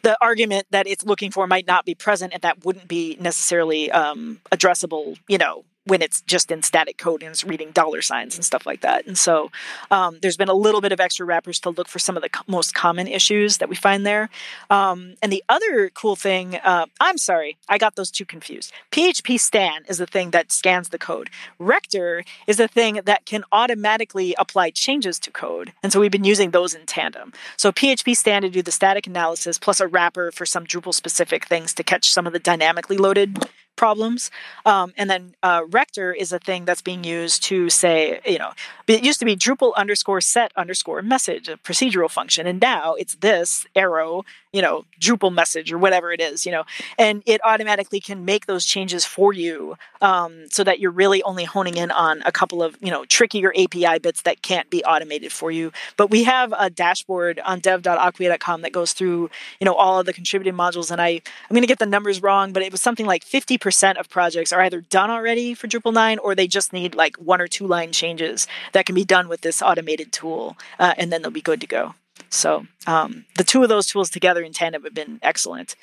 the 0.02 0.16
argument 0.20 0.66
that 0.70 0.86
it's 0.86 1.04
looking 1.04 1.30
for 1.30 1.46
might 1.46 1.66
not 1.66 1.84
be 1.84 1.94
present 1.94 2.32
and 2.32 2.42
that 2.42 2.64
wouldn't 2.64 2.88
be 2.88 3.16
necessarily 3.20 3.90
um, 3.90 4.40
addressable 4.52 5.18
you 5.28 5.38
know 5.38 5.64
when 5.84 6.02
it's 6.02 6.20
just 6.22 6.50
in 6.50 6.62
static 6.62 6.98
code 6.98 7.22
and 7.22 7.30
it's 7.30 7.44
reading 7.44 7.70
dollar 7.70 8.02
signs 8.02 8.34
and 8.34 8.44
stuff 8.44 8.66
like 8.66 8.82
that. 8.82 9.06
And 9.06 9.16
so 9.16 9.50
um, 9.90 10.18
there's 10.20 10.36
been 10.36 10.48
a 10.48 10.54
little 10.54 10.80
bit 10.80 10.92
of 10.92 11.00
extra 11.00 11.24
wrappers 11.24 11.58
to 11.60 11.70
look 11.70 11.88
for 11.88 11.98
some 11.98 12.16
of 12.16 12.22
the 12.22 12.28
co- 12.28 12.44
most 12.46 12.74
common 12.74 13.08
issues 13.08 13.58
that 13.58 13.68
we 13.68 13.76
find 13.76 14.04
there. 14.04 14.28
Um, 14.68 15.14
and 15.22 15.32
the 15.32 15.42
other 15.48 15.90
cool 15.90 16.16
thing, 16.16 16.56
uh, 16.56 16.86
I'm 17.00 17.16
sorry, 17.16 17.56
I 17.68 17.78
got 17.78 17.96
those 17.96 18.10
two 18.10 18.26
confused. 18.26 18.72
PHP 18.92 19.40
Stan 19.40 19.84
is 19.88 19.98
the 19.98 20.06
thing 20.06 20.30
that 20.30 20.52
scans 20.52 20.90
the 20.90 20.98
code. 20.98 21.30
Rector 21.58 22.24
is 22.46 22.58
the 22.58 22.68
thing 22.68 23.00
that 23.04 23.24
can 23.24 23.44
automatically 23.50 24.34
apply 24.38 24.70
changes 24.70 25.18
to 25.20 25.30
code. 25.30 25.72
And 25.82 25.92
so 25.92 26.00
we've 26.00 26.10
been 26.10 26.24
using 26.24 26.50
those 26.50 26.74
in 26.74 26.84
tandem. 26.84 27.32
So 27.56 27.72
PHP 27.72 28.16
Stan 28.16 28.42
to 28.42 28.50
do 28.50 28.62
the 28.62 28.72
static 28.72 29.06
analysis 29.06 29.58
plus 29.58 29.80
a 29.80 29.88
wrapper 29.88 30.30
for 30.30 30.44
some 30.44 30.66
Drupal 30.66 30.94
specific 30.94 31.46
things 31.46 31.72
to 31.74 31.82
catch 31.82 32.10
some 32.10 32.26
of 32.26 32.32
the 32.32 32.38
dynamically 32.38 32.98
loaded 32.98 33.38
problems. 33.80 34.30
Um, 34.66 34.92
and 34.98 35.08
then 35.08 35.22
uh, 35.42 35.62
Rector 35.70 36.12
is 36.12 36.32
a 36.32 36.38
thing 36.38 36.66
that's 36.66 36.82
being 36.82 37.02
used 37.02 37.42
to 37.44 37.70
say, 37.70 38.20
you 38.26 38.38
know, 38.38 38.52
it 38.86 39.02
used 39.02 39.20
to 39.20 39.24
be 39.24 39.34
Drupal 39.34 39.72
underscore 39.74 40.20
set 40.20 40.52
underscore 40.54 41.00
message, 41.00 41.48
a 41.48 41.56
procedural 41.56 42.10
function. 42.10 42.46
And 42.46 42.60
now 42.60 42.92
it's 43.00 43.14
this 43.14 43.66
arrow, 43.74 44.26
you 44.52 44.60
know, 44.60 44.84
Drupal 45.00 45.32
message 45.32 45.72
or 45.72 45.78
whatever 45.78 46.12
it 46.12 46.20
is, 46.20 46.44
you 46.44 46.52
know, 46.52 46.64
and 46.98 47.22
it 47.24 47.40
automatically 47.44 48.00
can 48.00 48.24
make 48.24 48.46
those 48.46 48.64
changes 48.64 49.04
for 49.04 49.32
you 49.32 49.76
um, 50.00 50.46
so 50.50 50.64
that 50.64 50.80
you're 50.80 50.90
really 50.90 51.22
only 51.22 51.44
honing 51.44 51.76
in 51.76 51.90
on 51.90 52.22
a 52.26 52.32
couple 52.32 52.62
of, 52.62 52.76
you 52.80 52.90
know, 52.90 53.04
trickier 53.04 53.52
API 53.56 53.98
bits 53.98 54.22
that 54.22 54.42
can't 54.42 54.68
be 54.68 54.82
automated 54.84 55.32
for 55.32 55.50
you. 55.50 55.72
But 55.96 56.10
we 56.10 56.24
have 56.24 56.52
a 56.58 56.68
dashboard 56.68 57.40
on 57.40 57.60
dev.acquia.com 57.60 58.62
that 58.62 58.72
goes 58.72 58.92
through, 58.92 59.30
you 59.60 59.64
know, 59.64 59.74
all 59.74 60.00
of 60.00 60.06
the 60.06 60.12
contributed 60.12 60.54
modules. 60.54 60.90
And 60.90 61.00
I, 61.00 61.08
I'm 61.08 61.54
going 61.54 61.62
to 61.62 61.68
get 61.68 61.78
the 61.78 61.86
numbers 61.86 62.20
wrong, 62.20 62.52
but 62.52 62.62
it 62.62 62.72
was 62.72 62.80
something 62.80 63.06
like 63.06 63.24
50% 63.24 63.98
of 63.98 64.10
projects 64.10 64.52
are 64.52 64.60
either 64.60 64.80
done 64.80 65.10
already 65.10 65.54
for 65.54 65.68
Drupal 65.68 65.94
9 65.94 66.18
or 66.18 66.34
they 66.34 66.48
just 66.48 66.72
need 66.72 66.94
like 66.94 67.16
one 67.16 67.40
or 67.40 67.46
two 67.46 67.66
line 67.66 67.92
changes 67.92 68.46
that 68.72 68.86
can 68.86 68.94
be 68.94 69.04
done 69.04 69.28
with 69.28 69.42
this 69.42 69.62
automated 69.62 70.12
tool, 70.12 70.56
uh, 70.78 70.94
and 70.98 71.12
then 71.12 71.22
they'll 71.22 71.30
be 71.30 71.40
good 71.40 71.60
to 71.60 71.66
go. 71.66 71.94
So 72.28 72.66
um, 72.86 73.24
the 73.36 73.44
two 73.44 73.62
of 73.62 73.68
those 73.68 73.86
tools 73.86 74.10
together 74.10 74.42
in 74.42 74.52
tandem 74.52 74.82
have 74.84 74.94
been 74.94 75.18
excellent. 75.22 75.76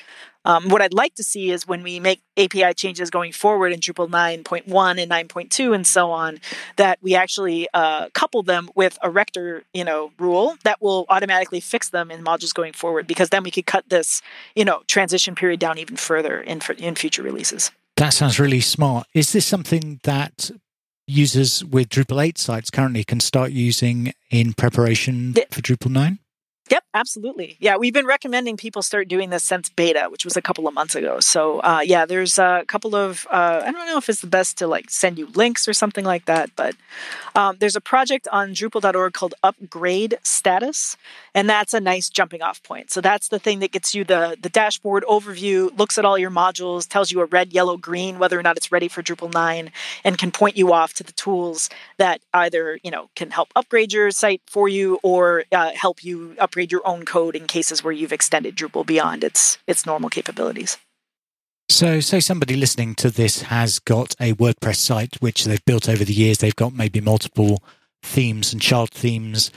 Um, 0.46 0.70
what 0.70 0.82
I'd 0.82 0.94
like 0.94 1.14
to 1.16 1.24
see 1.24 1.52
is 1.52 1.68
when 1.68 1.84
we 1.84 2.00
make 2.00 2.22
API 2.38 2.74
changes 2.74 3.10
going 3.10 3.34
forward 3.34 3.74
in 3.74 3.82
Drupal 3.82 4.10
9.1 4.10 5.02
and 5.02 5.12
9.2 5.12 5.76
and 5.76 5.86
so 5.86 6.10
on, 6.10 6.40
that 6.78 7.00
we 7.02 7.16
actually 7.16 7.68
uh, 7.74 8.08
couple 8.14 8.44
them 8.44 8.70
with 8.74 8.98
a 9.04 9.10
rector, 9.10 9.64
you 9.74 9.84
know, 9.84 10.12
rule 10.18 10.56
that 10.64 10.82
will 10.82 11.06
automatically 11.10 11.60
fix 11.60 11.90
them 11.90 12.10
in 12.10 12.24
modules 12.24 12.54
going 12.54 12.72
forward. 12.72 13.08
Because 13.08 13.28
then 13.30 13.44
we 13.44 13.52
could 13.52 13.66
cut 13.66 13.90
this, 13.90 14.22
you 14.56 14.64
know, 14.64 14.84
transition 14.88 15.36
period 15.36 15.60
down 15.60 15.78
even 15.78 15.98
further 15.98 16.40
in 16.40 16.62
in 16.78 16.96
future 16.96 17.24
releases. 17.24 17.72
That 17.98 18.14
sounds 18.14 18.40
really 18.40 18.62
smart. 18.62 19.08
Is 19.14 19.34
this 19.34 19.46
something 19.46 20.00
that 20.04 20.52
users 21.08 21.66
with 21.66 21.90
Drupal 21.90 22.24
8 22.24 22.38
sites 22.38 22.70
currently 22.70 23.04
can 23.04 23.20
start 23.20 23.52
using 23.52 24.14
in 24.30 24.54
preparation 24.54 25.34
for 25.52 25.62
Drupal 25.62 25.92
9? 25.92 26.20
Yep, 26.70 26.84
absolutely. 26.94 27.56
Yeah, 27.60 27.78
we've 27.78 27.94
been 27.94 28.06
recommending 28.06 28.58
people 28.58 28.82
start 28.82 29.08
doing 29.08 29.30
this 29.30 29.44
since 29.44 29.70
beta, 29.70 30.08
which 30.10 30.26
was 30.26 30.36
a 30.36 30.42
couple 30.42 30.68
of 30.68 30.74
months 30.74 30.96
ago. 30.96 31.20
So, 31.20 31.60
uh, 31.60 31.80
yeah, 31.84 32.06
there's 32.06 32.38
a 32.38 32.66
couple 32.68 32.96
of, 32.96 33.26
uh, 33.32 33.62
I 33.66 33.72
don't 33.72 33.88
know 33.88 33.98
if 33.98 34.10
it's 34.10 34.22
the 34.22 34.28
best 34.28 34.58
to 34.58 34.68
like 34.68 34.90
send 34.90 35.18
you 35.18 35.28
links 35.28 35.68
or 35.68 35.74
something 35.74 36.04
like 36.04 36.26
that, 36.26 36.50
but 36.56 36.76
um, 37.36 37.58
there's 37.60 37.76
a 37.76 37.82
project 37.82 38.28
on 38.32 38.52
Drupal.org 38.54 39.14
called 39.14 39.34
Upgrade 39.44 40.18
Status, 40.24 40.98
and 41.34 41.50
that's 41.50 41.74
a 41.74 41.80
nice 41.80 42.10
jumping 42.10 42.42
off 42.42 42.62
point. 42.64 42.92
So 42.92 43.00
that's 43.00 43.30
the 43.30 43.40
thing 43.40 43.60
that 43.60 43.72
gets 43.72 43.96
you 43.96 44.04
the, 44.04 44.38
the 44.42 44.50
dashboard 44.50 45.06
overview, 45.08 45.78
looks 45.78 45.98
at 45.98 46.04
all 46.04 46.18
your 46.18 46.32
modules, 46.32 46.88
tells 46.88 47.12
you 47.12 47.22
a 47.22 47.26
red, 47.26 47.54
yellow, 47.54 47.78
green, 47.78 48.20
whether 48.20 48.38
or 48.38 48.44
not 48.44 48.58
it's 48.58 48.72
ready 48.72 48.88
for 48.88 49.02
Drupal 49.02 49.34
9, 49.34 49.72
and 50.04 50.18
can 50.18 50.32
point 50.32 50.58
you 50.58 50.74
off 50.74 50.94
to 50.96 51.04
the 51.04 51.14
tools 51.14 51.70
that 51.98 52.20
either, 52.34 52.80
you 52.84 52.92
know, 52.92 53.10
can 53.16 53.32
help 53.32 53.50
upgrade 53.56 53.94
your 53.94 54.12
site 54.12 54.42
for 54.48 54.68
you 54.68 55.00
or 55.04 55.46
uh, 55.52 55.72
help 55.74 56.04
you 56.04 56.36
upgrade 56.40 56.57
upgrade 56.58 56.72
your 56.72 56.88
own 56.88 57.06
code 57.06 57.36
in 57.36 57.46
cases 57.46 57.84
where 57.84 57.94
you've 57.94 58.12
extended 58.12 58.56
Drupal 58.56 58.84
beyond 58.84 59.24
its 59.24 59.60
its 59.68 59.86
normal 59.86 60.10
capabilities. 60.10 60.78
So, 61.70 62.00
say 62.00 62.20
somebody 62.20 62.56
listening 62.56 62.96
to 62.96 63.12
this 63.12 63.44
has 63.44 63.78
got 63.78 64.16
a 64.20 64.34
WordPress 64.34 64.78
site 64.78 65.22
which 65.22 65.46
they've 65.46 65.64
built 65.66 65.88
over 65.88 66.04
the 66.04 66.14
years. 66.14 66.40
They've 66.40 66.56
got 66.56 66.74
maybe 66.74 67.00
multiple 67.00 67.62
themes 68.02 68.54
and 68.54 68.62
child 68.62 68.90
themes, 68.90 69.52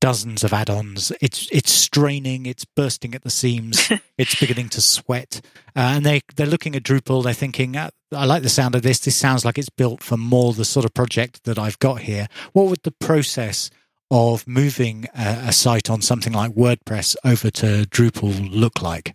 dozens 0.00 0.44
of 0.44 0.52
add-ons. 0.52 1.10
It's 1.20 1.48
it's 1.50 1.72
straining. 1.72 2.46
It's 2.46 2.64
bursting 2.64 3.16
at 3.16 3.22
the 3.24 3.30
seams. 3.30 3.90
it's 4.18 4.38
beginning 4.38 4.68
to 4.70 4.80
sweat, 4.80 5.40
uh, 5.74 5.96
and 5.96 6.06
they 6.06 6.20
they're 6.36 6.46
looking 6.46 6.76
at 6.76 6.84
Drupal. 6.84 7.24
They're 7.24 7.32
thinking, 7.32 7.76
uh, 7.76 7.90
"I 8.12 8.26
like 8.26 8.44
the 8.44 8.48
sound 8.48 8.76
of 8.76 8.82
this. 8.82 9.00
This 9.00 9.16
sounds 9.16 9.44
like 9.44 9.58
it's 9.58 9.76
built 9.76 10.04
for 10.04 10.16
more 10.16 10.52
the 10.52 10.64
sort 10.64 10.84
of 10.86 10.94
project 10.94 11.42
that 11.44 11.58
I've 11.58 11.80
got 11.80 12.02
here." 12.02 12.28
What 12.52 12.66
would 12.66 12.84
the 12.84 12.92
process 12.92 13.70
of 14.10 14.46
moving 14.46 15.06
a, 15.14 15.48
a 15.48 15.52
site 15.52 15.90
on 15.90 16.02
something 16.02 16.32
like 16.32 16.52
WordPress 16.52 17.16
over 17.24 17.50
to 17.50 17.86
Drupal 17.90 18.48
look 18.50 18.82
like? 18.82 19.14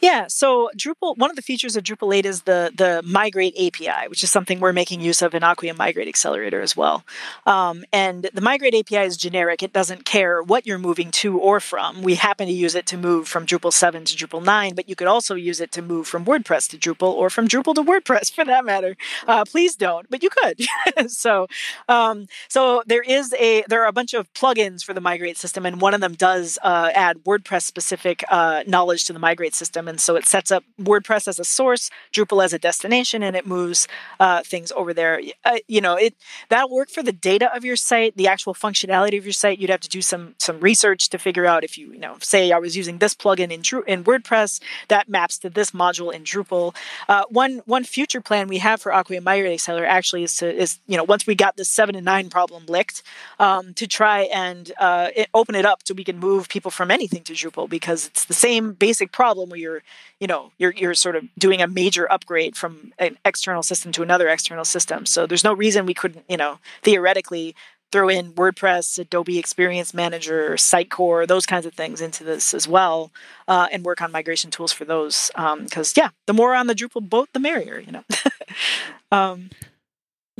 Yeah, 0.00 0.26
so 0.28 0.70
Drupal, 0.76 1.16
one 1.16 1.30
of 1.30 1.36
the 1.36 1.42
features 1.42 1.76
of 1.76 1.84
Drupal 1.84 2.14
8 2.14 2.26
is 2.26 2.42
the 2.42 2.72
the 2.74 3.02
Migrate 3.04 3.54
API, 3.56 4.08
which 4.08 4.22
is 4.22 4.30
something 4.30 4.60
we're 4.60 4.72
making 4.72 5.00
use 5.00 5.22
of 5.22 5.34
in 5.34 5.42
Acquia 5.42 5.74
Migrate 5.74 6.08
Accelerator 6.08 6.60
as 6.60 6.76
well. 6.76 7.04
Um, 7.46 7.84
and 7.92 8.28
the 8.32 8.40
Migrate 8.40 8.74
API 8.74 9.04
is 9.06 9.16
generic; 9.16 9.62
it 9.62 9.72
doesn't 9.72 10.04
care 10.04 10.42
what 10.42 10.66
you're 10.66 10.78
moving 10.78 11.10
to 11.12 11.38
or 11.38 11.60
from. 11.60 12.02
We 12.02 12.16
happen 12.16 12.46
to 12.46 12.52
use 12.52 12.74
it 12.74 12.86
to 12.86 12.96
move 12.96 13.28
from 13.28 13.46
Drupal 13.46 13.72
7 13.72 14.04
to 14.04 14.16
Drupal 14.16 14.44
9, 14.44 14.74
but 14.74 14.88
you 14.88 14.96
could 14.96 15.06
also 15.06 15.34
use 15.34 15.60
it 15.60 15.72
to 15.72 15.82
move 15.82 16.06
from 16.06 16.24
WordPress 16.24 16.68
to 16.70 16.78
Drupal 16.78 17.12
or 17.12 17.30
from 17.30 17.48
Drupal 17.48 17.74
to 17.74 17.82
WordPress, 17.82 18.32
for 18.34 18.44
that 18.44 18.64
matter. 18.64 18.96
Uh, 19.26 19.44
please 19.44 19.76
don't, 19.76 20.08
but 20.10 20.22
you 20.22 20.30
could. 20.30 20.62
so, 21.10 21.46
um, 21.88 22.26
so 22.48 22.82
there 22.86 23.02
is 23.02 23.32
a 23.38 23.64
there 23.68 23.82
are 23.82 23.88
a 23.88 23.92
bunch 23.92 24.14
of 24.14 24.32
plugins 24.34 24.84
for 24.84 24.94
the 24.94 25.00
Migrate 25.00 25.36
system, 25.36 25.64
and 25.66 25.80
one 25.80 25.94
of 25.94 26.00
them 26.00 26.14
does 26.14 26.58
uh, 26.62 26.90
add 26.94 27.18
WordPress 27.24 27.62
specific 27.62 28.24
uh, 28.28 28.62
knowledge 28.66 29.04
to 29.04 29.12
the 29.12 29.18
Migrate 29.18 29.54
system 29.54 29.59
and 29.60 30.00
so 30.00 30.16
it 30.16 30.26
sets 30.26 30.50
up 30.50 30.64
WordPress 30.80 31.28
as 31.28 31.38
a 31.38 31.44
source, 31.44 31.90
Drupal 32.12 32.44
as 32.44 32.52
a 32.52 32.58
destination, 32.58 33.22
and 33.22 33.36
it 33.36 33.46
moves 33.46 33.86
uh, 34.18 34.42
things 34.42 34.72
over 34.72 34.92
there. 34.92 35.20
Uh, 35.44 35.58
you 35.68 35.80
know, 35.80 35.96
it 35.96 36.14
that'll 36.48 36.70
work 36.70 36.90
for 36.90 37.02
the 37.02 37.12
data 37.12 37.54
of 37.54 37.64
your 37.64 37.76
site, 37.76 38.16
the 38.16 38.26
actual 38.26 38.54
functionality 38.54 39.18
of 39.18 39.24
your 39.24 39.32
site. 39.32 39.58
You'd 39.58 39.70
have 39.70 39.80
to 39.80 39.88
do 39.88 40.02
some 40.02 40.34
some 40.38 40.60
research 40.60 41.08
to 41.10 41.18
figure 41.18 41.46
out 41.46 41.64
if 41.64 41.76
you 41.76 41.92
you 41.92 42.00
know 42.00 42.16
say 42.20 42.52
I 42.52 42.58
was 42.58 42.76
using 42.76 42.98
this 42.98 43.14
plugin 43.14 43.50
in 43.50 43.62
in 43.86 44.04
WordPress 44.04 44.60
that 44.88 45.08
maps 45.08 45.38
to 45.38 45.50
this 45.50 45.72
module 45.72 46.12
in 46.12 46.24
Drupal. 46.24 46.74
Uh, 47.08 47.24
one 47.30 47.62
one 47.66 47.84
future 47.84 48.20
plan 48.20 48.48
we 48.48 48.58
have 48.58 48.80
for 48.80 48.92
Acquia 48.92 49.20
Migrate 49.20 49.52
Accelerator 49.52 49.86
actually 49.86 50.24
is 50.24 50.36
to 50.36 50.54
is 50.54 50.78
you 50.86 50.96
know 50.96 51.04
once 51.04 51.26
we 51.26 51.34
got 51.34 51.56
this 51.56 51.68
seven 51.68 51.94
and 51.94 52.04
nine 52.04 52.30
problem 52.30 52.64
licked 52.66 53.02
um, 53.38 53.74
to 53.74 53.86
try 53.86 54.22
and 54.22 54.72
uh, 54.78 55.08
it, 55.14 55.28
open 55.34 55.54
it 55.54 55.64
up 55.64 55.80
so 55.84 55.94
we 55.94 56.04
can 56.04 56.18
move 56.18 56.48
people 56.48 56.70
from 56.70 56.90
anything 56.90 57.22
to 57.24 57.32
Drupal 57.32 57.68
because 57.68 58.06
it's 58.06 58.24
the 58.24 58.34
same 58.34 58.72
basic 58.72 59.12
problem 59.12 59.49
where 59.50 59.58
you're 59.58 59.82
you 60.18 60.26
know 60.26 60.52
you're 60.58 60.72
you're 60.72 60.94
sort 60.94 61.16
of 61.16 61.24
doing 61.38 61.60
a 61.60 61.66
major 61.66 62.10
upgrade 62.10 62.56
from 62.56 62.92
an 62.98 63.18
external 63.24 63.62
system 63.62 63.92
to 63.92 64.02
another 64.02 64.28
external 64.28 64.64
system 64.64 65.04
so 65.04 65.26
there's 65.26 65.44
no 65.44 65.52
reason 65.52 65.84
we 65.84 65.94
couldn't 65.94 66.24
you 66.28 66.36
know 66.36 66.58
theoretically 66.82 67.54
throw 67.92 68.08
in 68.08 68.32
WordPress, 68.32 68.98
Adobe 68.98 69.38
Experience 69.38 69.92
Manager, 69.92 70.52
Sitecore, 70.52 71.26
those 71.26 71.46
kinds 71.46 71.66
of 71.66 71.74
things 71.74 72.00
into 72.00 72.24
this 72.24 72.54
as 72.54 72.68
well, 72.68 73.10
uh, 73.48 73.68
and 73.72 73.84
work 73.84 74.00
on 74.00 74.12
migration 74.12 74.50
tools 74.50 74.72
for 74.72 74.84
those. 74.84 75.30
Because 75.34 75.96
um, 75.98 76.02
yeah, 76.02 76.10
the 76.26 76.32
more 76.32 76.54
on 76.54 76.66
the 76.66 76.74
Drupal 76.74 77.08
boat, 77.08 77.28
the 77.32 77.40
merrier. 77.40 77.78
You 77.78 77.92
know. 77.92 78.04
um, 79.12 79.50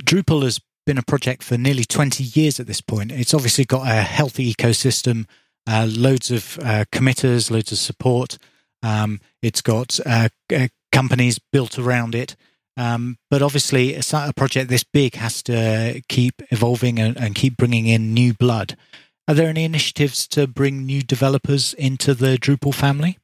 Drupal 0.01 0.43
has 0.45 0.61
been 0.87 0.99
a 0.99 1.03
project 1.03 1.43
for 1.43 1.59
nearly 1.59 1.85
20 1.85 2.25
years 2.25 2.59
at 2.61 2.67
this 2.67 2.81
point. 2.81 3.13
It's 3.13 3.35
obviously 3.35 3.65
got 3.65 3.87
a 3.87 4.03
healthy 4.03 4.53
ecosystem, 4.53 5.27
uh, 5.67 5.87
loads 5.89 6.31
of 6.31 6.59
uh, 6.63 6.85
committers, 6.91 7.51
loads 7.51 7.73
of 7.73 7.79
support. 7.79 8.39
Um, 8.83 9.21
it's 9.43 9.63
got 9.63 9.99
uh, 10.05 10.29
companies 10.93 11.39
built 11.53 11.79
around 11.79 12.15
it. 12.15 12.37
Um, 12.77 13.19
but 13.31 13.43
obviously, 13.43 13.95
a 13.95 14.33
project 14.35 14.71
this 14.71 14.85
big 14.85 15.15
has 15.17 15.43
to 15.43 16.03
keep 16.09 16.41
evolving 16.51 16.99
and, 16.99 17.17
and 17.17 17.35
keep 17.35 17.57
bringing 17.57 17.87
in 17.87 18.15
new 18.15 18.33
blood. 18.33 18.77
Are 19.29 19.35
there 19.35 19.49
any 19.49 19.65
initiatives 19.65 20.27
to 20.29 20.47
bring 20.47 20.87
new 20.87 21.03
developers 21.03 21.75
into 21.75 22.15
the 22.15 22.37
Drupal 22.39 22.75
family? 22.75 23.19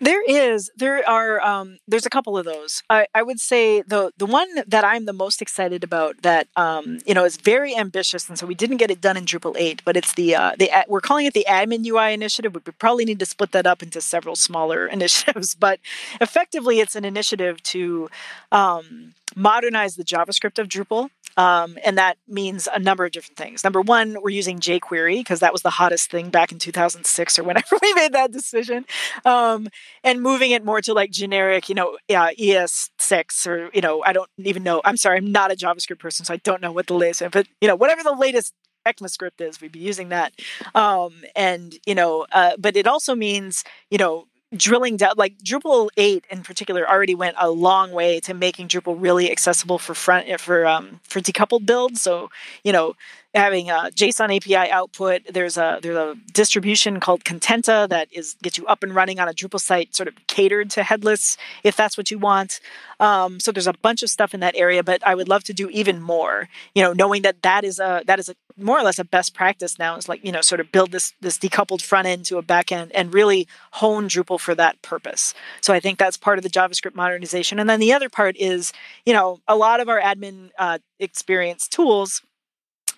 There 0.00 0.22
is. 0.24 0.70
There 0.76 1.08
are. 1.08 1.40
Um, 1.40 1.78
there's 1.86 2.06
a 2.06 2.10
couple 2.10 2.36
of 2.36 2.44
those. 2.44 2.82
I, 2.90 3.06
I, 3.14 3.22
would 3.22 3.40
say 3.40 3.82
the 3.82 4.10
the 4.16 4.26
one 4.26 4.48
that 4.66 4.84
I'm 4.84 5.04
the 5.04 5.12
most 5.12 5.40
excited 5.40 5.84
about 5.84 6.22
that 6.22 6.48
um, 6.56 6.98
you 7.06 7.14
know 7.14 7.24
is 7.24 7.36
very 7.36 7.76
ambitious, 7.76 8.28
and 8.28 8.38
so 8.38 8.46
we 8.46 8.54
didn't 8.54 8.78
get 8.78 8.90
it 8.90 9.00
done 9.00 9.16
in 9.16 9.24
Drupal 9.24 9.54
eight, 9.56 9.82
but 9.84 9.96
it's 9.96 10.14
the 10.14 10.34
uh, 10.34 10.52
the 10.58 10.70
we're 10.88 11.00
calling 11.00 11.26
it 11.26 11.34
the 11.34 11.46
Admin 11.48 11.86
UI 11.86 12.12
initiative. 12.12 12.54
We 12.54 12.60
probably 12.60 13.04
need 13.04 13.18
to 13.20 13.26
split 13.26 13.52
that 13.52 13.66
up 13.66 13.82
into 13.82 14.00
several 14.00 14.36
smaller 14.36 14.86
initiatives, 14.98 15.54
but 15.54 15.80
effectively, 16.20 16.80
it's 16.80 16.96
an 16.96 17.04
initiative 17.04 17.62
to 17.64 18.08
um, 18.52 19.14
modernize 19.36 19.96
the 19.96 20.04
JavaScript 20.04 20.58
of 20.58 20.68
Drupal. 20.68 21.10
Um, 21.36 21.78
and 21.84 21.98
that 21.98 22.18
means 22.28 22.68
a 22.72 22.78
number 22.78 23.04
of 23.04 23.12
different 23.12 23.36
things. 23.36 23.64
Number 23.64 23.80
one, 23.80 24.16
we're 24.22 24.30
using 24.30 24.58
jQuery 24.58 25.18
because 25.18 25.40
that 25.40 25.52
was 25.52 25.62
the 25.62 25.70
hottest 25.70 26.10
thing 26.10 26.30
back 26.30 26.52
in 26.52 26.58
2006 26.58 27.38
or 27.38 27.42
whenever 27.42 27.76
we 27.82 27.94
made 27.94 28.12
that 28.12 28.32
decision. 28.32 28.84
Um, 29.24 29.68
and 30.02 30.22
moving 30.22 30.50
it 30.50 30.64
more 30.64 30.80
to 30.82 30.94
like 30.94 31.10
generic, 31.10 31.68
you 31.68 31.74
know, 31.74 31.98
uh, 32.10 32.30
ES6 32.38 33.46
or, 33.46 33.70
you 33.74 33.80
know, 33.80 34.02
I 34.04 34.12
don't 34.12 34.30
even 34.38 34.62
know. 34.62 34.80
I'm 34.84 34.96
sorry, 34.96 35.18
I'm 35.18 35.32
not 35.32 35.52
a 35.52 35.56
JavaScript 35.56 35.98
person, 35.98 36.24
so 36.24 36.34
I 36.34 36.38
don't 36.38 36.62
know 36.62 36.72
what 36.72 36.86
the 36.86 36.94
latest, 36.94 37.22
but, 37.32 37.46
you 37.60 37.68
know, 37.68 37.76
whatever 37.76 38.02
the 38.02 38.14
latest 38.14 38.54
ECMAScript 38.86 39.40
is, 39.40 39.60
we'd 39.60 39.72
be 39.72 39.78
using 39.78 40.10
that. 40.10 40.32
Um, 40.74 41.14
and, 41.34 41.74
you 41.86 41.94
know, 41.94 42.26
uh, 42.32 42.52
but 42.58 42.76
it 42.76 42.86
also 42.86 43.14
means, 43.14 43.64
you 43.90 43.98
know, 43.98 44.26
drilling 44.56 44.96
down 44.96 45.14
like 45.16 45.38
Drupal 45.38 45.88
8 45.96 46.24
in 46.30 46.42
particular 46.42 46.88
already 46.88 47.14
went 47.14 47.36
a 47.38 47.50
long 47.50 47.92
way 47.92 48.20
to 48.20 48.34
making 48.34 48.68
Drupal 48.68 48.96
really 48.98 49.30
accessible 49.30 49.78
for 49.78 49.94
front 49.94 50.40
for 50.40 50.66
um 50.66 51.00
for 51.04 51.20
decoupled 51.20 51.66
builds 51.66 52.00
so 52.00 52.30
you 52.62 52.72
know 52.72 52.94
having 53.34 53.68
a 53.68 53.90
JSON 53.94 54.34
API 54.36 54.70
output. 54.70 55.22
There's 55.32 55.56
a 55.56 55.78
there's 55.82 55.96
a 55.96 56.14
distribution 56.32 57.00
called 57.00 57.24
Contenta 57.24 57.88
that 57.88 58.08
is 58.12 58.36
gets 58.42 58.56
you 58.56 58.66
up 58.66 58.82
and 58.82 58.94
running 58.94 59.18
on 59.18 59.28
a 59.28 59.32
Drupal 59.32 59.60
site, 59.60 59.94
sort 59.94 60.08
of 60.08 60.14
catered 60.26 60.70
to 60.70 60.82
headless 60.82 61.36
if 61.62 61.76
that's 61.76 61.96
what 61.96 62.10
you 62.10 62.18
want. 62.18 62.60
Um, 63.00 63.40
so 63.40 63.50
there's 63.50 63.66
a 63.66 63.72
bunch 63.72 64.02
of 64.02 64.10
stuff 64.10 64.34
in 64.34 64.40
that 64.40 64.54
area, 64.56 64.82
but 64.82 65.04
I 65.06 65.14
would 65.14 65.28
love 65.28 65.44
to 65.44 65.52
do 65.52 65.68
even 65.70 66.00
more. 66.00 66.48
You 66.74 66.82
know, 66.82 66.92
knowing 66.92 67.22
that 67.22 67.42
that 67.42 67.64
is 67.64 67.78
a 67.80 68.02
that 68.06 68.18
is 68.18 68.28
a 68.28 68.34
more 68.56 68.78
or 68.78 68.82
less 68.82 68.98
a 68.98 69.04
best 69.04 69.34
practice 69.34 69.78
now 69.78 69.96
is 69.96 70.08
like 70.08 70.24
you 70.24 70.32
know 70.32 70.40
sort 70.40 70.60
of 70.60 70.70
build 70.70 70.92
this 70.92 71.12
this 71.20 71.38
decoupled 71.38 71.82
front 71.82 72.06
end 72.06 72.24
to 72.26 72.38
a 72.38 72.42
back 72.42 72.70
end 72.70 72.92
and 72.92 73.12
really 73.12 73.48
hone 73.72 74.08
Drupal 74.08 74.38
for 74.38 74.54
that 74.54 74.80
purpose. 74.82 75.34
So 75.60 75.74
I 75.74 75.80
think 75.80 75.98
that's 75.98 76.16
part 76.16 76.38
of 76.38 76.42
the 76.42 76.50
JavaScript 76.50 76.94
modernization, 76.94 77.58
and 77.58 77.68
then 77.68 77.80
the 77.80 77.92
other 77.92 78.08
part 78.08 78.36
is 78.38 78.72
you 79.04 79.12
know 79.12 79.40
a 79.48 79.56
lot 79.56 79.80
of 79.80 79.88
our 79.88 80.00
admin 80.00 80.50
uh, 80.58 80.78
experience 80.98 81.68
tools 81.68 82.22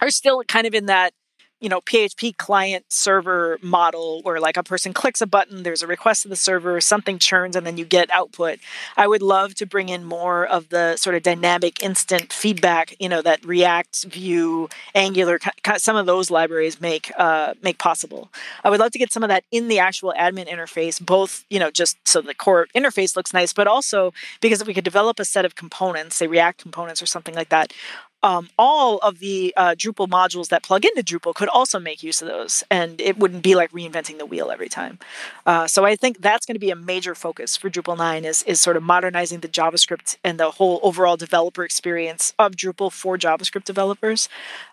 are 0.00 0.10
still 0.10 0.42
kind 0.44 0.66
of 0.66 0.74
in 0.74 0.86
that 0.86 1.12
you 1.66 1.70
know 1.70 1.80
php 1.80 2.36
client 2.36 2.84
server 2.90 3.58
model 3.60 4.20
where 4.22 4.38
like 4.38 4.56
a 4.56 4.62
person 4.62 4.92
clicks 4.92 5.20
a 5.20 5.26
button 5.26 5.64
there's 5.64 5.82
a 5.82 5.86
request 5.88 6.22
to 6.22 6.28
the 6.28 6.36
server 6.36 6.80
something 6.80 7.18
churns 7.18 7.56
and 7.56 7.66
then 7.66 7.76
you 7.76 7.84
get 7.84 8.08
output. 8.12 8.60
I 8.96 9.08
would 9.08 9.20
love 9.20 9.56
to 9.56 9.66
bring 9.66 9.88
in 9.88 10.04
more 10.04 10.46
of 10.46 10.68
the 10.68 10.96
sort 10.96 11.16
of 11.16 11.24
dynamic 11.24 11.82
instant 11.82 12.32
feedback 12.32 12.94
you 13.00 13.08
know 13.08 13.20
that 13.20 13.44
react 13.44 14.04
vue 14.04 14.68
angular 14.94 15.40
some 15.78 15.96
of 15.96 16.06
those 16.06 16.30
libraries 16.30 16.80
make 16.80 17.10
uh, 17.18 17.54
make 17.62 17.78
possible. 17.78 18.30
I 18.62 18.70
would 18.70 18.78
love 18.78 18.92
to 18.92 18.98
get 19.00 19.12
some 19.12 19.24
of 19.24 19.28
that 19.28 19.42
in 19.50 19.66
the 19.66 19.80
actual 19.80 20.14
admin 20.16 20.48
interface 20.48 21.04
both 21.04 21.44
you 21.50 21.58
know 21.58 21.72
just 21.72 21.96
so 22.06 22.20
the 22.20 22.32
core 22.34 22.68
interface 22.76 23.16
looks 23.16 23.34
nice 23.34 23.52
but 23.52 23.66
also 23.66 24.12
because 24.40 24.60
if 24.60 24.68
we 24.68 24.74
could 24.74 24.84
develop 24.84 25.18
a 25.18 25.24
set 25.24 25.44
of 25.44 25.56
components 25.56 26.14
say 26.14 26.28
react 26.28 26.62
components 26.62 27.02
or 27.02 27.06
something 27.06 27.34
like 27.34 27.48
that 27.48 27.72
um, 28.22 28.48
all 28.58 28.98
of 28.98 29.18
the 29.18 29.52
uh, 29.56 29.74
Drupal 29.76 30.08
modules 30.08 30.48
that 30.48 30.62
plug 30.62 30.84
into 30.84 31.02
Drupal 31.02 31.34
could 31.34 31.48
also 31.48 31.78
make 31.78 32.02
use 32.02 32.22
of 32.22 32.28
those, 32.28 32.64
and 32.70 33.00
it 33.00 33.18
wouldn't 33.18 33.42
be 33.42 33.54
like 33.54 33.70
reinventing 33.72 34.18
the 34.18 34.26
wheel 34.26 34.50
every 34.50 34.68
time. 34.68 34.98
Uh, 35.44 35.66
so 35.66 35.84
I 35.84 35.96
think 35.96 36.20
that's 36.20 36.46
going 36.46 36.54
to 36.54 36.60
be 36.60 36.70
a 36.70 36.76
major 36.76 37.14
focus 37.14 37.56
for 37.56 37.70
Drupal 37.70 37.96
9 37.96 38.24
is, 38.24 38.42
is 38.44 38.60
sort 38.60 38.76
of 38.76 38.82
modernizing 38.82 39.40
the 39.40 39.48
JavaScript 39.48 40.16
and 40.24 40.40
the 40.40 40.52
whole 40.52 40.80
overall 40.82 41.16
developer 41.16 41.64
experience 41.64 42.32
of 42.38 42.52
Drupal 42.52 42.92
for 42.92 43.16
JavaScript 43.16 43.64
developers. 43.64 44.28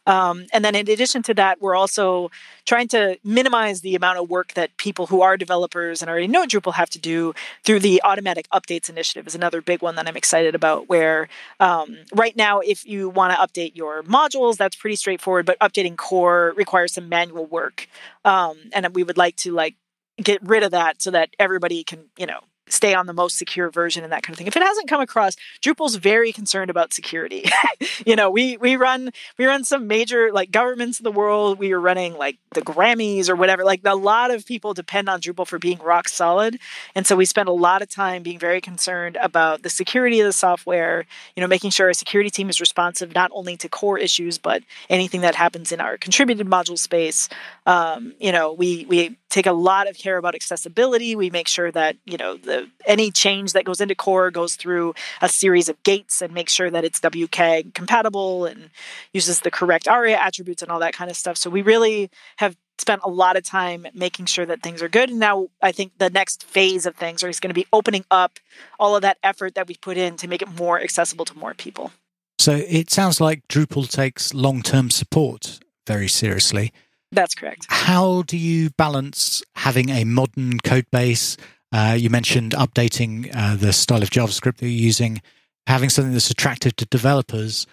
Um, 0.06 0.46
and 0.52 0.64
then 0.66 0.76
in 0.76 0.90
addition 0.90 1.24
to 1.24 1.34
that, 1.36 1.62
we're 1.62 1.76
also 1.76 2.30
trying 2.66 2.88
to 2.90 3.18
minimize 3.24 3.82
the 3.82 3.96
amount 3.96 4.20
of 4.20 4.30
work 4.30 4.54
that 4.54 4.76
people 4.78 5.08
who 5.08 5.22
are 5.22 5.38
developers 5.38 6.02
and 6.02 6.10
already 6.10 6.28
know 6.28 6.46
Drupal 6.46 6.74
have 6.74 6.90
to 6.92 7.00
do 7.00 7.34
through 7.64 7.80
the 7.80 8.02
automatic 8.04 8.48
updates 8.54 8.90
initiative 8.90 9.28
is 9.28 9.36
another 9.36 9.62
big 9.62 9.82
one 9.82 9.96
that 9.96 10.08
I'm 10.08 10.18
excited 10.18 10.56
about. 10.56 10.90
Where 10.90 11.30
um, 11.60 11.98
right 12.14 12.36
now, 12.36 12.60
if 12.60 12.86
you 12.86 13.10
want 13.10 13.34
to 13.34 13.40
update 13.40 13.76
your 13.76 14.04
modules, 14.04 14.58
that's 14.58 14.76
pretty 14.76 14.96
straightforward, 14.96 15.46
but 15.46 15.60
updating 15.60 15.96
core 15.96 16.54
requires 16.56 16.94
some 16.94 17.10
manual 17.10 17.46
work, 17.46 17.88
um, 18.26 18.58
and 18.74 18.94
we 18.94 19.04
would 19.04 19.18
like 19.18 19.36
to 19.38 19.52
like 19.54 19.76
get 20.22 20.42
rid 20.44 20.64
of 20.64 20.72
that 20.72 21.02
so 21.02 21.12
that 21.12 21.30
everybody 21.40 21.84
can 21.84 22.06
you 22.18 22.26
know 22.26 22.42
stay 22.68 22.94
on 22.94 23.06
the 23.06 23.14
most 23.14 23.38
secure 23.38 23.70
version 23.70 24.04
and 24.04 24.12
that 24.12 24.24
kind 24.24 24.34
of 24.34 24.38
thing. 24.38 24.48
If 24.48 24.56
it 24.56 24.64
hasn't 24.64 24.88
come 24.88 25.02
across, 25.02 25.36
Drupal's 25.62 25.96
very 25.96 26.32
concerned 26.32 26.70
about 26.70 26.94
security. 26.94 27.46
you 28.06 28.16
know, 28.16 28.30
we 28.30 28.58
we 28.58 28.76
run 28.76 29.12
we 29.38 29.46
run 29.46 29.64
some 29.64 29.88
major 29.88 30.32
like 30.32 30.52
governments 30.52 31.00
of 31.00 31.04
the 31.04 31.12
world. 31.12 31.60
We 31.60 31.74
are 31.74 31.80
running 31.80 32.18
like 32.18 32.38
the 32.54 32.62
Grammys 32.62 33.30
or 33.30 33.36
whatever. 33.36 33.64
Like 33.64 33.82
a 33.86 33.96
lot 33.96 34.32
of 34.32 34.46
people 34.46 34.74
depend 34.74 35.10
on 35.10 35.22
Drupal 35.22 35.48
for 35.48 35.60
being 35.60 35.80
rock 35.80 36.08
solid, 36.08 36.60
and 36.96 37.06
so 37.06 37.16
we 37.16 37.26
spend 37.26 37.50
a 37.50 37.54
lot 37.54 37.82
of 37.82 37.90
time 37.90 38.24
being 38.24 38.40
very 38.40 38.62
concerned 38.62 39.18
about 39.22 39.64
the 39.64 39.70
security 39.70 40.20
of 40.20 40.26
the 40.26 40.34
software. 40.34 41.06
You 41.36 41.42
know, 41.42 41.48
making 41.48 41.72
sure 41.72 41.88
our 41.88 41.94
security 41.94 42.30
team 42.30 42.50
is 42.50 42.60
responsive 42.60 43.14
not 43.14 43.32
only 43.34 43.58
to 43.58 43.70
core 43.70 43.98
issues 43.98 44.38
but 44.38 44.64
anything 44.90 45.22
that 45.22 45.36
happens 45.36 45.72
in 45.72 45.80
our 45.80 45.98
contributed 45.98 46.48
module 46.48 46.78
space. 46.78 47.30
Um, 47.66 48.14
you 48.20 48.32
know, 48.32 48.54
we 48.54 48.86
we 48.86 49.18
take 49.34 49.48
a 49.48 49.52
lot 49.52 49.90
of 49.90 49.98
care 49.98 50.18
about 50.18 50.36
accessibility. 50.36 51.16
We 51.16 51.32
make 51.32 51.48
sure 51.48 51.72
that 51.72 51.98
you 52.06 52.18
know 52.18 52.38
the 52.38 52.70
any 52.86 53.10
change 53.10 53.54
that 53.54 53.66
goes 53.66 53.82
into 53.82 53.96
core 53.96 54.30
goes 54.30 54.56
through 54.56 54.94
a 55.22 55.28
series 55.28 55.68
of 55.70 55.82
gates 55.82 56.22
and 56.22 56.34
make 56.34 56.50
sure 56.50 56.70
that 56.70 56.86
it's 56.86 57.00
WCAG 57.00 57.74
compatible 57.74 58.46
and 58.46 58.70
uses 59.12 59.42
the 59.42 59.50
correct 59.50 59.88
ARIA 59.88 60.18
attributes 60.18 60.62
and 60.62 60.72
all 60.72 60.80
that 60.80 60.94
kind 60.94 61.10
of 61.10 61.18
stuff. 61.18 61.38
So 61.38 61.50
we 61.50 61.64
really 61.64 62.12
have 62.38 62.56
spent 62.78 63.02
a 63.04 63.10
lot 63.10 63.36
of 63.36 63.44
time 63.44 63.88
making 63.94 64.26
sure 64.26 64.46
that 64.46 64.62
things 64.62 64.82
are 64.84 64.90
good. 64.90 65.10
And 65.10 65.20
now 65.20 65.48
I 65.62 65.72
think 65.72 65.94
the 65.98 66.10
next 66.10 66.44
phase 66.44 66.86
of 66.86 66.96
things 66.96 67.24
is 67.24 67.40
going 67.40 67.50
to 67.50 67.54
be 67.56 67.68
opening 67.74 68.06
up 68.12 68.40
all 68.80 68.96
of 68.96 69.02
that 69.02 69.18
effort 69.24 69.56
that 69.56 69.68
we 69.68 69.76
put 69.76 69.98
in 69.98 70.16
to 70.18 70.28
make 70.28 70.42
it 70.42 70.50
more 70.60 70.80
accessible 70.80 71.26
to 71.26 71.38
more 71.38 71.54
people. 71.54 71.92
So 72.38 72.52
it 72.52 72.92
sounds 72.92 73.20
like 73.20 73.48
Drupal 73.48 73.90
takes 73.90 74.34
long 74.34 74.62
term 74.62 74.90
support 74.92 75.60
very 75.88 76.08
seriously. 76.08 76.72
That's 77.14 77.36
correct. 77.36 77.68
How 77.70 78.24
do 78.24 78.38
you 78.38 78.72
balance 78.72 79.44
having 79.56 79.90
a 79.90 80.04
modern 80.04 80.60
code 80.60 80.88
base? 80.92 81.38
Uh, 81.72 81.96
you 81.98 82.10
mentioned 82.10 82.54
updating 82.54 83.30
uh, 83.36 83.56
the 83.56 83.74
style 83.74 84.02
of 84.02 84.10
JavaScript 84.10 84.58
that 84.58 84.68
you're 84.68 84.86
using, 84.86 85.22
having 85.68 85.90
something 85.90 86.14
that's 86.14 86.30
attractive 86.30 86.76
to 86.78 86.86
developers, 86.86 87.68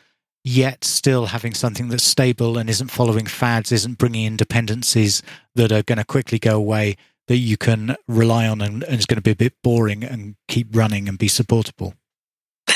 yet 0.45 0.85
still 0.85 1.27
having 1.27 1.55
something 1.55 1.89
that's 1.89 2.05
stable 2.05 2.57
and 2.59 2.71
isn't 2.71 2.91
following 2.91 3.27
fads, 3.27 3.73
isn't 3.73 3.99
bringing 3.99 4.25
in 4.25 4.37
dependencies 4.37 5.23
that 5.55 5.73
are 5.73 5.83
going 5.83 5.99
to 5.99 6.05
quickly 6.05 6.39
go 6.39 6.57
away, 6.57 6.97
that 7.29 7.37
you 7.37 7.57
can 7.57 7.97
rely 8.09 8.47
on 8.47 8.61
and, 8.61 8.83
and 8.85 8.99
is 8.99 9.07
going 9.07 9.17
to 9.17 9.23
be 9.23 9.31
a 9.31 9.37
bit 9.37 9.55
boring 9.63 10.03
and 10.03 10.35
keep 10.49 10.75
running 10.75 11.09
and 11.09 11.19
be 11.19 11.29
supportable? 11.29 11.95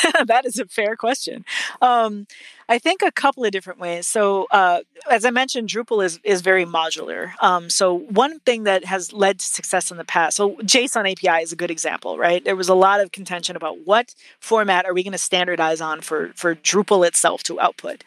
that 0.27 0.45
is 0.45 0.59
a 0.59 0.67
fair 0.67 0.97
question. 0.97 1.45
Um, 1.81 2.27
I 2.69 2.79
think 2.79 3.03
a 3.03 3.13
couple 3.13 3.45
of 3.45 3.51
different 3.51 3.79
ways. 3.79 4.07
So, 4.07 4.47
uh, 4.51 4.81
as 5.11 5.25
I 5.25 5.31
mentioned, 5.31 5.69
Drupal 5.69 6.05
is 6.05 6.19
is 6.25 6.41
very 6.41 6.65
modular. 6.65 7.33
Um, 7.43 7.69
so, 7.69 7.99
one 7.99 8.41
thing 8.41 8.65
that 8.65 8.85
has 8.87 9.13
led 9.13 9.41
to 9.41 9.45
success 9.45 9.91
in 9.91 9.97
the 9.97 10.05
past. 10.05 10.37
So, 10.37 10.57
JSON 10.57 11.11
API 11.11 11.43
is 11.43 11.53
a 11.53 11.57
good 11.57 11.71
example, 11.71 12.17
right? 12.17 12.43
There 12.43 12.57
was 12.57 12.69
a 12.69 12.75
lot 12.75 13.01
of 13.01 13.13
contention 13.13 13.57
about 13.57 13.87
what 13.87 14.15
format 14.41 14.87
are 14.87 14.95
we 14.95 15.03
going 15.03 15.13
to 15.13 15.19
standardize 15.19 15.81
on 15.81 16.01
for 16.01 16.33
for 16.35 16.55
Drupal 16.55 17.07
itself 17.07 17.43
to 17.45 17.61
output, 17.61 18.03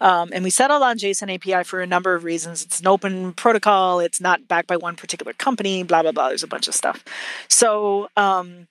um, 0.00 0.30
and 0.32 0.44
we 0.44 0.50
settled 0.50 0.82
on 0.82 0.98
JSON 0.98 1.34
API 1.34 1.64
for 1.64 1.80
a 1.80 1.86
number 1.86 2.14
of 2.14 2.24
reasons. 2.24 2.62
It's 2.62 2.80
an 2.80 2.86
open 2.86 3.32
protocol. 3.32 4.00
It's 4.00 4.20
not 4.20 4.46
backed 4.46 4.68
by 4.68 4.76
one 4.76 4.96
particular 4.96 5.32
company. 5.32 5.82
Blah 5.84 6.02
blah 6.02 6.12
blah. 6.12 6.28
There's 6.28 6.42
a 6.42 6.48
bunch 6.48 6.68
of 6.68 6.74
stuff. 6.74 7.02
So. 7.48 8.08
Um, 8.16 8.68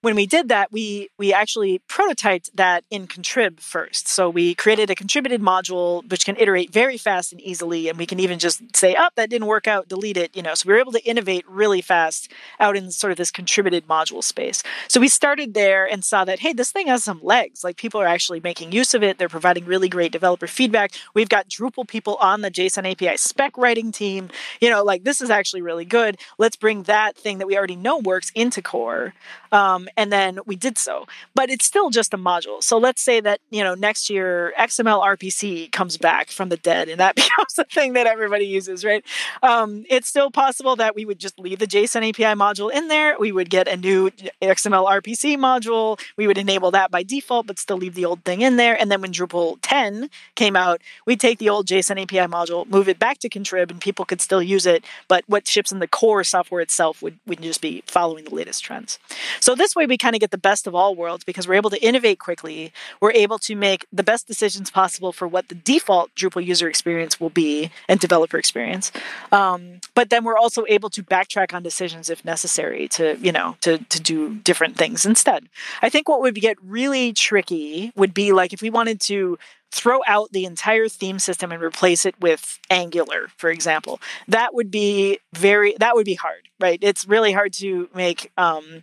when 0.00 0.14
we 0.14 0.26
did 0.26 0.48
that, 0.48 0.70
we 0.70 1.08
we 1.18 1.32
actually 1.32 1.80
prototyped 1.88 2.50
that 2.54 2.84
in 2.90 3.08
Contrib 3.08 3.60
first. 3.60 4.06
So 4.06 4.30
we 4.30 4.54
created 4.54 4.90
a 4.90 4.94
contributed 4.94 5.40
module 5.40 6.08
which 6.08 6.24
can 6.24 6.36
iterate 6.36 6.72
very 6.72 6.96
fast 6.96 7.32
and 7.32 7.40
easily, 7.40 7.88
and 7.88 7.98
we 7.98 8.06
can 8.06 8.20
even 8.20 8.38
just 8.38 8.76
say, 8.76 8.94
"Oh, 8.96 9.08
that 9.16 9.28
didn't 9.28 9.48
work 9.48 9.66
out, 9.66 9.88
delete 9.88 10.16
it." 10.16 10.36
You 10.36 10.42
know, 10.42 10.54
so 10.54 10.68
we 10.68 10.74
were 10.74 10.80
able 10.80 10.92
to 10.92 11.04
innovate 11.04 11.44
really 11.48 11.80
fast 11.80 12.30
out 12.60 12.76
in 12.76 12.92
sort 12.92 13.10
of 13.10 13.16
this 13.16 13.32
contributed 13.32 13.88
module 13.88 14.22
space. 14.22 14.62
So 14.86 15.00
we 15.00 15.08
started 15.08 15.54
there 15.54 15.84
and 15.84 16.04
saw 16.04 16.24
that, 16.24 16.40
hey, 16.40 16.52
this 16.52 16.70
thing 16.70 16.86
has 16.86 17.02
some 17.02 17.20
legs. 17.22 17.64
Like 17.64 17.76
people 17.76 18.00
are 18.00 18.06
actually 18.06 18.40
making 18.40 18.72
use 18.72 18.94
of 18.94 19.02
it. 19.02 19.18
They're 19.18 19.28
providing 19.28 19.64
really 19.64 19.88
great 19.88 20.12
developer 20.12 20.46
feedback. 20.46 20.92
We've 21.14 21.28
got 21.28 21.48
Drupal 21.48 21.88
people 21.88 22.16
on 22.16 22.42
the 22.42 22.50
JSON 22.50 22.90
API 22.90 23.16
spec 23.16 23.58
writing 23.58 23.90
team. 23.90 24.28
You 24.60 24.70
know, 24.70 24.84
like 24.84 25.02
this 25.02 25.20
is 25.20 25.30
actually 25.30 25.62
really 25.62 25.84
good. 25.84 26.18
Let's 26.38 26.56
bring 26.56 26.84
that 26.84 27.16
thing 27.16 27.38
that 27.38 27.46
we 27.48 27.56
already 27.58 27.76
know 27.76 27.98
works 27.98 28.30
into 28.34 28.62
core. 28.62 29.14
Um, 29.50 29.87
and 29.96 30.12
then 30.12 30.38
we 30.46 30.56
did 30.56 30.78
so. 30.78 31.06
But 31.34 31.50
it's 31.50 31.64
still 31.64 31.90
just 31.90 32.14
a 32.14 32.18
module. 32.18 32.62
So 32.62 32.78
let's 32.78 33.02
say 33.02 33.20
that, 33.20 33.40
you 33.50 33.62
know, 33.64 33.74
next 33.74 34.10
year 34.10 34.52
XML 34.58 35.04
RPC 35.04 35.70
comes 35.72 35.96
back 35.96 36.30
from 36.30 36.48
the 36.48 36.56
dead 36.56 36.88
and 36.88 37.00
that 37.00 37.14
becomes 37.16 37.58
a 37.58 37.64
thing 37.64 37.94
that 37.94 38.06
everybody 38.06 38.46
uses, 38.46 38.84
right? 38.84 39.04
Um, 39.42 39.84
it's 39.88 40.08
still 40.08 40.30
possible 40.30 40.76
that 40.76 40.94
we 40.94 41.04
would 41.04 41.18
just 41.18 41.38
leave 41.38 41.58
the 41.58 41.66
JSON 41.66 42.08
API 42.08 42.34
module 42.38 42.72
in 42.72 42.88
there. 42.88 43.16
We 43.18 43.32
would 43.32 43.50
get 43.50 43.68
a 43.68 43.76
new 43.76 44.10
XML 44.42 44.86
RPC 45.02 45.36
module. 45.36 46.00
We 46.16 46.26
would 46.26 46.38
enable 46.38 46.70
that 46.72 46.90
by 46.90 47.02
default, 47.02 47.46
but 47.46 47.58
still 47.58 47.76
leave 47.76 47.94
the 47.94 48.04
old 48.04 48.24
thing 48.24 48.40
in 48.42 48.56
there. 48.56 48.78
And 48.80 48.90
then 48.90 49.00
when 49.00 49.12
Drupal 49.12 49.58
10 49.62 50.10
came 50.34 50.56
out, 50.56 50.80
we'd 51.06 51.20
take 51.20 51.38
the 51.38 51.48
old 51.48 51.66
JSON 51.66 52.00
API 52.02 52.30
module, 52.30 52.68
move 52.68 52.88
it 52.88 52.98
back 52.98 53.18
to 53.18 53.28
Contrib, 53.28 53.70
and 53.70 53.80
people 53.80 54.04
could 54.04 54.20
still 54.20 54.42
use 54.42 54.66
it. 54.66 54.84
But 55.08 55.24
what 55.26 55.46
ships 55.46 55.72
in 55.72 55.78
the 55.78 55.88
core 55.88 56.24
software 56.24 56.60
itself 56.60 57.02
would, 57.02 57.18
would 57.26 57.42
just 57.42 57.60
be 57.60 57.82
following 57.86 58.24
the 58.24 58.34
latest 58.34 58.64
trends. 58.64 58.98
So 59.40 59.54
this 59.54 59.74
way 59.78 59.86
we 59.86 59.96
kind 59.96 60.14
of 60.14 60.20
get 60.20 60.30
the 60.30 60.38
best 60.38 60.66
of 60.66 60.74
all 60.74 60.94
worlds 60.94 61.24
because 61.24 61.48
we're 61.48 61.54
able 61.54 61.70
to 61.70 61.82
innovate 61.82 62.18
quickly. 62.18 62.72
We're 63.00 63.12
able 63.12 63.38
to 63.40 63.56
make 63.56 63.86
the 63.92 64.02
best 64.02 64.26
decisions 64.26 64.70
possible 64.70 65.12
for 65.12 65.26
what 65.26 65.48
the 65.48 65.54
default 65.54 66.14
Drupal 66.14 66.44
user 66.44 66.68
experience 66.68 67.18
will 67.18 67.30
be 67.30 67.70
and 67.88 67.98
developer 67.98 68.38
experience. 68.38 68.92
Um, 69.32 69.80
but 69.94 70.10
then 70.10 70.24
we're 70.24 70.36
also 70.36 70.64
able 70.68 70.90
to 70.90 71.02
backtrack 71.02 71.54
on 71.54 71.62
decisions 71.62 72.10
if 72.10 72.24
necessary 72.24 72.88
to, 72.88 73.16
you 73.18 73.32
know, 73.32 73.56
to, 73.62 73.78
to 73.78 74.00
do 74.00 74.34
different 74.34 74.76
things 74.76 75.06
instead. 75.06 75.48
I 75.80 75.88
think 75.88 76.08
what 76.08 76.20
would 76.20 76.34
get 76.34 76.56
really 76.62 77.12
tricky 77.12 77.92
would 77.96 78.12
be 78.12 78.32
like 78.32 78.52
if 78.52 78.60
we 78.60 78.70
wanted 78.70 79.00
to 79.02 79.38
throw 79.70 80.00
out 80.06 80.32
the 80.32 80.44
entire 80.44 80.88
theme 80.88 81.18
system 81.18 81.52
and 81.52 81.62
replace 81.62 82.06
it 82.06 82.18
with 82.20 82.58
angular 82.70 83.28
for 83.36 83.50
example 83.50 84.00
that 84.26 84.54
would 84.54 84.70
be 84.70 85.18
very 85.34 85.74
that 85.78 85.94
would 85.94 86.06
be 86.06 86.14
hard 86.14 86.48
right 86.58 86.78
it's 86.80 87.06
really 87.06 87.32
hard 87.32 87.52
to 87.52 87.86
make 87.94 88.32
um, 88.38 88.82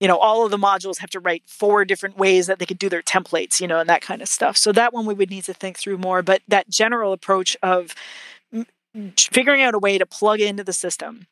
you 0.00 0.08
know 0.08 0.18
all 0.18 0.44
of 0.44 0.50
the 0.50 0.58
modules 0.58 0.98
have 0.98 1.10
to 1.10 1.20
write 1.20 1.42
four 1.46 1.84
different 1.84 2.18
ways 2.18 2.46
that 2.46 2.58
they 2.58 2.66
could 2.66 2.78
do 2.78 2.88
their 2.88 3.02
templates 3.02 3.60
you 3.60 3.66
know 3.66 3.80
and 3.80 3.88
that 3.88 4.02
kind 4.02 4.22
of 4.22 4.28
stuff. 4.28 4.56
So 4.56 4.72
that 4.72 4.92
one 4.92 5.06
we 5.06 5.14
would 5.14 5.30
need 5.30 5.44
to 5.44 5.54
think 5.54 5.78
through 5.78 5.98
more 5.98 6.22
but 6.22 6.42
that 6.48 6.68
general 6.68 7.12
approach 7.12 7.56
of 7.62 7.94
figuring 9.16 9.62
out 9.62 9.74
a 9.74 9.78
way 9.78 9.98
to 9.98 10.06
plug 10.06 10.40
into 10.40 10.64
the 10.64 10.72
system 10.72 11.26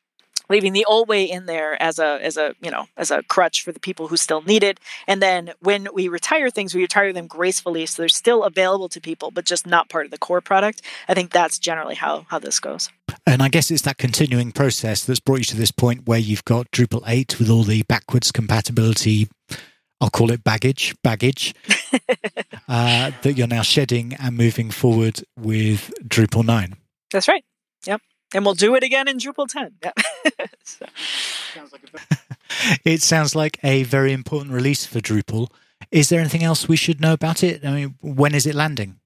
leaving 0.52 0.74
the 0.74 0.84
old 0.84 1.08
way 1.08 1.24
in 1.24 1.46
there 1.46 1.82
as 1.82 1.98
a 1.98 2.18
as 2.22 2.36
a 2.36 2.54
you 2.60 2.70
know 2.70 2.86
as 2.96 3.10
a 3.10 3.22
crutch 3.24 3.62
for 3.62 3.72
the 3.72 3.80
people 3.80 4.08
who 4.08 4.16
still 4.16 4.42
need 4.42 4.62
it 4.62 4.78
and 5.08 5.20
then 5.20 5.52
when 5.60 5.88
we 5.92 6.08
retire 6.08 6.50
things 6.50 6.74
we 6.74 6.82
retire 6.82 7.12
them 7.12 7.26
gracefully 7.26 7.86
so 7.86 8.02
they're 8.02 8.08
still 8.08 8.44
available 8.44 8.88
to 8.88 9.00
people 9.00 9.30
but 9.30 9.44
just 9.44 9.66
not 9.66 9.88
part 9.88 10.04
of 10.04 10.10
the 10.10 10.18
core 10.18 10.42
product 10.42 10.82
i 11.08 11.14
think 11.14 11.30
that's 11.30 11.58
generally 11.58 11.94
how 11.94 12.26
how 12.28 12.38
this 12.38 12.60
goes 12.60 12.90
and 13.26 13.42
i 13.42 13.48
guess 13.48 13.70
it's 13.70 13.82
that 13.82 13.96
continuing 13.96 14.52
process 14.52 15.04
that's 15.04 15.20
brought 15.20 15.38
you 15.38 15.44
to 15.44 15.56
this 15.56 15.72
point 15.72 16.06
where 16.06 16.18
you've 16.18 16.44
got 16.44 16.70
drupal 16.70 17.02
8 17.06 17.38
with 17.38 17.50
all 17.50 17.64
the 17.64 17.82
backwards 17.82 18.30
compatibility 18.30 19.28
I'll 20.00 20.10
call 20.10 20.32
it 20.32 20.42
baggage, 20.42 20.96
baggage 21.04 21.54
uh, 22.68 23.12
that 23.22 23.34
you're 23.36 23.46
now 23.46 23.62
shedding 23.62 24.14
and 24.14 24.36
moving 24.36 24.72
forward 24.72 25.22
with 25.38 25.92
Drupal 26.04 26.44
9. 26.44 26.74
That's 27.12 27.28
right. 27.28 27.44
Yep 27.86 28.02
and 28.34 28.44
we'll 28.44 28.54
do 28.54 28.74
it 28.74 28.82
again 28.82 29.08
in 29.08 29.18
Drupal 29.18 29.48
10. 29.48 29.74
Yeah. 29.82 29.92
so. 30.64 30.86
sounds 31.54 31.72
like 31.72 31.82
it 32.84 33.02
sounds 33.02 33.34
like 33.34 33.58
a 33.62 33.82
very 33.84 34.12
important 34.12 34.52
release 34.52 34.86
for 34.86 35.00
Drupal. 35.00 35.48
Is 35.90 36.08
there 36.08 36.20
anything 36.20 36.42
else 36.42 36.68
we 36.68 36.76
should 36.76 37.00
know 37.00 37.12
about 37.12 37.42
it? 37.42 37.64
I 37.64 37.72
mean, 37.72 37.94
when 38.00 38.34
is 38.34 38.46
it 38.46 38.54
landing? 38.54 39.00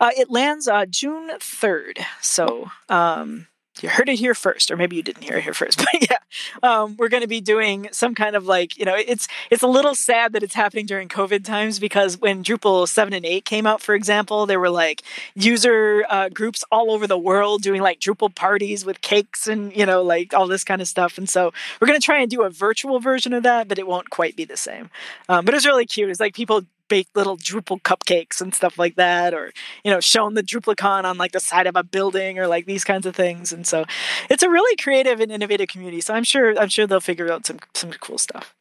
Uh, 0.00 0.10
it 0.16 0.30
lands 0.30 0.68
uh, 0.68 0.86
June 0.86 1.30
3rd. 1.38 2.04
So 2.20 2.70
um, 2.88 3.46
you 3.82 3.88
heard 3.88 4.08
it 4.08 4.18
here 4.18 4.34
first, 4.34 4.70
or 4.70 4.76
maybe 4.76 4.96
you 4.96 5.02
didn't 5.02 5.22
hear 5.22 5.36
it 5.36 5.44
here 5.44 5.54
first, 5.54 5.78
but 5.92 6.10
yeah, 6.10 6.18
um, 6.62 6.96
we're 6.96 7.08
going 7.08 7.22
to 7.22 7.28
be 7.28 7.40
doing 7.40 7.88
some 7.92 8.14
kind 8.14 8.36
of 8.36 8.46
like 8.46 8.78
you 8.78 8.84
know, 8.84 8.94
it's 8.94 9.28
it's 9.50 9.62
a 9.62 9.66
little 9.66 9.94
sad 9.94 10.32
that 10.32 10.42
it's 10.42 10.54
happening 10.54 10.86
during 10.86 11.08
COVID 11.08 11.44
times 11.44 11.78
because 11.78 12.18
when 12.18 12.42
Drupal 12.42 12.88
seven 12.88 13.12
and 13.12 13.24
eight 13.24 13.44
came 13.44 13.66
out, 13.66 13.80
for 13.80 13.94
example, 13.94 14.46
there 14.46 14.60
were 14.60 14.70
like 14.70 15.02
user 15.34 16.04
uh, 16.08 16.28
groups 16.28 16.64
all 16.70 16.90
over 16.90 17.06
the 17.06 17.18
world 17.18 17.62
doing 17.62 17.82
like 17.82 18.00
Drupal 18.00 18.34
parties 18.34 18.84
with 18.84 19.00
cakes 19.00 19.46
and 19.46 19.74
you 19.76 19.86
know 19.86 20.02
like 20.02 20.34
all 20.34 20.46
this 20.46 20.64
kind 20.64 20.80
of 20.80 20.88
stuff, 20.88 21.18
and 21.18 21.28
so 21.28 21.52
we're 21.80 21.86
going 21.86 22.00
to 22.00 22.04
try 22.04 22.20
and 22.20 22.30
do 22.30 22.42
a 22.42 22.50
virtual 22.50 23.00
version 23.00 23.32
of 23.32 23.42
that, 23.42 23.68
but 23.68 23.78
it 23.78 23.86
won't 23.86 24.10
quite 24.10 24.36
be 24.36 24.44
the 24.44 24.56
same. 24.56 24.90
Um, 25.28 25.44
but 25.44 25.54
it's 25.54 25.66
really 25.66 25.86
cute. 25.86 26.10
It's 26.10 26.20
like 26.20 26.34
people 26.34 26.62
bake 26.88 27.08
little 27.14 27.36
Drupal 27.36 27.80
cupcakes 27.82 28.40
and 28.40 28.54
stuff 28.54 28.78
like 28.78 28.96
that, 28.96 29.34
or 29.34 29.52
you 29.84 29.90
know, 29.90 30.00
showing 30.00 30.34
the 30.34 30.42
Druplicon 30.42 31.04
on 31.04 31.18
like 31.18 31.32
the 31.32 31.40
side 31.40 31.66
of 31.66 31.76
a 31.76 31.84
building 31.84 32.38
or 32.38 32.46
like 32.46 32.66
these 32.66 32.84
kinds 32.84 33.06
of 33.06 33.14
things. 33.14 33.52
And 33.52 33.66
so 33.66 33.84
it's 34.30 34.42
a 34.42 34.50
really 34.50 34.76
creative 34.76 35.20
and 35.20 35.30
innovative 35.30 35.68
community. 35.68 36.00
So 36.00 36.14
I'm 36.14 36.24
sure 36.24 36.58
I'm 36.58 36.68
sure 36.68 36.86
they'll 36.86 37.00
figure 37.00 37.30
out 37.30 37.46
some 37.46 37.58
some 37.74 37.90
cool 37.92 38.18
stuff. 38.18 38.54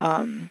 Um, 0.00 0.50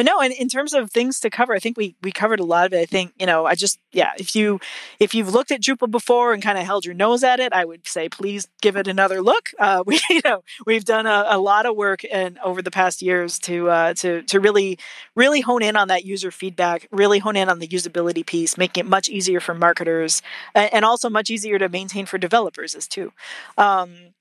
but 0.00 0.06
no, 0.06 0.22
in, 0.22 0.32
in 0.32 0.48
terms 0.48 0.72
of 0.72 0.90
things 0.90 1.20
to 1.20 1.28
cover, 1.28 1.52
I 1.52 1.58
think 1.58 1.76
we 1.76 1.94
we 2.02 2.10
covered 2.10 2.40
a 2.40 2.44
lot 2.44 2.64
of 2.64 2.72
it. 2.72 2.80
I 2.80 2.86
think 2.86 3.12
you 3.18 3.26
know, 3.26 3.44
I 3.44 3.54
just 3.54 3.78
yeah, 3.92 4.12
if 4.16 4.34
you 4.34 4.58
if 4.98 5.14
you've 5.14 5.28
looked 5.28 5.50
at 5.50 5.60
Drupal 5.60 5.90
before 5.90 6.32
and 6.32 6.42
kind 6.42 6.56
of 6.56 6.64
held 6.64 6.86
your 6.86 6.94
nose 6.94 7.22
at 7.22 7.38
it, 7.38 7.52
I 7.52 7.66
would 7.66 7.86
say 7.86 8.08
please 8.08 8.48
give 8.62 8.76
it 8.76 8.88
another 8.88 9.20
look. 9.20 9.50
Uh, 9.60 9.84
we 9.84 10.00
you 10.08 10.22
know 10.24 10.42
we've 10.64 10.86
done 10.86 11.04
a, 11.04 11.26
a, 11.28 11.38
lot 11.38 11.66
of 11.66 11.76
work 11.76 12.00
and 12.10 12.38
over 12.38 12.62
the 12.62 12.70
past 12.70 13.02
years 13.02 13.38
to 13.38 13.68
uh, 13.68 13.92
to 13.92 14.22
to 14.22 14.40
really 14.40 14.78
really 15.14 15.42
hone 15.42 15.62
in 15.62 15.76
on 15.76 15.88
that 15.88 16.06
user 16.06 16.30
feedback, 16.30 16.88
really 16.90 17.18
hone 17.18 17.36
in 17.36 17.50
on 17.50 17.58
the 17.58 17.68
usability 17.68 18.24
piece, 18.24 18.56
making 18.56 18.86
it 18.86 18.88
much 18.88 19.10
easier 19.10 19.38
for 19.38 19.52
marketers 19.52 20.22
and, 20.54 20.72
and 20.72 20.84
also 20.86 21.10
much 21.10 21.28
easier 21.28 21.58
to 21.58 21.68
maintain 21.68 22.06
for 22.06 22.16
developers 22.16 22.74
as 22.74 22.88
too. 22.88 23.12
Um, 23.58 24.14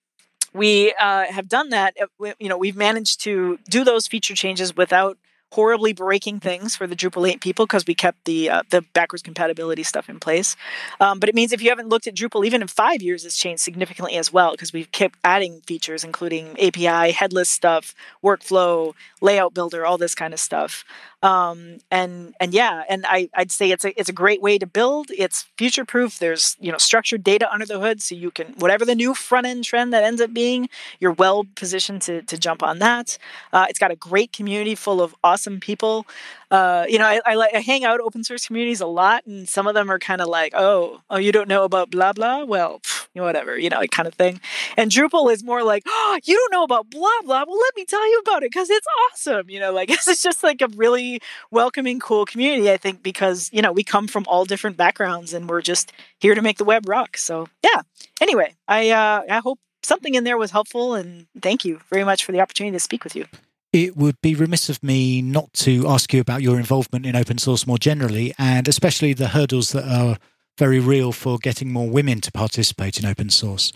we 0.53 0.93
uh, 0.99 1.25
have 1.31 1.47
done 1.47 1.69
that. 1.69 1.95
Uh, 2.01 2.33
you 2.37 2.49
know, 2.49 2.57
we've 2.57 2.75
managed 2.75 3.21
to 3.21 3.59
do 3.69 3.85
those 3.85 4.07
feature 4.07 4.35
changes 4.35 4.75
without 4.75 5.17
horribly 5.51 5.93
breaking 5.93 6.39
things 6.39 6.75
for 6.75 6.85
the 6.85 6.95
Drupal 6.95 7.29
8 7.29 7.41
people 7.41 7.65
because 7.65 7.85
we 7.85 7.95
kept 7.95 8.25
the 8.25 8.49
uh, 8.49 8.63
the 8.69 8.81
backwards 8.93 9.23
compatibility 9.23 9.83
stuff 9.83 10.09
in 10.09 10.19
place. 10.19 10.55
Um, 10.99 11.19
but 11.19 11.29
it 11.29 11.35
means 11.35 11.51
if 11.51 11.61
you 11.61 11.69
haven't 11.69 11.89
looked 11.89 12.07
at 12.07 12.15
Drupal 12.15 12.45
even 12.45 12.61
in 12.61 12.67
five 12.67 13.01
years, 13.01 13.25
it's 13.25 13.37
changed 13.37 13.61
significantly 13.61 14.15
as 14.15 14.31
well 14.31 14.51
because 14.51 14.73
we've 14.73 14.91
kept 14.91 15.17
adding 15.23 15.61
features, 15.61 16.03
including 16.03 16.59
API, 16.59 17.11
headless 17.11 17.49
stuff, 17.49 17.95
workflow, 18.23 18.93
layout 19.21 19.53
builder, 19.53 19.85
all 19.85 19.97
this 19.97 20.15
kind 20.15 20.33
of 20.33 20.39
stuff. 20.39 20.85
Um, 21.21 21.79
and 21.91 22.33
and 22.39 22.53
yeah, 22.53 22.83
and 22.87 23.05
I, 23.05 23.29
I'd 23.35 23.51
say 23.51 23.71
it's 23.71 23.83
a 23.83 23.99
it's 23.99 24.07
a 24.07 24.13
great 24.13 24.41
way 24.41 24.57
to 24.57 24.65
build. 24.65 25.07
It's 25.11 25.47
future 25.57 25.83
proof. 25.83 26.17
There's 26.17 26.55
you 26.61 26.71
know 26.71 26.77
structured 26.77 27.23
data 27.25 27.51
under 27.51 27.65
the 27.65 27.77
hood, 27.77 28.01
so 28.01 28.15
you 28.15 28.31
can 28.31 28.53
whatever 28.57 28.85
the 28.85 28.95
new 28.95 29.13
front 29.13 29.45
end 29.45 29.65
trend 29.65 29.91
that 29.91 30.03
ends 30.03 30.21
up 30.21 30.33
being, 30.33 30.69
you're 31.01 31.11
well 31.11 31.45
positioned 31.55 32.01
to 32.03 32.21
to 32.21 32.37
jump 32.37 32.63
on 32.63 32.79
that. 32.79 33.17
Uh, 33.51 33.65
it's 33.69 33.79
got 33.79 33.91
a 33.91 33.97
great 33.97 34.31
community 34.31 34.75
full 34.75 35.01
of 35.01 35.13
awesome 35.21 35.59
people 35.59 36.07
uh, 36.51 36.85
you 36.89 36.97
know, 36.97 37.05
I, 37.05 37.21
I, 37.25 37.49
I 37.53 37.59
hang 37.59 37.83
out 37.83 37.99
open 37.99 38.23
source 38.23 38.47
communities 38.47 38.81
a 38.81 38.87
lot, 38.87 39.25
and 39.27 39.47
some 39.47 39.67
of 39.67 39.75
them 39.75 39.91
are 39.91 39.99
kind 39.99 40.19
of 40.19 40.27
like, 40.27 40.53
oh, 40.55 41.01
oh, 41.09 41.17
you 41.17 41.31
don't 41.31 41.47
know 41.47 41.63
about 41.63 41.91
blah 41.91 42.13
blah. 42.13 42.43
Well, 42.43 42.79
pff, 42.79 43.07
whatever, 43.13 43.57
you 43.57 43.69
know, 43.69 43.81
kind 43.91 44.07
of 44.07 44.15
thing. 44.15 44.41
And 44.75 44.89
Drupal 44.89 45.31
is 45.31 45.43
more 45.43 45.63
like, 45.63 45.83
oh, 45.85 46.19
you 46.23 46.35
don't 46.35 46.51
know 46.51 46.63
about 46.63 46.89
blah 46.89 47.21
blah. 47.23 47.43
Well, 47.47 47.59
let 47.59 47.75
me 47.75 47.85
tell 47.85 48.09
you 48.09 48.19
about 48.19 48.43
it 48.43 48.51
because 48.51 48.69
it's 48.69 48.87
awesome. 49.11 49.49
You 49.49 49.59
know, 49.59 49.71
like 49.71 49.89
it's 50.07 50.23
just 50.23 50.43
like 50.43 50.61
a 50.61 50.67
really 50.69 51.21
welcoming, 51.51 51.99
cool 51.99 52.25
community. 52.25 52.71
I 52.71 52.77
think 52.77 53.03
because 53.03 53.49
you 53.53 53.61
know 53.61 53.71
we 53.71 53.83
come 53.83 54.07
from 54.07 54.25
all 54.27 54.45
different 54.45 54.75
backgrounds, 54.75 55.33
and 55.33 55.47
we're 55.47 55.61
just 55.61 55.91
here 56.19 56.33
to 56.33 56.41
make 56.41 56.57
the 56.57 56.65
web 56.65 56.89
rock. 56.89 57.17
So 57.17 57.47
yeah. 57.63 57.81
Anyway, 58.21 58.55
I 58.67 58.89
uh, 58.89 59.21
I 59.29 59.37
hope 59.39 59.59
something 59.83 60.15
in 60.15 60.23
there 60.23 60.37
was 60.37 60.51
helpful, 60.51 60.95
and 60.95 61.27
thank 61.41 61.63
you 61.63 61.79
very 61.89 62.03
much 62.03 62.25
for 62.25 62.31
the 62.31 62.41
opportunity 62.41 62.75
to 62.75 62.79
speak 62.79 63.03
with 63.03 63.15
you. 63.15 63.25
It 63.71 63.95
would 63.95 64.19
be 64.21 64.33
remiss 64.33 64.69
of 64.69 64.81
me 64.81 65.21
not 65.21 65.53
to 65.53 65.87
ask 65.87 66.11
you 66.11 66.19
about 66.19 66.41
your 66.41 66.57
involvement 66.57 67.05
in 67.05 67.15
open 67.15 67.37
source 67.37 67.67
more 67.67 67.77
generally, 67.77 68.33
and 68.39 68.67
especially 68.67 69.13
the 69.13 69.27
hurdles 69.29 69.71
that 69.73 69.87
are 69.87 70.17
very 70.57 70.79
real 70.79 71.11
for 71.11 71.37
getting 71.37 71.71
more 71.71 71.89
women 71.89 72.19
to 72.21 72.31
participate 72.31 72.99
in 72.99 73.05
open 73.05 73.29
source. 73.29 73.71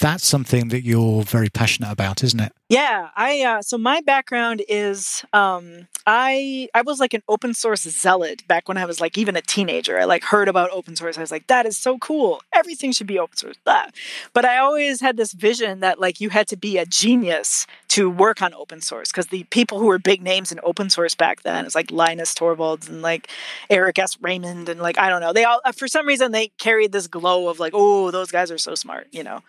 That's 0.00 0.26
something 0.26 0.68
that 0.68 0.82
you're 0.82 1.22
very 1.22 1.50
passionate 1.50 1.92
about, 1.92 2.24
isn't 2.24 2.40
it? 2.40 2.52
Yeah, 2.70 3.10
I 3.14 3.42
uh, 3.42 3.62
so 3.62 3.76
my 3.76 4.00
background 4.00 4.62
is 4.68 5.22
um, 5.34 5.86
I 6.06 6.68
I 6.72 6.80
was 6.80 6.98
like 6.98 7.12
an 7.12 7.22
open 7.28 7.52
source 7.52 7.82
zealot 7.82 8.48
back 8.48 8.68
when 8.68 8.78
I 8.78 8.86
was 8.86 9.02
like 9.02 9.18
even 9.18 9.36
a 9.36 9.42
teenager. 9.42 9.98
I 9.98 10.04
like 10.04 10.24
heard 10.24 10.48
about 10.48 10.70
open 10.72 10.96
source. 10.96 11.18
I 11.18 11.20
was 11.20 11.30
like, 11.30 11.46
that 11.48 11.66
is 11.66 11.76
so 11.76 11.98
cool. 11.98 12.42
Everything 12.54 12.90
should 12.92 13.06
be 13.06 13.18
open 13.18 13.36
source. 13.36 13.56
Blah. 13.64 13.88
But 14.32 14.46
I 14.46 14.56
always 14.56 15.02
had 15.02 15.18
this 15.18 15.34
vision 15.34 15.80
that 15.80 16.00
like 16.00 16.22
you 16.22 16.30
had 16.30 16.48
to 16.48 16.56
be 16.56 16.78
a 16.78 16.86
genius 16.86 17.66
to 17.88 18.08
work 18.08 18.40
on 18.40 18.54
open 18.54 18.80
source 18.80 19.12
because 19.12 19.26
the 19.26 19.44
people 19.44 19.78
who 19.78 19.86
were 19.86 19.98
big 19.98 20.22
names 20.22 20.50
in 20.50 20.58
open 20.64 20.88
source 20.88 21.14
back 21.14 21.42
then, 21.42 21.66
it's 21.66 21.74
like 21.74 21.90
Linus 21.90 22.32
Torvalds 22.34 22.88
and 22.88 23.02
like 23.02 23.28
Eric 23.68 23.98
S. 23.98 24.16
Raymond 24.22 24.70
and 24.70 24.80
like 24.80 24.98
I 24.98 25.10
don't 25.10 25.20
know. 25.20 25.34
They 25.34 25.44
all 25.44 25.60
for 25.76 25.86
some 25.86 26.06
reason 26.06 26.32
they 26.32 26.48
carried 26.58 26.92
this 26.92 27.08
glow 27.08 27.48
of 27.48 27.60
like, 27.60 27.72
oh, 27.76 28.10
those 28.10 28.30
guys 28.30 28.50
are 28.50 28.58
so 28.58 28.74
smart, 28.74 29.08
you 29.12 29.22
know. 29.22 29.40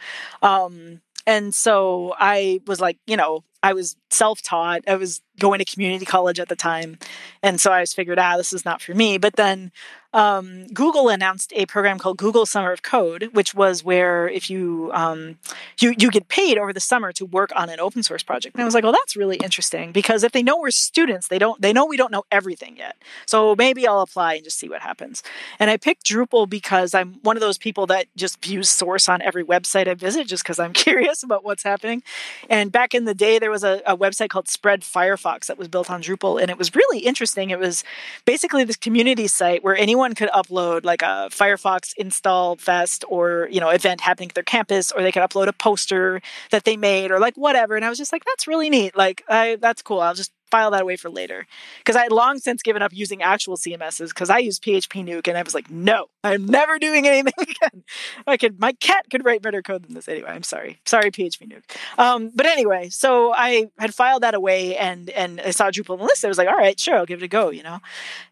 Um, 0.41 0.99
and 1.27 1.53
so 1.53 2.13
I 2.19 2.61
was 2.67 2.79
like, 2.79 2.97
you 3.07 3.17
know, 3.17 3.43
I 3.65 3.73
was 3.73 3.95
self 4.11 4.43
taught. 4.43 4.83
I 4.87 4.95
was 4.95 5.21
going 5.39 5.57
to 5.57 5.65
community 5.65 6.05
college 6.05 6.39
at 6.39 6.49
the 6.49 6.55
time. 6.55 6.99
And 7.41 7.59
so 7.59 7.71
I 7.71 7.81
was 7.81 7.93
figured, 7.93 8.19
ah, 8.19 8.37
this 8.37 8.53
is 8.53 8.63
not 8.63 8.79
for 8.79 8.93
me. 8.93 9.17
But 9.17 9.35
then 9.35 9.71
um, 10.13 10.67
Google 10.67 11.09
announced 11.09 11.51
a 11.55 11.65
program 11.65 11.99
called 11.99 12.17
Google 12.17 12.45
Summer 12.45 12.71
of 12.71 12.81
Code, 12.81 13.31
which 13.33 13.53
was 13.53 13.83
where 13.83 14.29
if 14.29 14.49
you 14.49 14.89
um, 14.93 15.37
you 15.77 15.93
you 15.97 16.09
get 16.09 16.29
paid 16.29 16.57
over 16.57 16.71
the 16.71 16.79
summer 16.79 17.11
to 17.11 17.25
work 17.25 17.51
on 17.53 17.69
an 17.69 17.81
open 17.81 18.01
source 18.01 18.23
project. 18.23 18.55
And 18.55 18.61
I 18.61 18.65
was 18.65 18.73
like, 18.73 18.83
well, 18.85 18.93
that's 18.93 19.17
really 19.17 19.35
interesting 19.37 19.91
because 19.91 20.23
if 20.23 20.31
they 20.31 20.41
know 20.41 20.57
we're 20.57 20.71
students, 20.71 21.27
they 21.27 21.37
don't 21.37 21.61
they 21.61 21.73
know 21.73 21.85
we 21.85 21.97
don't 21.97 22.13
know 22.13 22.23
everything 22.31 22.77
yet. 22.77 22.95
So 23.25 23.55
maybe 23.57 23.85
I'll 23.85 23.99
apply 23.99 24.35
and 24.35 24.43
just 24.45 24.57
see 24.57 24.69
what 24.69 24.81
happens. 24.81 25.21
And 25.59 25.69
I 25.69 25.75
picked 25.75 26.05
Drupal 26.05 26.49
because 26.49 26.93
I'm 26.93 27.15
one 27.23 27.35
of 27.35 27.41
those 27.41 27.57
people 27.57 27.85
that 27.87 28.05
just 28.15 28.41
views 28.41 28.69
source 28.69 29.09
on 29.09 29.21
every 29.21 29.43
website 29.43 29.89
I 29.89 29.95
visit 29.95 30.27
just 30.27 30.43
because 30.43 30.59
I'm 30.59 30.71
curious 30.85 31.23
about 31.23 31.43
what's 31.43 31.63
happening. 31.63 32.03
And 32.49 32.71
back 32.71 32.95
in 32.95 33.03
the 33.03 33.15
day, 33.15 33.37
there 33.37 33.51
was 33.51 33.54
a, 33.63 33.81
a 33.85 33.97
website 33.97 34.29
called 34.29 34.47
Spread 34.47 34.81
Firefox 34.81 35.47
that 35.47 35.57
was 35.57 35.67
built 35.67 35.89
on 35.89 36.01
Drupal, 36.01 36.41
and 36.41 36.49
it 36.49 36.57
was 36.57 36.75
really 36.75 36.99
interesting. 36.99 37.49
It 37.49 37.59
was 37.59 37.83
basically 38.25 38.63
this 38.63 38.77
community 38.77 39.27
site 39.27 39.63
where 39.63 39.75
anyone 39.75 40.15
could 40.15 40.29
upload 40.29 40.83
like 40.83 41.01
a 41.01 41.29
Firefox 41.31 41.93
install 41.97 42.55
fest 42.55 43.03
or, 43.07 43.47
you 43.51 43.59
know, 43.59 43.69
event 43.69 44.01
happening 44.01 44.29
at 44.29 44.35
their 44.35 44.43
campus, 44.43 44.91
or 44.91 45.01
they 45.01 45.11
could 45.11 45.23
upload 45.23 45.47
a 45.47 45.53
poster 45.53 46.21
that 46.51 46.63
they 46.63 46.77
made 46.77 47.11
or 47.11 47.19
like 47.19 47.35
whatever. 47.35 47.75
And 47.75 47.85
I 47.85 47.89
was 47.89 47.97
just 47.97 48.11
like, 48.11 48.25
that's 48.25 48.47
really 48.47 48.69
neat. 48.69 48.95
Like, 48.95 49.23
I, 49.27 49.57
that's 49.59 49.81
cool. 49.81 50.01
I'll 50.01 50.13
just 50.13 50.31
file 50.51 50.71
that 50.71 50.83
away 50.83 50.95
for 50.95 51.09
later. 51.09 51.47
Because 51.79 51.95
I 51.95 52.03
had 52.03 52.11
long 52.11 52.39
since 52.39 52.61
given 52.61 52.81
up 52.81 52.93
using 52.93 53.21
actual 53.21 53.57
CMSs 53.57 54.09
because 54.09 54.29
I 54.29 54.37
used 54.37 54.63
PHP 54.63 55.05
Nuke 55.05 55.27
and 55.27 55.37
I 55.37 55.43
was 55.43 55.53
like, 55.53 55.69
no, 55.69 56.07
I'm 56.25 56.45
never 56.45 56.79
doing 56.79 57.07
anything 57.07 57.33
again. 57.39 57.83
I 58.27 58.37
could, 58.37 58.59
my 58.59 58.73
cat 58.73 59.05
could 59.09 59.25
write 59.25 59.41
better 59.41 59.61
code 59.61 59.83
than 59.83 59.93
this 59.93 60.07
anyway. 60.07 60.29
I'm 60.29 60.43
sorry, 60.43 60.79
sorry 60.85 61.11
PHP 61.11 61.51
Nuke. 61.51 61.99
Um, 61.99 62.31
but 62.33 62.45
anyway, 62.45 62.89
so 62.89 63.33
I 63.33 63.67
had 63.77 63.93
filed 63.93 64.23
that 64.23 64.33
away 64.33 64.75
and 64.77 65.09
and 65.11 65.41
I 65.41 65.51
saw 65.51 65.69
Drupal 65.69 65.91
on 65.91 65.99
the 65.99 66.05
list. 66.05 66.25
I 66.25 66.27
was 66.27 66.37
like, 66.37 66.47
all 66.47 66.57
right, 66.57 66.79
sure, 66.79 66.95
I'll 66.95 67.05
give 67.05 67.21
it 67.21 67.25
a 67.25 67.27
go, 67.27 67.49
you 67.49 67.63
know. 67.63 67.79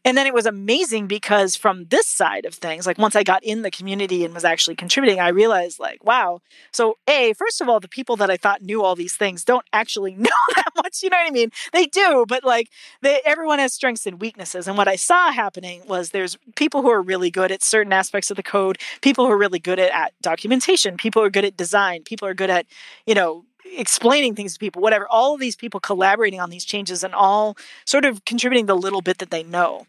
And 0.06 0.18
then 0.18 0.28
it 0.28 0.34
was 0.34 0.46
amazing 0.46 1.08
because 1.08 1.56
from 1.56 1.86
this 1.86 2.08
side 2.08 2.46
of 2.46 2.54
things, 2.54 2.88
like 2.88 2.98
once 2.98 3.16
I 3.16 3.24
got 3.24 3.44
in 3.44 3.62
the 3.62 3.72
community 3.72 4.26
and 4.26 4.34
was 4.34 4.46
actually 4.46 4.76
contributing, 4.76 5.20
I 5.20 5.30
realized 5.30 5.80
like, 5.80 6.04
wow. 6.04 6.42
So 6.72 6.98
a 7.08 7.34
first 7.34 7.62
of 7.62 7.70
all, 7.70 7.80
the 7.80 7.88
people 7.88 8.16
that 8.18 8.30
I 8.30 8.38
thought 8.38 8.62
knew 8.62 8.84
all 8.84 8.96
these 8.96 9.16
things 9.16 9.44
don't 9.44 9.66
actually 9.74 10.16
know 10.28 10.30
that 10.56 10.72
much. 10.76 11.04
You 11.04 11.10
know 11.10 11.18
what 11.18 11.28
I 11.28 11.32
mean? 11.32 11.52
They 11.72 11.86
do 11.86 12.24
but 12.28 12.44
like 12.44 12.70
they, 13.02 13.22
everyone 13.26 13.60
has 13.60 13.74
strengths 13.74 14.06
and 14.06 14.20
weaknesses. 14.22 14.68
And 14.68 14.78
what 14.78 14.88
I 14.88 14.96
saw 14.96 15.32
happening 15.32 15.82
was 15.88 16.10
there's 16.10 16.38
people 16.56 16.82
who 16.82 16.90
are 16.90 17.02
really 17.02 17.32
good 17.32 17.52
at 17.52 17.64
certain 17.64 17.83
aspects 17.92 18.32
of 18.32 18.38
the 18.38 18.44
code, 18.44 18.78
people 19.02 19.26
who 19.26 19.32
are 19.32 19.38
really 19.38 19.60
good 19.60 19.80
at, 19.80 19.92
at 19.92 20.14
documentation, 20.22 20.96
people 20.96 21.22
who 21.22 21.26
are 21.26 21.32
good 21.32 21.46
at 21.46 21.58
design, 21.58 22.04
people 22.04 22.28
are 22.28 22.34
good 22.34 22.50
at, 22.50 22.66
you 23.06 23.16
know, 23.16 23.46
explaining 23.78 24.36
things 24.36 24.54
to 24.54 24.60
people, 24.60 24.82
whatever, 24.82 25.08
all 25.10 25.34
of 25.34 25.40
these 25.40 25.56
people 25.56 25.80
collaborating 25.80 26.40
on 26.40 26.50
these 26.50 26.66
changes 26.66 27.04
and 27.04 27.14
all 27.14 27.58
sort 27.86 28.06
of 28.06 28.24
contributing 28.26 28.68
the 28.68 28.76
little 28.76 29.02
bit 29.02 29.18
that 29.18 29.32
they 29.32 29.44
know. 29.44 29.88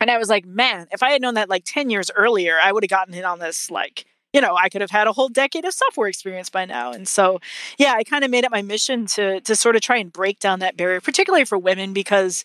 And 0.00 0.10
I 0.10 0.18
was 0.18 0.28
like, 0.28 0.44
man, 0.44 0.88
if 0.90 1.02
I 1.02 1.10
had 1.10 1.22
known 1.22 1.34
that 1.34 1.48
like 1.48 1.64
10 1.64 1.90
years 1.90 2.10
earlier, 2.14 2.58
I 2.62 2.72
would 2.72 2.82
have 2.82 2.90
gotten 2.90 3.14
in 3.14 3.24
on 3.24 3.38
this 3.38 3.70
like 3.70 4.06
you 4.34 4.40
know, 4.40 4.56
I 4.56 4.68
could 4.68 4.80
have 4.80 4.90
had 4.90 5.06
a 5.06 5.12
whole 5.12 5.28
decade 5.28 5.64
of 5.64 5.72
software 5.72 6.08
experience 6.08 6.50
by 6.50 6.64
now. 6.64 6.90
And 6.90 7.06
so, 7.06 7.40
yeah, 7.78 7.94
I 7.96 8.02
kind 8.02 8.24
of 8.24 8.32
made 8.32 8.42
it 8.42 8.50
my 8.50 8.62
mission 8.62 9.06
to 9.06 9.40
to 9.40 9.54
sort 9.54 9.76
of 9.76 9.82
try 9.82 9.96
and 9.98 10.12
break 10.12 10.40
down 10.40 10.58
that 10.58 10.76
barrier, 10.76 11.00
particularly 11.00 11.44
for 11.44 11.56
women, 11.56 11.92
because 11.92 12.44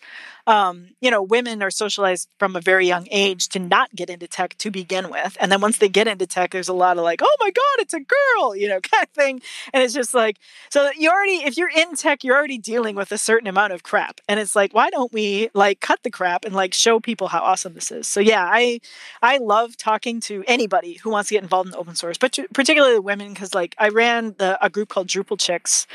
um, 0.50 0.88
you 1.00 1.12
know, 1.12 1.22
women 1.22 1.62
are 1.62 1.70
socialized 1.70 2.28
from 2.40 2.56
a 2.56 2.60
very 2.60 2.84
young 2.84 3.06
age 3.12 3.48
to 3.50 3.60
not 3.60 3.94
get 3.94 4.10
into 4.10 4.26
tech 4.26 4.58
to 4.58 4.68
begin 4.68 5.08
with. 5.08 5.36
And 5.38 5.52
then 5.52 5.60
once 5.60 5.78
they 5.78 5.88
get 5.88 6.08
into 6.08 6.26
tech, 6.26 6.50
there's 6.50 6.68
a 6.68 6.72
lot 6.72 6.98
of 6.98 7.04
like, 7.04 7.20
oh 7.22 7.36
my 7.38 7.52
God, 7.52 7.76
it's 7.78 7.94
a 7.94 8.00
girl, 8.00 8.56
you 8.56 8.68
know, 8.68 8.80
kind 8.92 9.04
of 9.04 9.10
thing. 9.10 9.40
And 9.72 9.84
it's 9.84 9.94
just 9.94 10.12
like, 10.12 10.38
so 10.68 10.90
you 10.98 11.08
already, 11.08 11.44
if 11.44 11.56
you're 11.56 11.70
in 11.70 11.94
tech, 11.94 12.24
you're 12.24 12.36
already 12.36 12.58
dealing 12.58 12.96
with 12.96 13.12
a 13.12 13.18
certain 13.18 13.46
amount 13.46 13.74
of 13.74 13.84
crap. 13.84 14.20
And 14.28 14.40
it's 14.40 14.56
like, 14.56 14.74
why 14.74 14.90
don't 14.90 15.12
we 15.12 15.50
like 15.54 15.78
cut 15.78 16.02
the 16.02 16.10
crap 16.10 16.44
and 16.44 16.52
like 16.52 16.74
show 16.74 16.98
people 16.98 17.28
how 17.28 17.42
awesome 17.42 17.74
this 17.74 17.92
is? 17.92 18.08
So 18.08 18.18
yeah, 18.18 18.44
I, 18.44 18.80
I 19.22 19.38
love 19.38 19.76
talking 19.76 20.18
to 20.22 20.42
anybody 20.48 20.94
who 20.94 21.10
wants 21.10 21.28
to 21.28 21.36
get 21.36 21.44
involved 21.44 21.68
in 21.68 21.76
open 21.76 21.94
source, 21.94 22.18
but 22.18 22.36
particularly 22.52 22.98
women, 22.98 23.32
because 23.32 23.54
like 23.54 23.76
I 23.78 23.90
ran 23.90 24.34
the, 24.38 24.58
a 24.64 24.68
group 24.68 24.88
called 24.88 25.06
Drupal 25.06 25.38
Chicks 25.38 25.86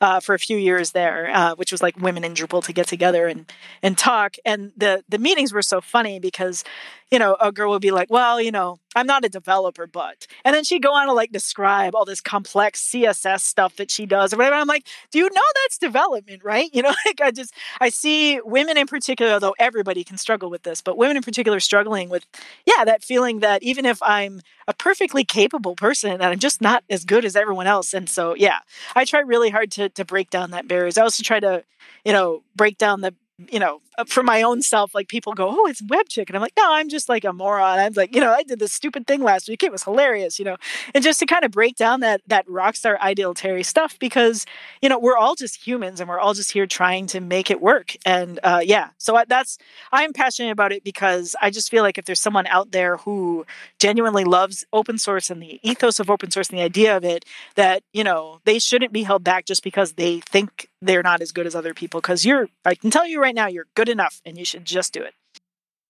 uh, 0.00 0.18
for 0.18 0.34
a 0.34 0.38
few 0.40 0.56
years 0.56 0.90
there, 0.90 1.30
uh, 1.32 1.54
which 1.54 1.70
was 1.70 1.80
like 1.80 1.96
women 1.96 2.24
in 2.24 2.34
Drupal 2.34 2.64
to 2.64 2.72
get 2.72 2.88
together 2.88 3.28
and, 3.28 3.50
and 3.84 3.99
talk. 4.00 4.36
And 4.44 4.72
the 4.76 5.04
the 5.08 5.18
meetings 5.18 5.52
were 5.52 5.62
so 5.62 5.80
funny 5.80 6.18
because 6.18 6.64
you 7.10 7.18
know, 7.18 7.36
a 7.40 7.50
girl 7.50 7.72
would 7.72 7.82
be 7.82 7.90
like, 7.90 8.08
well, 8.08 8.40
you 8.40 8.52
know, 8.52 8.78
I'm 8.94 9.06
not 9.06 9.24
a 9.24 9.28
developer, 9.28 9.86
but, 9.88 10.28
and 10.44 10.54
then 10.54 10.62
she'd 10.62 10.82
go 10.82 10.94
on 10.94 11.08
to 11.08 11.12
like 11.12 11.32
describe 11.32 11.94
all 11.96 12.04
this 12.04 12.20
complex 12.20 12.80
CSS 12.88 13.40
stuff 13.40 13.76
that 13.76 13.90
she 13.90 14.06
does 14.06 14.32
or 14.32 14.36
whatever. 14.36 14.54
I'm 14.54 14.68
like, 14.68 14.86
do 15.10 15.18
you 15.18 15.24
know 15.24 15.42
that's 15.62 15.78
development, 15.78 16.42
right? 16.44 16.70
You 16.80 16.84
know, 16.84 16.94
like 17.04 17.20
I 17.20 17.30
just, 17.30 17.52
I 17.78 17.90
see 17.90 18.40
women 18.42 18.78
in 18.78 18.86
particular, 18.86 19.38
though 19.38 19.54
everybody 19.58 20.02
can 20.02 20.16
struggle 20.16 20.48
with 20.48 20.62
this, 20.62 20.80
but 20.80 20.96
women 20.96 21.16
in 21.16 21.22
particular 21.22 21.60
struggling 21.60 22.08
with, 22.08 22.24
yeah, 22.64 22.84
that 22.84 23.04
feeling 23.04 23.40
that 23.40 23.62
even 23.62 23.84
if 23.84 24.02
I'm 24.02 24.40
a 24.66 24.72
perfectly 24.72 25.24
capable 25.24 25.74
person, 25.74 26.20
that 26.20 26.32
I'm 26.32 26.38
just 26.38 26.62
not 26.62 26.84
as 26.88 27.04
good 27.04 27.26
as 27.26 27.36
everyone 27.36 27.66
else. 27.66 27.92
And 27.92 28.08
so, 28.08 28.34
yeah, 28.34 28.60
I 28.94 29.04
try 29.04 29.20
really 29.20 29.50
hard 29.50 29.72
to, 29.72 29.90
to 29.90 30.04
break 30.06 30.30
down 30.30 30.52
that 30.52 30.68
barriers. 30.68 30.96
I 30.96 31.02
also 31.02 31.22
try 31.22 31.40
to, 31.40 31.64
you 32.04 32.12
know, 32.12 32.44
break 32.56 32.78
down 32.78 33.02
the 33.02 33.14
you 33.50 33.58
know, 33.58 33.80
for 34.04 34.22
my 34.22 34.42
own 34.42 34.62
self, 34.62 34.94
like 34.94 35.08
people 35.08 35.32
go, 35.32 35.48
"Oh, 35.50 35.66
it's 35.66 35.82
Webchick," 35.82 36.28
and 36.28 36.36
I'm 36.36 36.42
like, 36.42 36.54
"No, 36.56 36.72
I'm 36.72 36.88
just 36.88 37.08
like 37.08 37.24
a 37.24 37.32
moron." 37.32 37.78
I'm 37.78 37.92
like, 37.94 38.14
you 38.14 38.20
know, 38.20 38.32
I 38.32 38.42
did 38.42 38.58
this 38.58 38.72
stupid 38.72 39.06
thing 39.06 39.22
last 39.22 39.48
week; 39.48 39.62
it 39.62 39.72
was 39.72 39.84
hilarious, 39.84 40.38
you 40.38 40.44
know, 40.44 40.56
and 40.94 41.02
just 41.04 41.20
to 41.20 41.26
kind 41.26 41.44
of 41.44 41.50
break 41.50 41.76
down 41.76 42.00
that 42.00 42.22
that 42.26 42.46
rockstar 42.46 42.98
ideal 43.00 43.34
Terry 43.34 43.62
stuff 43.62 43.98
because 43.98 44.46
you 44.82 44.88
know 44.88 44.98
we're 44.98 45.16
all 45.16 45.34
just 45.34 45.66
humans 45.66 46.00
and 46.00 46.08
we're 46.08 46.18
all 46.18 46.34
just 46.34 46.52
here 46.52 46.66
trying 46.66 47.06
to 47.08 47.20
make 47.20 47.50
it 47.50 47.60
work, 47.60 47.96
and 48.04 48.40
uh, 48.42 48.60
yeah, 48.62 48.90
so 48.98 49.22
that's 49.28 49.58
I'm 49.92 50.12
passionate 50.12 50.50
about 50.50 50.72
it 50.72 50.84
because 50.84 51.36
I 51.40 51.50
just 51.50 51.70
feel 51.70 51.82
like 51.82 51.98
if 51.98 52.04
there's 52.04 52.20
someone 52.20 52.46
out 52.46 52.72
there 52.72 52.98
who 52.98 53.46
genuinely 53.78 54.24
loves 54.24 54.64
open 54.72 54.98
source 54.98 55.30
and 55.30 55.42
the 55.42 55.60
ethos 55.62 56.00
of 56.00 56.10
open 56.10 56.30
source 56.30 56.48
and 56.50 56.58
the 56.58 56.62
idea 56.62 56.96
of 56.96 57.04
it, 57.04 57.24
that 57.54 57.82
you 57.92 58.04
know 58.04 58.40
they 58.44 58.58
shouldn't 58.58 58.92
be 58.92 59.02
held 59.02 59.24
back 59.24 59.46
just 59.46 59.62
because 59.62 59.92
they 59.92 60.20
think 60.20 60.68
they're 60.82 61.02
not 61.02 61.20
as 61.20 61.32
good 61.32 61.46
as 61.46 61.54
other 61.54 61.74
people 61.74 62.00
because 62.00 62.24
you're 62.24 62.48
i 62.64 62.74
can 62.74 62.90
tell 62.90 63.06
you 63.06 63.20
right 63.20 63.34
now 63.34 63.46
you're 63.46 63.66
good 63.74 63.88
enough 63.90 64.20
and 64.24 64.38
you 64.38 64.44
should 64.44 64.64
just 64.64 64.92
do 64.92 65.02
it. 65.02 65.14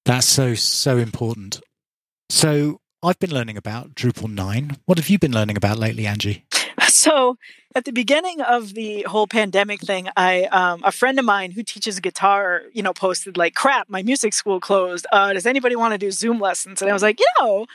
That's 0.04 0.26
so 0.26 0.54
so 0.54 0.96
important. 0.96 1.60
So 2.28 2.80
i've 3.02 3.18
been 3.18 3.32
learning 3.32 3.56
about 3.56 3.94
drupal 3.94 4.30
9 4.30 4.76
what 4.84 4.98
have 4.98 5.08
you 5.08 5.18
been 5.18 5.32
learning 5.32 5.56
about 5.56 5.78
lately 5.78 6.06
angie? 6.06 6.44
So 6.88 7.36
at 7.74 7.84
the 7.84 7.92
beginning 7.92 8.40
of 8.40 8.74
the 8.74 9.02
whole 9.02 9.26
pandemic 9.28 9.80
thing 9.80 10.08
i 10.16 10.44
um, 10.44 10.80
a 10.84 10.92
friend 10.92 11.18
of 11.18 11.24
mine 11.24 11.52
who 11.52 11.62
teaches 11.62 12.00
guitar 12.00 12.62
you 12.72 12.82
know 12.82 12.92
posted 12.92 13.36
like 13.36 13.54
crap 13.54 13.88
my 13.88 14.02
music 14.02 14.32
school 14.34 14.60
closed. 14.60 15.06
Uh, 15.12 15.32
does 15.32 15.46
anybody 15.46 15.76
want 15.76 15.92
to 15.92 15.98
do 15.98 16.10
zoom 16.10 16.40
lessons? 16.40 16.82
And 16.82 16.90
i 16.90 16.92
was 16.92 17.02
like 17.02 17.20
you 17.20 17.26
know 17.40 17.66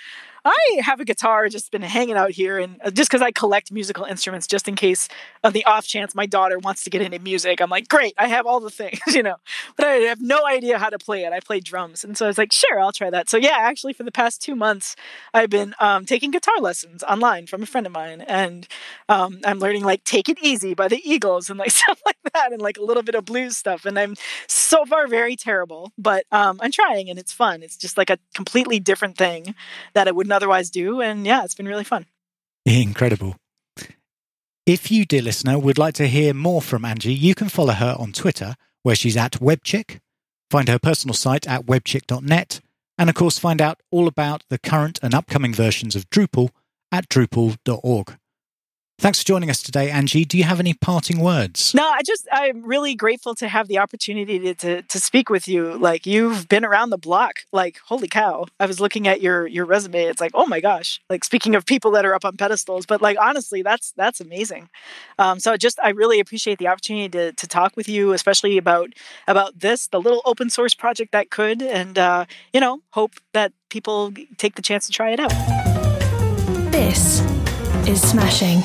I 0.46 0.82
have 0.82 1.00
a 1.00 1.06
guitar 1.06 1.50
just 1.50 1.72
been 1.72 1.82
hanging 1.82 2.16
out 2.16 2.30
here, 2.30 2.60
and 2.60 2.80
uh, 2.84 2.92
just 2.92 3.10
because 3.10 3.24
I 3.24 3.32
collect 3.32 3.72
musical 3.72 4.06
instruments, 4.06 4.46
just 4.46 4.68
in 4.68 4.76
case 4.76 5.08
on 5.44 5.54
the 5.54 5.66
off 5.66 5.88
chance 5.88 6.14
my 6.14 6.28
daughter 6.28 6.60
wants 6.60 6.84
to 6.84 6.92
get 6.92 7.02
into 7.02 7.18
music, 7.18 7.60
I'm 7.60 7.72
like, 7.72 7.88
great, 7.88 8.14
I 8.20 8.28
have 8.28 8.46
all 8.46 8.60
the 8.60 8.70
things, 8.70 9.00
you 9.08 9.24
know, 9.24 9.38
but 9.76 9.88
I 9.88 9.94
have 9.94 10.22
no 10.22 10.46
idea 10.46 10.78
how 10.78 10.90
to 10.92 11.00
play 11.00 11.26
it. 11.26 11.34
I 11.34 11.40
play 11.40 11.60
drums, 11.60 12.04
and 12.04 12.16
so 12.16 12.26
I 12.26 12.28
was 12.28 12.38
like, 12.38 12.54
sure, 12.54 12.80
I'll 12.80 12.92
try 12.92 13.10
that. 13.10 13.28
So 13.28 13.38
yeah, 13.38 13.58
actually, 13.60 13.94
for 13.94 14.04
the 14.04 14.12
past 14.12 14.40
two 14.40 14.56
months, 14.56 14.96
I've 15.34 15.50
been 15.50 15.74
um, 15.80 16.06
taking 16.06 16.30
guitar 16.30 16.60
lessons 16.60 17.02
online 17.02 17.48
from 17.48 17.64
a 17.64 17.66
friend 17.66 17.88
of 17.88 17.94
mine, 17.94 18.22
and 18.22 18.68
um, 19.10 19.40
I'm 19.46 19.58
learning 19.58 19.84
like 19.84 20.04
"Take 20.04 20.30
It 20.30 20.38
Easy" 20.44 20.76
by 20.76 20.88
the 20.88 21.02
Eagles 21.04 21.50
and 21.50 21.58
like 21.58 21.72
stuff 21.82 22.00
like 22.06 22.18
that, 22.34 22.52
and 22.52 22.62
like 22.62 22.78
a 22.78 22.84
little 22.84 23.04
bit 23.04 23.16
of 23.16 23.26
blues 23.26 23.58
stuff. 23.58 23.84
And 23.84 23.98
I'm 23.98 24.16
so 24.48 24.86
far 24.86 25.08
very 25.08 25.36
terrible, 25.36 25.92
but 25.98 26.26
um, 26.32 26.60
I'm 26.62 26.72
trying, 26.72 27.10
and 27.10 27.18
it's 27.18 27.32
fun. 27.34 27.64
It's 27.64 27.78
just 27.78 27.98
like 27.98 28.12
a 28.12 28.20
completely 28.36 28.80
different 28.80 29.18
thing 29.18 29.56
that 29.94 30.08
I 30.08 30.12
would 30.12 30.28
not 30.28 30.35
otherwise 30.36 30.70
do. 30.70 31.02
And 31.02 31.26
yeah, 31.26 31.44
it's 31.44 31.56
been 31.56 31.68
really 31.68 31.84
fun. 31.84 32.06
Incredible. 32.66 33.36
If 34.66 34.90
you, 34.90 35.06
dear 35.06 35.22
listener, 35.22 35.60
would 35.60 35.78
like 35.78 35.94
to 35.96 36.08
hear 36.08 36.34
more 36.34 36.62
from 36.62 36.86
Angie, 36.86 37.14
you 37.14 37.36
can 37.36 37.50
follow 37.50 37.74
her 37.74 37.96
on 38.00 38.12
Twitter, 38.12 38.56
where 38.82 38.96
she's 38.96 39.16
at 39.16 39.34
Webchick. 39.34 40.00
Find 40.50 40.68
her 40.68 40.80
personal 40.80 41.14
site 41.14 41.48
at 41.48 41.66
webchick.net. 41.66 42.62
And 42.98 43.10
of 43.10 43.16
course, 43.16 43.38
find 43.38 43.62
out 43.62 43.82
all 43.92 44.08
about 44.08 44.44
the 44.50 44.58
current 44.58 45.00
and 45.04 45.14
upcoming 45.14 45.54
versions 45.54 45.96
of 45.96 46.10
Drupal 46.10 46.50
at 46.92 47.10
drupal.org. 47.10 48.18
Thanks 48.98 49.20
for 49.20 49.26
joining 49.26 49.50
us 49.50 49.62
today, 49.62 49.92
Angie. 49.92 50.24
Do 50.24 50.38
you 50.38 50.46
have 50.46 50.62
any 50.62 50.74
parting 50.74 51.20
words? 51.20 51.74
No, 51.76 51.86
I 51.86 52.02
just 52.02 52.28
I'm 52.32 52.64
really 52.66 52.96
grateful 52.96 53.36
to 53.36 53.48
have 53.50 53.68
the 53.68 53.78
opportunity 53.78 54.40
to, 54.40 54.54
to 54.56 54.82
to 54.84 55.00
speak 55.02 55.30
with 55.30 55.50
you. 55.50 55.78
Like 55.78 56.06
you've 56.06 56.48
been 56.48 56.64
around 56.64 56.92
the 56.92 56.98
block. 56.98 57.40
Like 57.52 57.78
holy 57.86 58.08
cow! 58.08 58.46
I 58.58 58.66
was 58.66 58.80
looking 58.80 59.06
at 59.06 59.22
your 59.22 59.48
your 59.48 59.66
resume. 59.66 60.04
It's 60.04 60.22
like 60.22 60.32
oh 60.34 60.46
my 60.46 60.62
gosh. 60.62 61.02
Like 61.10 61.26
speaking 61.26 61.56
of 61.56 61.66
people 61.66 61.92
that 61.92 62.06
are 62.06 62.16
up 62.16 62.24
on 62.24 62.38
pedestals, 62.38 62.86
but 62.86 63.02
like 63.02 63.18
honestly, 63.20 63.62
that's 63.62 63.92
that's 63.98 64.22
amazing. 64.22 64.70
Um, 65.20 65.42
so 65.42 65.58
just 65.58 65.78
I 65.84 65.90
really 65.90 66.22
appreciate 66.22 66.58
the 66.58 66.70
opportunity 66.70 67.10
to 67.10 67.34
to 67.34 67.48
talk 67.48 67.76
with 67.76 67.90
you, 67.90 68.14
especially 68.14 68.58
about 68.58 68.94
about 69.28 69.60
this, 69.60 69.88
the 69.88 70.00
little 70.00 70.22
open 70.24 70.50
source 70.50 70.74
project 70.74 71.12
that 71.12 71.30
could, 71.30 71.62
and 71.62 72.00
uh, 72.00 72.26
you 72.54 72.62
know, 72.62 72.80
hope 72.92 73.16
that 73.34 73.52
people 73.70 74.14
take 74.38 74.56
the 74.56 74.62
chance 74.62 74.88
to 74.88 74.94
try 74.94 75.12
it 75.12 75.20
out. 75.20 75.32
This 76.72 77.20
is 77.88 78.02
Smashing. 78.02 78.64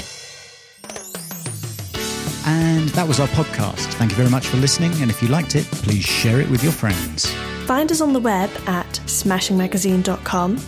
And 2.47 2.89
that 2.91 3.07
was 3.07 3.21
our 3.21 3.29
podcast. 3.29 3.93
Thank 3.95 4.11
you 4.13 4.17
very 4.17 4.31
much 4.31 4.47
for 4.47 4.57
listening. 4.57 4.93
And 5.01 5.11
if 5.11 5.23
you 5.23 5.29
liked 5.29 5.57
it, 5.57 5.65
please 5.67 6.05
share 6.05 6.41
it 6.41 6.49
with 6.51 6.63
your 6.63 6.73
friends. 6.73 7.31
Find 7.67 7.91
us 7.93 8.01
on 8.01 8.13
the 8.13 8.21
web 8.21 8.51
at 8.67 8.89
smashingmagazine.com, 9.07 10.59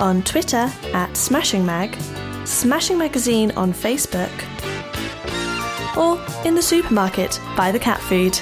on 0.00 0.22
Twitter 0.22 0.70
at 0.94 1.10
smashingmag, 1.10 1.96
Smashing 2.46 2.96
Magazine 2.96 3.50
on 3.52 3.74
Facebook, 3.74 4.32
or 5.98 6.18
in 6.46 6.54
the 6.54 6.62
supermarket 6.62 7.38
by 7.56 7.70
the 7.70 7.78
cat 7.78 8.00
food. 8.00 8.40